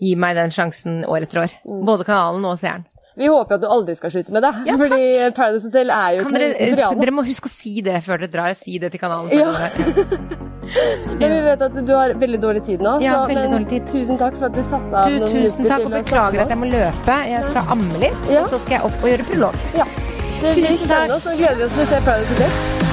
gi 0.00 0.14
meg 0.16 0.36
den 0.38 0.50
sjansen 0.54 1.02
år 1.04 1.26
etter 1.26 1.42
år. 1.44 1.52
Mm. 1.66 1.84
Både 1.86 2.06
kanalen 2.08 2.44
og 2.48 2.56
seeren. 2.58 2.86
Vi 3.14 3.28
håper 3.30 3.54
at 3.54 3.62
du 3.62 3.68
aldri 3.70 3.94
skal 3.94 4.10
slutte 4.10 4.32
med 4.34 4.42
det, 4.42 4.50
Ja, 4.66 4.74
fordi 4.74 4.96
Paradise 5.36 5.68
Hotel 5.68 5.90
er 5.94 6.16
jo 6.16 6.24
Kan 6.24 6.34
ikke 6.34 6.72
dere, 6.74 6.88
dere 6.98 7.12
må 7.14 7.22
huske 7.22 7.46
å 7.46 7.52
si 7.52 7.76
det 7.86 8.00
før 8.02 8.18
dere 8.24 8.32
drar. 8.32 8.56
Si 8.58 8.74
det 8.82 8.90
til 8.90 8.98
kanalen. 8.98 9.30
Ja. 9.30 9.68
Men 11.20 11.30
vi 11.30 11.40
vet 11.44 11.62
at 11.62 11.76
du 11.86 11.92
har 11.94 12.14
veldig 12.18 12.40
dårlig 12.42 12.64
tid 12.66 12.82
nå, 12.82 12.96
Ja, 13.04 13.20
så 13.28 13.34
men 13.36 13.68
tid. 13.70 13.86
tusen 13.86 14.18
takk 14.18 14.34
for 14.40 14.48
at 14.48 14.56
du 14.56 14.62
satte 14.66 14.90
av 14.96 15.06
Du, 15.06 15.20
noen 15.20 15.30
tusen 15.30 15.62
minutter 15.62 15.70
takk, 15.70 15.84
til 15.84 15.86
og 15.86 15.92
å 15.92 15.92
snakke 15.92 16.08
beklager 16.08 16.42
at 16.42 16.54
jeg 16.56 16.58
må 16.64 16.70
løpe. 16.72 17.18
Jeg 17.30 17.44
skal 17.52 17.72
amme 17.76 18.02
litt, 18.02 18.26
Ja. 18.32 18.42
og 18.42 18.50
så 18.50 18.58
skal 18.64 18.78
jeg 18.80 18.84
opp 18.88 18.98
og 19.04 19.12
gjøre 19.12 19.28
prolog. 19.30 19.62
Ja. 19.78 19.86
Det 20.44 20.54
blir 20.54 20.68
Tusen 20.68 20.88
takk. 20.88 21.08
Nå 21.08 21.36
gleder 21.36 21.56
vi 21.56 21.64
oss 21.64 21.78
til 21.78 21.86
å 21.86 21.92
se 21.94 22.02
Paradise 22.04 22.34
Hotel. 22.34 22.83